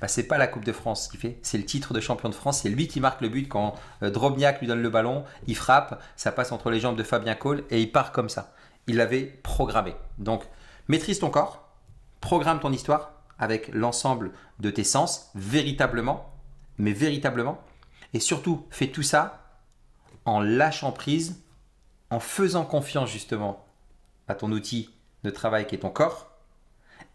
Bah, 0.00 0.06
c'est 0.06 0.28
pas 0.28 0.38
la 0.38 0.46
Coupe 0.46 0.64
de 0.64 0.70
France 0.70 1.08
qu'il 1.08 1.18
fait, 1.18 1.36
c'est 1.42 1.58
le 1.58 1.64
titre 1.64 1.94
de 1.94 2.00
champion 2.00 2.28
de 2.28 2.34
France. 2.34 2.60
C'est 2.60 2.68
lui 2.68 2.86
qui 2.86 3.00
marque 3.00 3.22
le 3.22 3.28
but 3.28 3.48
quand 3.48 3.74
euh, 4.04 4.10
Drobniak 4.10 4.60
lui 4.60 4.68
donne 4.68 4.82
le 4.82 4.88
ballon, 4.88 5.24
il 5.48 5.56
frappe, 5.56 6.00
ça 6.14 6.30
passe 6.30 6.52
entre 6.52 6.70
les 6.70 6.78
jambes 6.78 6.96
de 6.96 7.02
Fabien 7.02 7.34
Cole 7.34 7.64
et 7.70 7.82
il 7.82 7.90
part 7.90 8.12
comme 8.12 8.28
ça. 8.28 8.54
Il 8.86 8.98
l'avait 8.98 9.24
programmé. 9.42 9.96
Donc 10.18 10.44
maîtrise 10.86 11.18
ton 11.18 11.30
corps, 11.30 11.70
programme 12.20 12.60
ton 12.60 12.72
histoire 12.72 13.14
avec 13.40 13.68
l'ensemble 13.74 14.30
de 14.60 14.70
tes 14.70 14.84
sens, 14.84 15.32
véritablement, 15.34 16.30
mais 16.78 16.92
véritablement, 16.92 17.60
et 18.16 18.20
surtout, 18.20 18.64
fais 18.70 18.86
tout 18.86 19.02
ça 19.02 19.60
en 20.24 20.40
lâchant 20.40 20.90
prise, 20.90 21.42
en 22.08 22.18
faisant 22.18 22.64
confiance 22.64 23.10
justement 23.10 23.62
à 24.26 24.34
ton 24.34 24.50
outil 24.52 24.88
de 25.22 25.28
travail 25.28 25.66
qui 25.66 25.74
est 25.74 25.80
ton 25.80 25.90
corps, 25.90 26.30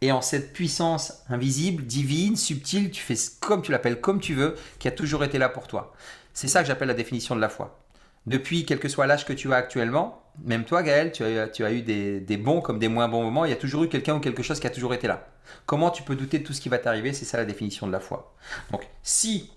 et 0.01 0.11
en 0.11 0.21
cette 0.21 0.53
puissance 0.53 1.23
invisible, 1.27 1.87
divine, 1.87 2.35
subtile, 2.35 2.91
tu 2.91 3.01
fais 3.01 3.15
comme 3.39 3.63
tu 3.63 3.71
l'appelles, 3.71 3.99
comme 3.99 4.19
tu 4.19 4.35
veux, 4.35 4.55
qui 4.77 4.87
a 4.87 4.91
toujours 4.91 5.23
été 5.23 5.39
là 5.39 5.49
pour 5.49 5.67
toi. 5.67 5.91
C'est 6.35 6.47
ça 6.47 6.61
que 6.61 6.67
j'appelle 6.67 6.89
la 6.89 6.93
définition 6.93 7.35
de 7.35 7.41
la 7.41 7.49
foi. 7.49 7.83
Depuis, 8.27 8.63
quel 8.63 8.77
que 8.77 8.87
soit 8.87 9.07
l'âge 9.07 9.25
que 9.25 9.33
tu 9.33 9.51
as 9.51 9.57
actuellement, 9.57 10.21
même 10.43 10.65
toi 10.65 10.83
Gaël, 10.83 11.11
tu 11.11 11.23
as, 11.23 11.71
eu 11.71 11.81
des, 11.81 12.19
des, 12.19 12.37
bons 12.37 12.61
comme 12.61 12.77
des 12.77 12.89
moins 12.89 13.07
bons 13.07 13.23
moments, 13.23 13.45
il 13.45 13.49
y 13.49 13.55
a 13.55 13.57
toujours 13.57 13.85
eu 13.85 13.89
quelqu'un 13.89 14.17
ou 14.17 14.19
quelque 14.19 14.43
chose 14.43 14.59
qui 14.59 14.67
a 14.67 14.71
toujours 14.71 14.93
été 14.93 15.07
là. 15.07 15.27
Comment 15.65 15.89
tu 15.89 16.03
peux 16.03 16.15
douter 16.15 16.37
de 16.37 16.43
tout 16.43 16.53
ce 16.53 16.61
qui 16.61 16.69
va 16.69 16.77
t'arriver? 16.77 17.11
C'est 17.11 17.25
ça 17.25 17.37
la 17.37 17.45
définition 17.45 17.87
de 17.87 17.91
la 17.91 17.99
foi. 17.99 18.35
Donc 18.69 18.87
si 19.01 19.49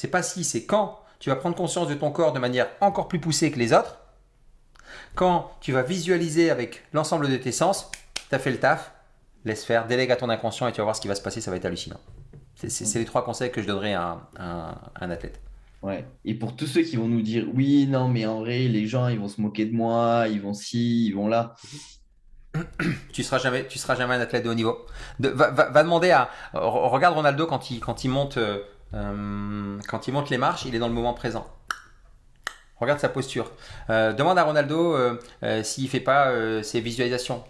c'est 0.00 0.08
pas 0.08 0.22
si, 0.22 0.44
c'est 0.44 0.64
quand 0.64 0.98
tu 1.18 1.28
vas 1.28 1.36
prendre 1.36 1.54
conscience 1.54 1.86
de 1.86 1.92
ton 1.92 2.10
corps 2.10 2.32
de 2.32 2.38
manière 2.38 2.70
encore 2.80 3.06
plus 3.06 3.20
poussée 3.20 3.50
que 3.50 3.58
les 3.58 3.74
autres. 3.74 3.98
Quand 5.14 5.50
tu 5.60 5.72
vas 5.72 5.82
visualiser 5.82 6.48
avec 6.48 6.82
l'ensemble 6.94 7.28
de 7.28 7.36
tes 7.36 7.52
sens, 7.52 7.90
tu 8.30 8.34
as 8.34 8.38
fait 8.38 8.50
le 8.50 8.58
taf, 8.58 8.94
laisse 9.44 9.62
faire, 9.62 9.86
délègue 9.86 10.10
à 10.10 10.16
ton 10.16 10.30
inconscient 10.30 10.66
et 10.68 10.72
tu 10.72 10.78
vas 10.78 10.84
voir 10.84 10.96
ce 10.96 11.02
qui 11.02 11.08
va 11.08 11.14
se 11.14 11.20
passer, 11.20 11.42
ça 11.42 11.50
va 11.50 11.58
être 11.58 11.66
hallucinant. 11.66 12.00
C'est 12.54 12.98
les 12.98 13.04
trois 13.04 13.26
conseils 13.26 13.52
que 13.52 13.60
je 13.60 13.66
donnerais 13.66 13.92
à 13.92 14.30
un, 14.38 15.10
athlète. 15.10 15.42
Ouais. 15.82 16.06
Et 16.24 16.32
pour 16.32 16.56
tous 16.56 16.66
ceux 16.66 16.80
qui 16.80 16.96
vont 16.96 17.08
nous 17.08 17.20
dire 17.20 17.44
oui, 17.52 17.86
non, 17.86 18.08
mais 18.08 18.24
en 18.24 18.40
vrai, 18.40 18.68
les 18.68 18.86
gens, 18.86 19.08
ils 19.08 19.18
vont 19.18 19.28
se 19.28 19.42
moquer 19.42 19.66
de 19.66 19.74
moi, 19.74 20.28
ils 20.30 20.40
vont 20.40 20.54
ci, 20.54 21.08
ils 21.08 21.12
vont 21.12 21.28
là. 21.28 21.56
tu 23.12 23.22
seras 23.22 23.36
jamais, 23.36 23.66
tu 23.66 23.78
seras 23.78 23.96
jamais 23.96 24.14
un 24.14 24.20
athlète 24.20 24.44
de 24.44 24.48
haut 24.48 24.54
niveau. 24.54 24.78
va, 25.18 25.82
demander 25.82 26.10
à, 26.10 26.30
regarde 26.54 27.14
Ronaldo 27.14 27.46
quand 27.46 27.70
il, 27.70 27.80
quand 27.80 28.02
il 28.02 28.08
monte 28.08 28.38
euh, 28.94 29.78
quand 29.88 30.08
il 30.08 30.12
monte 30.12 30.30
les 30.30 30.38
marches, 30.38 30.64
il 30.64 30.74
est 30.74 30.78
dans 30.78 30.88
le 30.88 30.94
moment 30.94 31.14
présent. 31.14 31.46
Regarde 32.78 32.98
sa 32.98 33.08
posture. 33.08 33.52
Euh, 33.90 34.12
demande 34.12 34.38
à 34.38 34.42
Ronaldo 34.42 34.94
euh, 34.94 35.62
s'il 35.62 35.84
ne 35.84 35.88
fait 35.88 36.00
pas 36.00 36.32
ses 36.62 36.80
visualisations, 36.80 37.44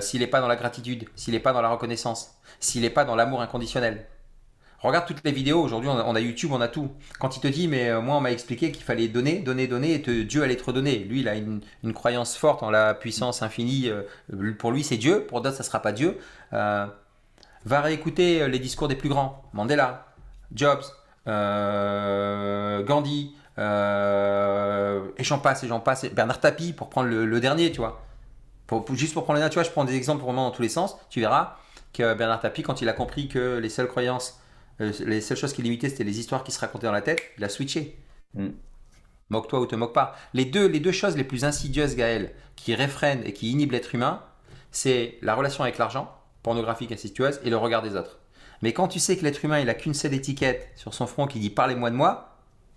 s'il 0.00 0.20
n'est 0.20 0.26
pas 0.26 0.40
dans 0.40 0.48
la 0.48 0.56
gratitude, 0.56 1.06
s'il 1.16 1.34
n'est 1.34 1.40
pas 1.40 1.52
dans 1.52 1.62
la 1.62 1.70
reconnaissance, 1.70 2.34
s'il 2.60 2.82
n'est 2.82 2.90
pas 2.90 3.04
dans 3.04 3.16
l'amour 3.16 3.42
inconditionnel. 3.42 4.06
Regarde 4.80 5.06
toutes 5.06 5.24
les 5.24 5.32
vidéos. 5.32 5.62
Aujourd'hui, 5.62 5.88
on, 5.88 6.14
a 6.14 6.20
YouTube, 6.20 6.52
on 6.52 6.60
a 6.60 6.68
tout. 6.68 6.90
Quand 7.18 7.38
il 7.38 7.40
te 7.40 7.48
dit, 7.48 7.68
mais 7.68 7.98
moi, 8.02 8.16
on 8.16 8.20
m'a 8.20 8.32
expliqué 8.32 8.70
qu'il 8.70 8.84
fallait 8.84 9.08
donner, 9.08 9.38
donner, 9.38 9.66
donner, 9.66 9.94
et 9.94 10.24
Dieu 10.24 10.42
allait 10.42 10.56
te 10.56 10.64
redonner. 10.64 10.98
Lui, 10.98 11.20
il 11.20 11.28
a 11.28 11.36
une, 11.36 11.62
croyance 11.94 12.36
forte 12.36 12.62
en 12.62 12.70
la 12.70 12.92
puissance 12.92 13.40
infinie. 13.40 13.90
pour 14.58 14.72
lui, 14.72 14.84
c'est 14.84 14.98
Dieu. 14.98 15.24
Pour 15.26 15.40
d'autres, 15.40 15.56
ça 15.56 15.62
ne 15.62 15.66
sera 15.66 15.80
pas 15.80 15.92
Dieu. 15.92 16.18
va 16.52 16.90
réécouter 17.64 18.46
les 18.46 18.58
discours 18.58 18.88
des 18.88 18.96
plus 18.96 19.08
grands. 19.08 19.42
Mandela, 19.54 20.13
Jobs, 20.52 20.82
euh, 21.26 22.82
Gandhi, 22.82 23.34
et 23.58 25.24
j'en 25.24 25.38
passe, 25.38 25.64
et 25.64 25.68
j'en 25.68 25.80
passe. 25.80 26.04
Bernard 26.06 26.40
Tapie 26.40 26.72
pour 26.72 26.90
prendre 26.90 27.08
le, 27.08 27.40
dernier, 27.40 27.70
tu 27.70 27.78
vois. 27.78 28.02
juste 28.92 29.14
pour 29.14 29.24
prendre 29.24 29.36
le 29.36 29.40
dernier, 29.40 29.50
tu 29.50 29.58
vois, 29.58 29.64
je 29.64 29.70
prends 29.70 29.84
des 29.84 29.94
exemples 29.94 30.22
vraiment 30.22 30.46
dans 30.46 30.54
tous 30.54 30.62
les 30.62 30.68
sens. 30.68 30.96
Tu 31.10 31.20
verras 31.20 31.56
que 31.92 32.14
Bernard 32.14 32.40
Tapie, 32.40 32.62
quand 32.62 32.82
il 32.82 32.88
a 32.88 32.92
compris 32.92 33.28
que 33.28 33.58
les 33.58 33.68
seules 33.68 33.88
croyances, 33.88 34.40
les 34.80 35.20
seules 35.20 35.36
choses 35.36 35.52
qui 35.52 35.62
limitaient, 35.62 35.88
c'était 35.88 36.04
les 36.04 36.18
histoires 36.18 36.44
qui 36.44 36.52
se 36.52 36.60
racontaient 36.60 36.86
dans 36.86 36.92
la 36.92 37.02
tête, 37.02 37.22
il 37.38 37.44
a 37.44 37.48
switché. 37.48 37.96
Mm. 38.34 38.48
Moque-toi 39.30 39.60
ou 39.60 39.66
te 39.66 39.76
moque 39.76 39.94
pas. 39.94 40.16
Les 40.34 40.44
deux, 40.44 40.66
les 40.66 40.80
deux 40.80 40.92
choses 40.92 41.16
les 41.16 41.24
plus 41.24 41.44
insidieuses, 41.44 41.96
Gaël, 41.96 42.34
qui 42.56 42.74
réfrènent 42.74 43.22
et 43.24 43.32
qui 43.32 43.50
inhibent 43.50 43.72
l'être 43.72 43.94
humain, 43.94 44.22
c'est 44.70 45.18
la 45.22 45.34
relation 45.34 45.62
avec 45.64 45.78
l'argent, 45.78 46.12
pornographique, 46.42 46.92
insistueuse, 46.92 47.40
et 47.44 47.50
le 47.50 47.56
regard 47.56 47.82
des 47.82 47.96
autres. 47.96 48.18
Mais 48.64 48.72
quand 48.72 48.88
tu 48.88 48.98
sais 48.98 49.14
que 49.18 49.24
l'être 49.24 49.44
humain, 49.44 49.60
il 49.60 49.68
a 49.68 49.74
qu'une 49.74 49.92
seule 49.92 50.14
étiquette 50.14 50.70
sur 50.74 50.94
son 50.94 51.06
front 51.06 51.26
qui 51.26 51.38
dit 51.38 51.50
parlez-moi 51.50 51.90
de 51.90 51.96
moi, 51.96 52.30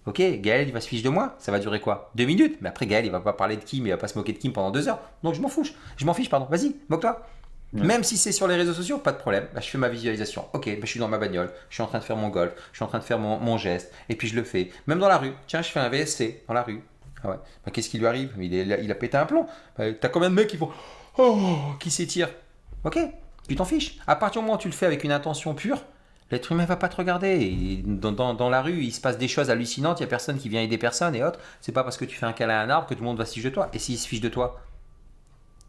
ok, 0.06 0.22
Gaël, 0.42 0.68
il 0.68 0.74
va 0.74 0.82
se 0.82 0.88
fiche 0.90 1.02
de 1.02 1.08
moi, 1.08 1.38
ça 1.40 1.50
va 1.50 1.60
durer 1.60 1.80
quoi? 1.80 2.12
Deux 2.14 2.26
minutes 2.26 2.58
Mais 2.60 2.68
après, 2.68 2.86
Gaël, 2.86 3.06
il 3.06 3.12
va 3.12 3.22
pas 3.22 3.32
parler 3.32 3.56
de 3.56 3.64
Kim, 3.64 3.88
il 3.88 3.92
va 3.92 3.96
pas 3.96 4.10
se 4.10 4.18
moquer 4.18 4.34
de 4.34 4.38
Kim 4.38 4.52
pendant 4.52 4.70
deux 4.70 4.90
heures. 4.90 5.00
Donc 5.24 5.36
je 5.36 5.40
m'en 5.40 5.48
fiche, 5.48 5.74
je 5.96 6.06
m'en 6.06 6.14
fiche, 6.14 6.30
pardon, 6.30 6.46
vas-y, 6.50 6.76
moque-toi. 6.90 7.26
Même 7.72 8.04
si 8.04 8.18
c'est 8.18 8.34
sur 8.34 8.50
les 8.50 8.58
réseaux 8.58 8.74
sociaux, 8.74 8.98
pas 8.98 9.14
de 9.14 9.18
problème. 9.18 9.48
Bah, 9.54 9.62
je 9.62 9.70
fais 9.70 9.78
ma 9.78 9.88
visualisation. 9.88 10.44
Ok, 10.52 10.66
bah, 10.66 10.82
je 10.82 10.88
suis 10.88 11.00
dans 11.00 11.08
ma 11.08 11.20
bagnole, 11.20 11.54
je 11.70 11.76
suis 11.76 11.84
en 11.84 11.88
train 11.88 12.00
de 12.00 12.04
faire 12.04 12.18
mon 12.18 12.28
golf, 12.28 12.52
je 12.74 12.80
suis 12.80 12.84
en 12.84 12.88
train 12.88 13.00
de 13.00 13.06
faire 13.06 13.20
mon, 13.20 13.58
geste, 13.58 13.94
et 14.10 14.18
puis 14.18 14.28
je 14.28 14.36
le 14.36 14.44
fais. 14.44 14.72
Même 14.88 15.00
dans 15.00 15.08
la 15.08 15.18
rue. 15.18 15.32
Tiens, 15.48 15.62
je 15.62 15.70
fais 15.70 15.80
un 15.80 15.88
VSC 15.88 16.44
dans 16.50 16.54
la 16.54 16.64
rue. 16.64 16.82
Ah 17.24 17.30
ouais. 17.30 17.38
Bah, 17.66 17.72
qu'est-ce 17.72 17.88
qui 17.88 17.98
lui 17.98 18.08
arrive? 18.08 18.34
Il, 18.38 18.54
il, 18.54 18.92
a 18.92 18.96
pété 18.96 19.16
un 19.16 19.26
plomb. 19.26 19.46
Bah, 19.78 19.86
T'as 19.94 20.10
combien 20.10 20.30
de 20.30 20.36
mecs 20.36 20.48
qui 20.48 20.58
font 20.58 20.70
Oh 21.18 21.38
qui 21.80 21.92
s'étirent 21.92 22.32
Ok, 22.84 23.00
tu 23.48 23.56
t'en 23.56 23.66
fiches. 23.66 23.98
À 24.08 24.16
partir 24.16 24.42
du 24.42 24.46
moment 24.46 24.58
où 24.58 24.62
tu 24.62 24.68
le 24.68 24.74
fais 24.74 24.86
avec 24.86 25.04
une 25.04 25.12
intention 25.12 25.54
pure, 25.54 25.84
l'être 26.32 26.52
humain 26.52 26.66
va 26.66 26.76
pas 26.76 26.90
te 26.90 26.96
regarder. 26.96 27.84
dans, 27.86 28.50
la 28.50 28.62
rue, 28.62 28.84
il 28.84 28.92
se 28.92 29.02
passe 29.02 29.18
des 29.18 29.28
choses 29.28 29.50
hallucinantes, 29.50 30.00
il 30.00 30.04
y 30.04 30.06
a 30.06 30.10
personne 30.10 30.38
qui 30.38 30.50
vient 30.50 30.62
aider 30.62 30.78
personne 30.78 31.16
et 31.16 31.24
autres. 31.24 31.40
C'est 31.62 31.72
pas 31.72 31.84
parce 31.84 31.98
que 31.98 32.06
tu 32.06 32.16
fais 32.16 32.26
un 32.26 32.34
câlin 32.34 32.60
à 32.60 32.64
un 32.64 32.70
arbre 32.70 32.88
que 32.88 32.94
tout 32.94 33.02
le 33.02 33.06
monde 33.06 33.18
va 33.18 33.26
se 33.26 33.34
ficher 33.34 33.50
de 33.50 33.54
toi. 33.54 33.70
Et 33.74 33.80
s'il 33.80 33.98
se 33.98 34.08
fiche 34.08 34.22
de 34.22 34.30
toi 34.30 34.60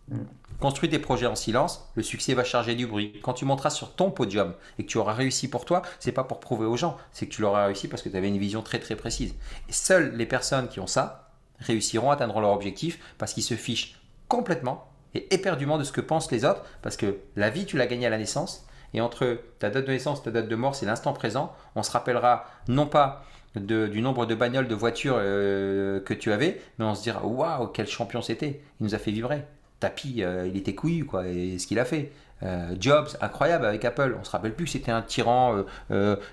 mm. 0.08 0.18
Construis 0.60 0.90
tes 0.90 0.98
projets 0.98 1.26
en 1.26 1.36
silence, 1.36 1.88
le 1.94 2.02
succès 2.02 2.34
va 2.34 2.42
charger 2.42 2.74
du 2.74 2.88
bruit. 2.88 3.12
Quand 3.22 3.32
tu 3.32 3.44
monteras 3.44 3.70
sur 3.70 3.94
ton 3.94 4.10
podium 4.10 4.54
et 4.80 4.82
que 4.82 4.88
tu 4.88 4.98
auras 4.98 5.12
réussi 5.12 5.48
pour 5.48 5.64
toi, 5.64 5.82
c'est 6.00 6.10
pas 6.10 6.24
pour 6.24 6.40
prouver 6.40 6.66
aux 6.66 6.76
gens, 6.76 6.96
c'est 7.12 7.26
que 7.26 7.32
tu 7.32 7.42
l'auras 7.42 7.66
réussi 7.66 7.86
parce 7.86 8.02
que 8.02 8.08
tu 8.08 8.16
avais 8.16 8.26
une 8.26 8.38
vision 8.38 8.60
très 8.60 8.80
très 8.80 8.96
précise. 8.96 9.36
Et 9.68 9.72
seules 9.72 10.16
les 10.16 10.26
personnes 10.26 10.66
qui 10.66 10.80
ont 10.80 10.88
ça 10.88 11.30
réussiront 11.60 12.10
à 12.10 12.14
atteindre 12.14 12.40
leur 12.40 12.50
objectif 12.50 12.98
parce 13.18 13.34
qu'ils 13.34 13.44
se 13.44 13.54
fichent 13.54 14.00
complètement 14.26 14.87
et 15.14 15.34
éperdument 15.34 15.78
de 15.78 15.84
ce 15.84 15.92
que 15.92 16.00
pensent 16.00 16.30
les 16.30 16.44
autres 16.44 16.64
parce 16.82 16.96
que 16.96 17.16
la 17.36 17.50
vie 17.50 17.64
tu 17.66 17.76
l'as 17.76 17.86
gagnée 17.86 18.06
à 18.06 18.10
la 18.10 18.18
naissance 18.18 18.66
et 18.94 19.00
entre 19.00 19.40
ta 19.58 19.70
date 19.70 19.86
de 19.86 19.92
naissance 19.92 20.22
ta 20.22 20.30
date 20.30 20.48
de 20.48 20.56
mort 20.56 20.74
c'est 20.74 20.86
l'instant 20.86 21.12
présent. 21.12 21.52
On 21.74 21.82
se 21.82 21.90
rappellera 21.90 22.46
non 22.68 22.86
pas 22.86 23.24
du 23.56 24.00
nombre 24.00 24.26
de 24.26 24.34
bagnoles, 24.34 24.68
de 24.68 24.74
voitures 24.74 25.16
euh, 25.18 26.00
que 26.00 26.14
tu 26.14 26.32
avais, 26.32 26.60
mais 26.78 26.84
on 26.84 26.94
se 26.94 27.02
dira 27.02 27.24
waouh 27.24 27.68
quel 27.68 27.86
champion 27.86 28.22
c'était, 28.22 28.60
il 28.80 28.84
nous 28.84 28.94
a 28.94 28.98
fait 28.98 29.10
vibrer. 29.10 29.44
Tapi, 29.80 30.22
euh, 30.22 30.48
il 30.48 30.56
était 30.56 30.74
couillu, 30.74 31.04
quoi, 31.04 31.28
et 31.28 31.58
ce 31.58 31.66
qu'il 31.66 31.78
a 31.78 31.84
fait. 31.84 32.10
Euh, 32.42 32.74
Jobs, 32.78 33.08
incroyable 33.20 33.64
avec 33.64 33.84
Apple. 33.84 34.16
On 34.18 34.24
se 34.24 34.30
rappelle 34.30 34.54
plus 34.54 34.64
que 34.64 34.70
c'était 34.72 34.92
un 34.92 35.02
tyran 35.02 35.64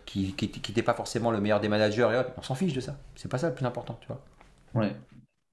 qui 0.05 0.35
n'était 0.39 0.81
pas 0.83 0.93
forcément 0.93 1.31
le 1.31 1.41
meilleur 1.41 1.59
des 1.59 1.69
managers 1.69 2.09
et 2.13 2.21
On 2.37 2.41
s'en 2.41 2.55
fiche 2.55 2.73
de 2.73 2.81
ça. 2.81 2.95
C'est 3.15 3.29
pas 3.29 3.37
ça 3.37 3.49
le 3.49 3.55
plus 3.55 3.65
important, 3.65 3.97
tu 4.01 4.07
vois. 4.07 4.21
Ouais. 4.75 4.95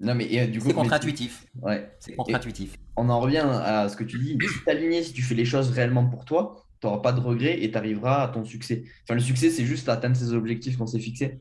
Non, 0.03 0.15
mais 0.15 0.47
du 0.49 0.59
coup. 0.59 0.69
C'est 0.69 0.75
contre-intuitif. 0.75 1.47
Ouais. 1.61 1.91
C'est 2.01 2.15
contre-intuitif. 2.15 2.77
On 2.97 3.09
en 3.09 3.21
revient 3.21 3.45
à 3.45 3.89
ce 3.89 3.97
que 3.97 4.05
tu 4.05 4.19
dis. 4.19 4.37
Si 4.41 4.71
aligné, 4.71 5.03
si 5.03 5.13
tu 5.13 5.23
fais 5.23 5.35
les 5.35 5.45
choses 5.45 5.71
réellement 5.71 6.05
pour 6.05 6.25
toi, 6.25 6.67
tu 6.81 6.87
n'auras 6.87 6.99
pas 6.99 7.13
de 7.13 7.21
regrets 7.21 7.63
et 7.63 7.71
tu 7.71 7.79
arriveras 7.79 8.25
à 8.25 8.29
ton 8.29 8.45
succès. 8.45 8.85
Enfin, 9.05 9.15
le 9.15 9.21
succès, 9.21 9.51
c'est 9.51 9.65
juste 9.65 9.89
atteindre 9.89 10.17
ses 10.17 10.33
objectifs 10.33 10.77
qu'on 10.77 10.87
s'est 10.87 10.99
fixés. 10.99 11.41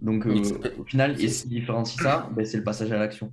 Donc, 0.00 0.26
au 0.26 0.84
final, 0.84 1.20
et 1.20 1.28
ce 1.28 1.42
qui 1.42 1.50
différencie 1.50 2.02
ça, 2.02 2.30
ben, 2.34 2.44
c'est 2.46 2.56
le 2.56 2.64
passage 2.64 2.90
à 2.90 2.98
l'action. 2.98 3.32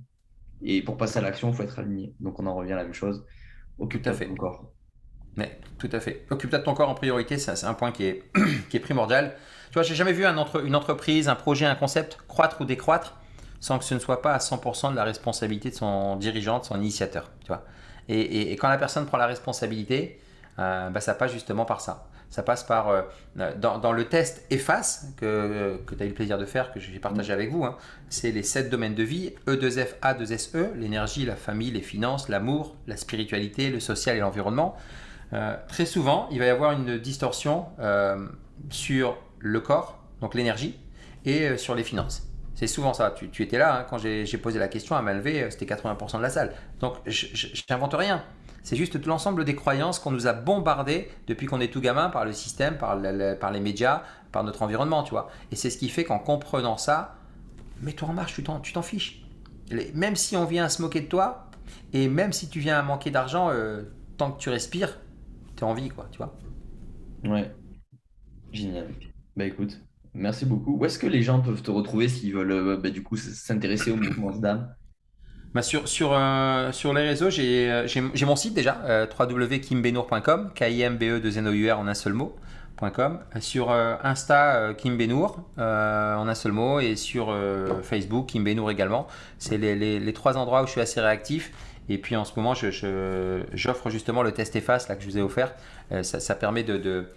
Et 0.62 0.82
pour 0.82 0.96
passer 0.96 1.18
à 1.18 1.22
l'action, 1.22 1.50
il 1.50 1.54
faut 1.54 1.62
être 1.62 1.78
aligné. 1.78 2.14
Donc 2.20 2.38
on 2.38 2.46
en 2.46 2.54
revient 2.54 2.72
à 2.72 2.76
la 2.76 2.84
même 2.84 2.94
chose. 2.94 3.24
Occupe-toi 3.78 4.12
de 4.12 4.24
ton 4.24 4.34
corps. 4.34 4.72
Mais, 5.36 5.58
tout 5.78 5.88
à 5.92 6.00
fait. 6.00 6.26
Occupe-toi 6.30 6.58
de 6.58 6.64
ton 6.64 6.74
corps 6.74 6.88
en 6.90 6.94
priorité, 6.94 7.38
c'est 7.38 7.64
un 7.64 7.74
point 7.74 7.92
qui 7.92 8.04
est, 8.04 8.24
qui 8.68 8.76
est 8.76 8.80
primordial. 8.80 9.36
Tu 9.70 9.74
vois, 9.74 9.82
j'ai 9.82 9.94
jamais 9.94 10.12
vu 10.12 10.26
un 10.26 10.36
entre, 10.36 10.64
une 10.64 10.74
entreprise, 10.74 11.28
un 11.28 11.36
projet, 11.36 11.64
un 11.64 11.76
concept 11.76 12.18
croître 12.26 12.60
ou 12.60 12.64
décroître 12.64 13.18
sans 13.60 13.78
que 13.78 13.84
ce 13.84 13.94
ne 13.94 13.98
soit 13.98 14.22
pas 14.22 14.34
à 14.34 14.38
100% 14.38 14.90
de 14.92 14.96
la 14.96 15.04
responsabilité 15.04 15.70
de 15.70 15.74
son 15.74 16.16
dirigeant, 16.16 16.60
de 16.60 16.64
son 16.64 16.76
initiateur. 16.76 17.30
Tu 17.40 17.48
vois 17.48 17.64
et, 18.08 18.52
et, 18.52 18.56
quand 18.56 18.68
la 18.68 18.78
personne 18.78 19.06
prend 19.06 19.18
la 19.18 19.26
responsabilité, 19.26 20.18
euh, 20.58 20.88
bah, 20.90 21.00
ça 21.00 21.14
passe 21.14 21.32
justement 21.32 21.64
par 21.64 21.80
ça. 21.80 22.08
Ça 22.30 22.42
passe 22.42 22.62
par, 22.62 22.88
euh, 22.88 23.02
dans, 23.56 23.92
le 23.92 24.04
test 24.04 24.44
EFACE 24.50 25.14
que, 25.16 25.80
que 25.86 25.94
tu 25.94 26.02
as 26.02 26.06
eu 26.06 26.10
le 26.10 26.14
plaisir 26.14 26.36
de 26.36 26.44
faire, 26.44 26.72
que 26.72 26.80
j'ai 26.80 26.98
partagé 26.98 27.32
avec 27.32 27.50
vous, 27.50 27.64
hein, 27.64 27.76
c'est 28.10 28.32
les 28.32 28.42
sept 28.42 28.68
domaines 28.68 28.94
de 28.94 29.02
vie, 29.02 29.34
E2F, 29.46 29.98
A2SE, 30.02 30.74
l'énergie, 30.74 31.24
la 31.24 31.36
famille, 31.36 31.70
les 31.70 31.80
finances, 31.80 32.28
l'amour, 32.28 32.76
la 32.86 32.98
spiritualité, 32.98 33.70
le 33.70 33.80
social 33.80 34.16
et 34.16 34.20
l'environnement. 34.20 34.76
Euh, 35.32 35.56
très 35.68 35.86
souvent, 35.86 36.28
il 36.30 36.38
va 36.38 36.46
y 36.46 36.50
avoir 36.50 36.72
une 36.72 36.98
distorsion 36.98 37.66
euh, 37.80 38.26
sur 38.68 39.16
le 39.38 39.60
corps, 39.60 39.98
donc 40.20 40.34
l'énergie, 40.34 40.78
et 41.24 41.56
sur 41.56 41.74
les 41.74 41.84
finances. 41.84 42.27
C'est 42.58 42.66
souvent 42.66 42.92
ça. 42.92 43.12
Tu, 43.12 43.44
étais 43.44 43.56
là 43.56 43.78
hein, 43.78 43.86
quand 43.88 43.98
j'ai 43.98 44.26
posé 44.38 44.58
la 44.58 44.66
question 44.66 44.96
à 44.96 45.00
Malvé, 45.00 45.48
c'était 45.48 45.72
80% 45.72 46.16
de 46.16 46.22
la 46.22 46.28
salle. 46.28 46.52
Donc, 46.80 46.96
je 47.06 47.62
n'invente 47.70 47.94
rien. 47.94 48.24
C'est 48.64 48.74
juste 48.74 49.00
tout 49.00 49.08
l'ensemble 49.08 49.44
des 49.44 49.54
croyances 49.54 50.00
qu'on 50.00 50.10
nous 50.10 50.26
a 50.26 50.32
bombardées 50.32 51.08
depuis 51.28 51.46
qu'on 51.46 51.60
est 51.60 51.72
tout 51.72 51.80
gamin 51.80 52.10
par 52.10 52.24
le 52.24 52.32
système, 52.32 52.76
par, 52.76 52.96
les 52.96 53.60
médias, 53.60 54.02
par 54.32 54.42
notre 54.42 54.62
environnement, 54.62 55.04
tu 55.04 55.10
vois. 55.10 55.30
Et 55.52 55.56
c'est 55.56 55.70
ce 55.70 55.78
qui 55.78 55.88
fait 55.88 56.02
qu'en 56.02 56.18
comprenant 56.18 56.76
ça, 56.76 57.14
mets-toi 57.80 58.08
en 58.08 58.12
marche, 58.12 58.34
tu 58.34 58.42
t'en 58.42 58.82
fiches. 58.82 59.22
même 59.94 60.16
si 60.16 60.36
on 60.36 60.44
vient 60.44 60.64
à 60.64 60.68
se 60.68 60.82
moquer 60.82 61.02
de 61.02 61.06
toi, 61.06 61.46
et 61.92 62.08
même 62.08 62.32
si 62.32 62.48
tu 62.48 62.58
viens 62.58 62.80
à 62.80 62.82
manquer 62.82 63.12
d'argent, 63.12 63.50
euh, 63.52 63.82
tant 64.16 64.32
que 64.32 64.40
tu 64.40 64.48
respires, 64.48 64.98
tu 65.54 65.60
es 65.60 65.64
en 65.64 65.74
vie, 65.74 65.90
quoi, 65.90 66.08
tu 66.10 66.18
vois. 66.18 66.36
Ouais, 67.22 67.54
génial. 68.50 68.88
Bah 69.36 69.44
écoute, 69.44 69.80
merci 70.18 70.44
beaucoup. 70.44 70.76
Où 70.76 70.84
est-ce 70.84 70.98
que 70.98 71.06
les 71.06 71.22
gens 71.22 71.40
peuvent 71.40 71.62
te 71.62 71.70
retrouver 71.70 72.08
s'ils 72.08 72.34
veulent 72.34 72.52
euh, 72.52 72.76
bah, 72.76 72.90
du 72.90 73.02
coup 73.02 73.16
s'intéresser 73.16 73.90
au 73.90 73.96
mouvement 73.96 74.30
d'âme 74.32 74.68
bah, 75.54 75.62
sur, 75.62 75.88
sur, 75.88 76.12
euh, 76.12 76.72
sur 76.72 76.92
les 76.92 77.02
réseaux, 77.02 77.30
j'ai 77.30 77.70
euh, 77.70 77.86
mon 78.26 78.36
site 78.36 78.54
déjà, 78.54 78.82
euh, 78.84 79.06
www.kimbenour.com, 79.18 80.50
K-I-M-B-E 80.54 81.20
de 81.20 81.30
Zenour 81.30 81.78
en 81.78 81.88
un 81.88 81.94
seul 81.94 82.12
mot. 82.12 82.36
.com. 82.94 83.18
Sur 83.40 83.72
Insta, 83.72 84.72
Kim 84.78 84.96
Benour 84.96 85.40
en 85.56 86.28
un 86.28 86.34
seul 86.36 86.52
mot, 86.52 86.78
et 86.78 86.94
sur 86.94 87.36
Facebook, 87.82 88.26
Kim 88.26 88.44
Benour 88.44 88.70
également. 88.70 89.08
C'est 89.38 89.58
les, 89.58 89.98
les, 89.98 90.12
trois 90.12 90.36
endroits 90.36 90.62
où 90.62 90.66
je 90.66 90.70
suis 90.70 90.80
assez 90.80 91.00
réactif. 91.00 91.50
Et 91.88 91.98
puis 91.98 92.14
en 92.14 92.24
ce 92.24 92.34
moment, 92.36 92.54
j'offre 92.54 93.88
je, 93.88 93.90
justement 93.90 94.22
le 94.22 94.30
test 94.30 94.54
EFACE 94.54 94.88
là, 94.88 94.94
que 94.94 95.02
je 95.02 95.08
vous 95.08 95.18
ai 95.18 95.22
offert. 95.22 95.56
Ça, 96.02 96.34
permet 96.36 96.62
de 96.62 97.08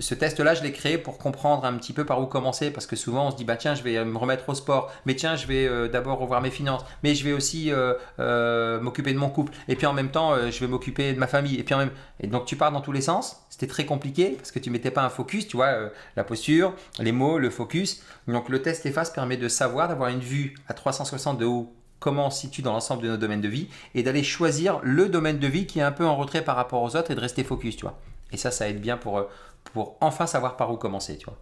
ce 0.00 0.14
test-là, 0.14 0.54
je 0.54 0.62
l'ai 0.62 0.72
créé 0.72 0.98
pour 0.98 1.18
comprendre 1.18 1.64
un 1.64 1.74
petit 1.74 1.92
peu 1.92 2.04
par 2.04 2.20
où 2.20 2.26
commencer, 2.26 2.70
parce 2.70 2.86
que 2.86 2.96
souvent 2.96 3.28
on 3.28 3.30
se 3.30 3.36
dit 3.36 3.44
bah 3.44 3.56
tiens, 3.56 3.74
je 3.74 3.82
vais 3.82 4.04
me 4.04 4.16
remettre 4.16 4.48
au 4.48 4.54
sport, 4.54 4.92
mais 5.06 5.14
tiens, 5.14 5.36
je 5.36 5.46
vais 5.46 5.66
euh, 5.66 5.88
d'abord 5.88 6.18
revoir 6.18 6.40
mes 6.40 6.50
finances, 6.50 6.84
mais 7.02 7.14
je 7.14 7.24
vais 7.24 7.32
aussi 7.32 7.72
euh, 7.72 7.94
euh, 8.18 8.80
m'occuper 8.80 9.12
de 9.12 9.18
mon 9.18 9.30
couple, 9.30 9.52
et 9.68 9.76
puis 9.76 9.86
en 9.86 9.92
même 9.92 10.10
temps, 10.10 10.34
je 10.50 10.60
vais 10.60 10.66
m'occuper 10.66 11.12
de 11.12 11.18
ma 11.18 11.26
famille, 11.26 11.58
et 11.58 11.62
puis 11.62 11.74
en 11.74 11.78
même, 11.78 11.90
et 12.20 12.26
donc 12.26 12.44
tu 12.44 12.56
pars 12.56 12.72
dans 12.72 12.80
tous 12.80 12.92
les 12.92 13.00
sens. 13.00 13.38
C'était 13.50 13.66
très 13.66 13.84
compliqué 13.84 14.30
parce 14.30 14.50
que 14.50 14.58
tu 14.58 14.70
mettais 14.70 14.90
pas 14.90 15.02
un 15.02 15.10
focus, 15.10 15.46
tu 15.46 15.56
vois, 15.56 15.74
la 16.16 16.24
posture, 16.24 16.74
les 16.98 17.12
mots, 17.12 17.38
le 17.38 17.50
focus. 17.50 18.02
Donc 18.26 18.48
le 18.48 18.62
test 18.62 18.86
EFACE 18.86 19.10
permet 19.10 19.36
de 19.36 19.48
savoir, 19.48 19.88
d'avoir 19.88 20.08
une 20.08 20.20
vue 20.20 20.54
à 20.68 20.74
360 20.74 21.38
de 21.38 21.44
haut 21.44 21.72
comment 22.02 22.26
on 22.26 22.30
se 22.30 22.40
situe 22.40 22.62
dans 22.62 22.72
l'ensemble 22.72 23.02
de 23.02 23.08
nos 23.08 23.16
domaines 23.16 23.40
de 23.40 23.48
vie 23.48 23.68
et 23.94 24.02
d'aller 24.02 24.24
choisir 24.24 24.80
le 24.82 25.08
domaine 25.08 25.38
de 25.38 25.46
vie 25.46 25.66
qui 25.66 25.78
est 25.78 25.82
un 25.82 25.92
peu 25.92 26.04
en 26.04 26.16
retrait 26.16 26.42
par 26.42 26.56
rapport 26.56 26.82
aux 26.82 26.96
autres 26.96 27.12
et 27.12 27.14
de 27.14 27.20
rester 27.20 27.44
focus, 27.44 27.76
tu 27.76 27.82
vois. 27.82 27.96
Et 28.32 28.36
ça, 28.36 28.50
ça 28.50 28.68
aide 28.68 28.80
bien 28.80 28.96
pour, 28.96 29.28
pour 29.72 29.96
enfin 30.00 30.26
savoir 30.26 30.56
par 30.56 30.72
où 30.72 30.76
commencer, 30.76 31.16
tu 31.18 31.26
vois. 31.26 31.40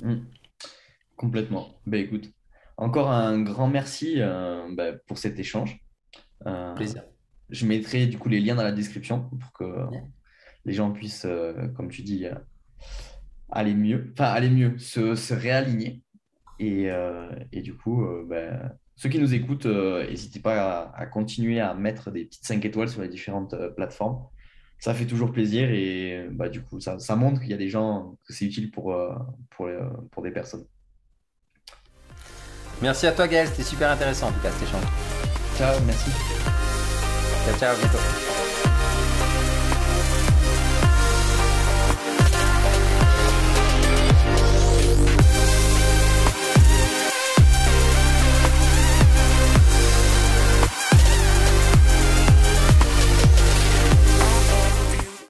Mmh. 0.00 0.24
Complètement. 1.16 1.68
Ben 1.86 2.00
écoute, 2.00 2.32
encore 2.80 3.10
un 3.10 3.42
grand 3.42 3.68
merci 3.68 4.14
euh, 4.18 4.66
bah, 4.72 4.92
pour 5.06 5.18
cet 5.18 5.38
échange. 5.38 5.80
Euh, 6.46 6.74
Plaisir. 6.74 7.04
Je 7.50 7.66
mettrai 7.66 8.06
du 8.06 8.16
coup 8.16 8.28
les 8.28 8.40
liens 8.40 8.54
dans 8.54 8.62
la 8.62 8.72
description 8.72 9.28
pour 9.28 9.52
que 9.52 9.86
les 10.64 10.72
gens 10.72 10.90
puissent, 10.90 11.26
euh, 11.26 11.68
comme 11.76 11.90
tu 11.90 12.02
dis, 12.02 12.26
aller 13.50 13.74
mieux, 13.74 14.12
enfin 14.12 14.30
aller 14.30 14.48
mieux, 14.48 14.78
se, 14.78 15.34
réaligner. 15.34 16.02
Et, 16.58 16.88
et, 17.52 17.62
du 17.62 17.74
coup, 17.74 18.06
ben, 18.26 18.70
ceux 18.94 19.08
qui 19.08 19.18
nous 19.18 19.32
écoutent, 19.32 19.64
n'hésitez 19.64 20.40
pas 20.40 20.82
à, 20.82 20.96
à, 20.96 21.06
continuer 21.06 21.58
à 21.58 21.72
mettre 21.72 22.10
des 22.10 22.26
petites 22.26 22.44
5 22.44 22.62
étoiles 22.66 22.90
sur 22.90 23.00
les 23.00 23.08
différentes 23.08 23.54
plateformes 23.74 24.26
ça 24.80 24.94
fait 24.94 25.04
toujours 25.04 25.30
plaisir 25.30 25.70
et 25.70 26.26
bah, 26.30 26.48
du 26.48 26.62
coup, 26.62 26.80
ça, 26.80 26.98
ça 26.98 27.14
montre 27.14 27.40
qu'il 27.40 27.50
y 27.50 27.54
a 27.54 27.58
des 27.58 27.68
gens, 27.68 28.16
que 28.26 28.32
c'est 28.32 28.46
utile 28.46 28.70
pour, 28.70 28.94
euh, 28.94 29.14
pour, 29.50 29.66
euh, 29.66 29.80
pour, 30.10 30.22
des 30.22 30.30
personnes. 30.30 30.64
Merci 32.80 33.06
à 33.06 33.12
toi 33.12 33.28
Gaël, 33.28 33.46
c'était 33.46 33.62
super 33.62 33.90
intéressant 33.90 34.28
en 34.28 34.32
tout 34.32 34.40
cas 34.40 34.50
cet 34.50 34.68
échange. 34.68 34.84
Ciao, 35.56 35.78
merci. 35.86 36.10
Ciao, 37.44 37.58
ciao, 37.58 37.74
à 37.74 37.78
bientôt. 37.78 38.29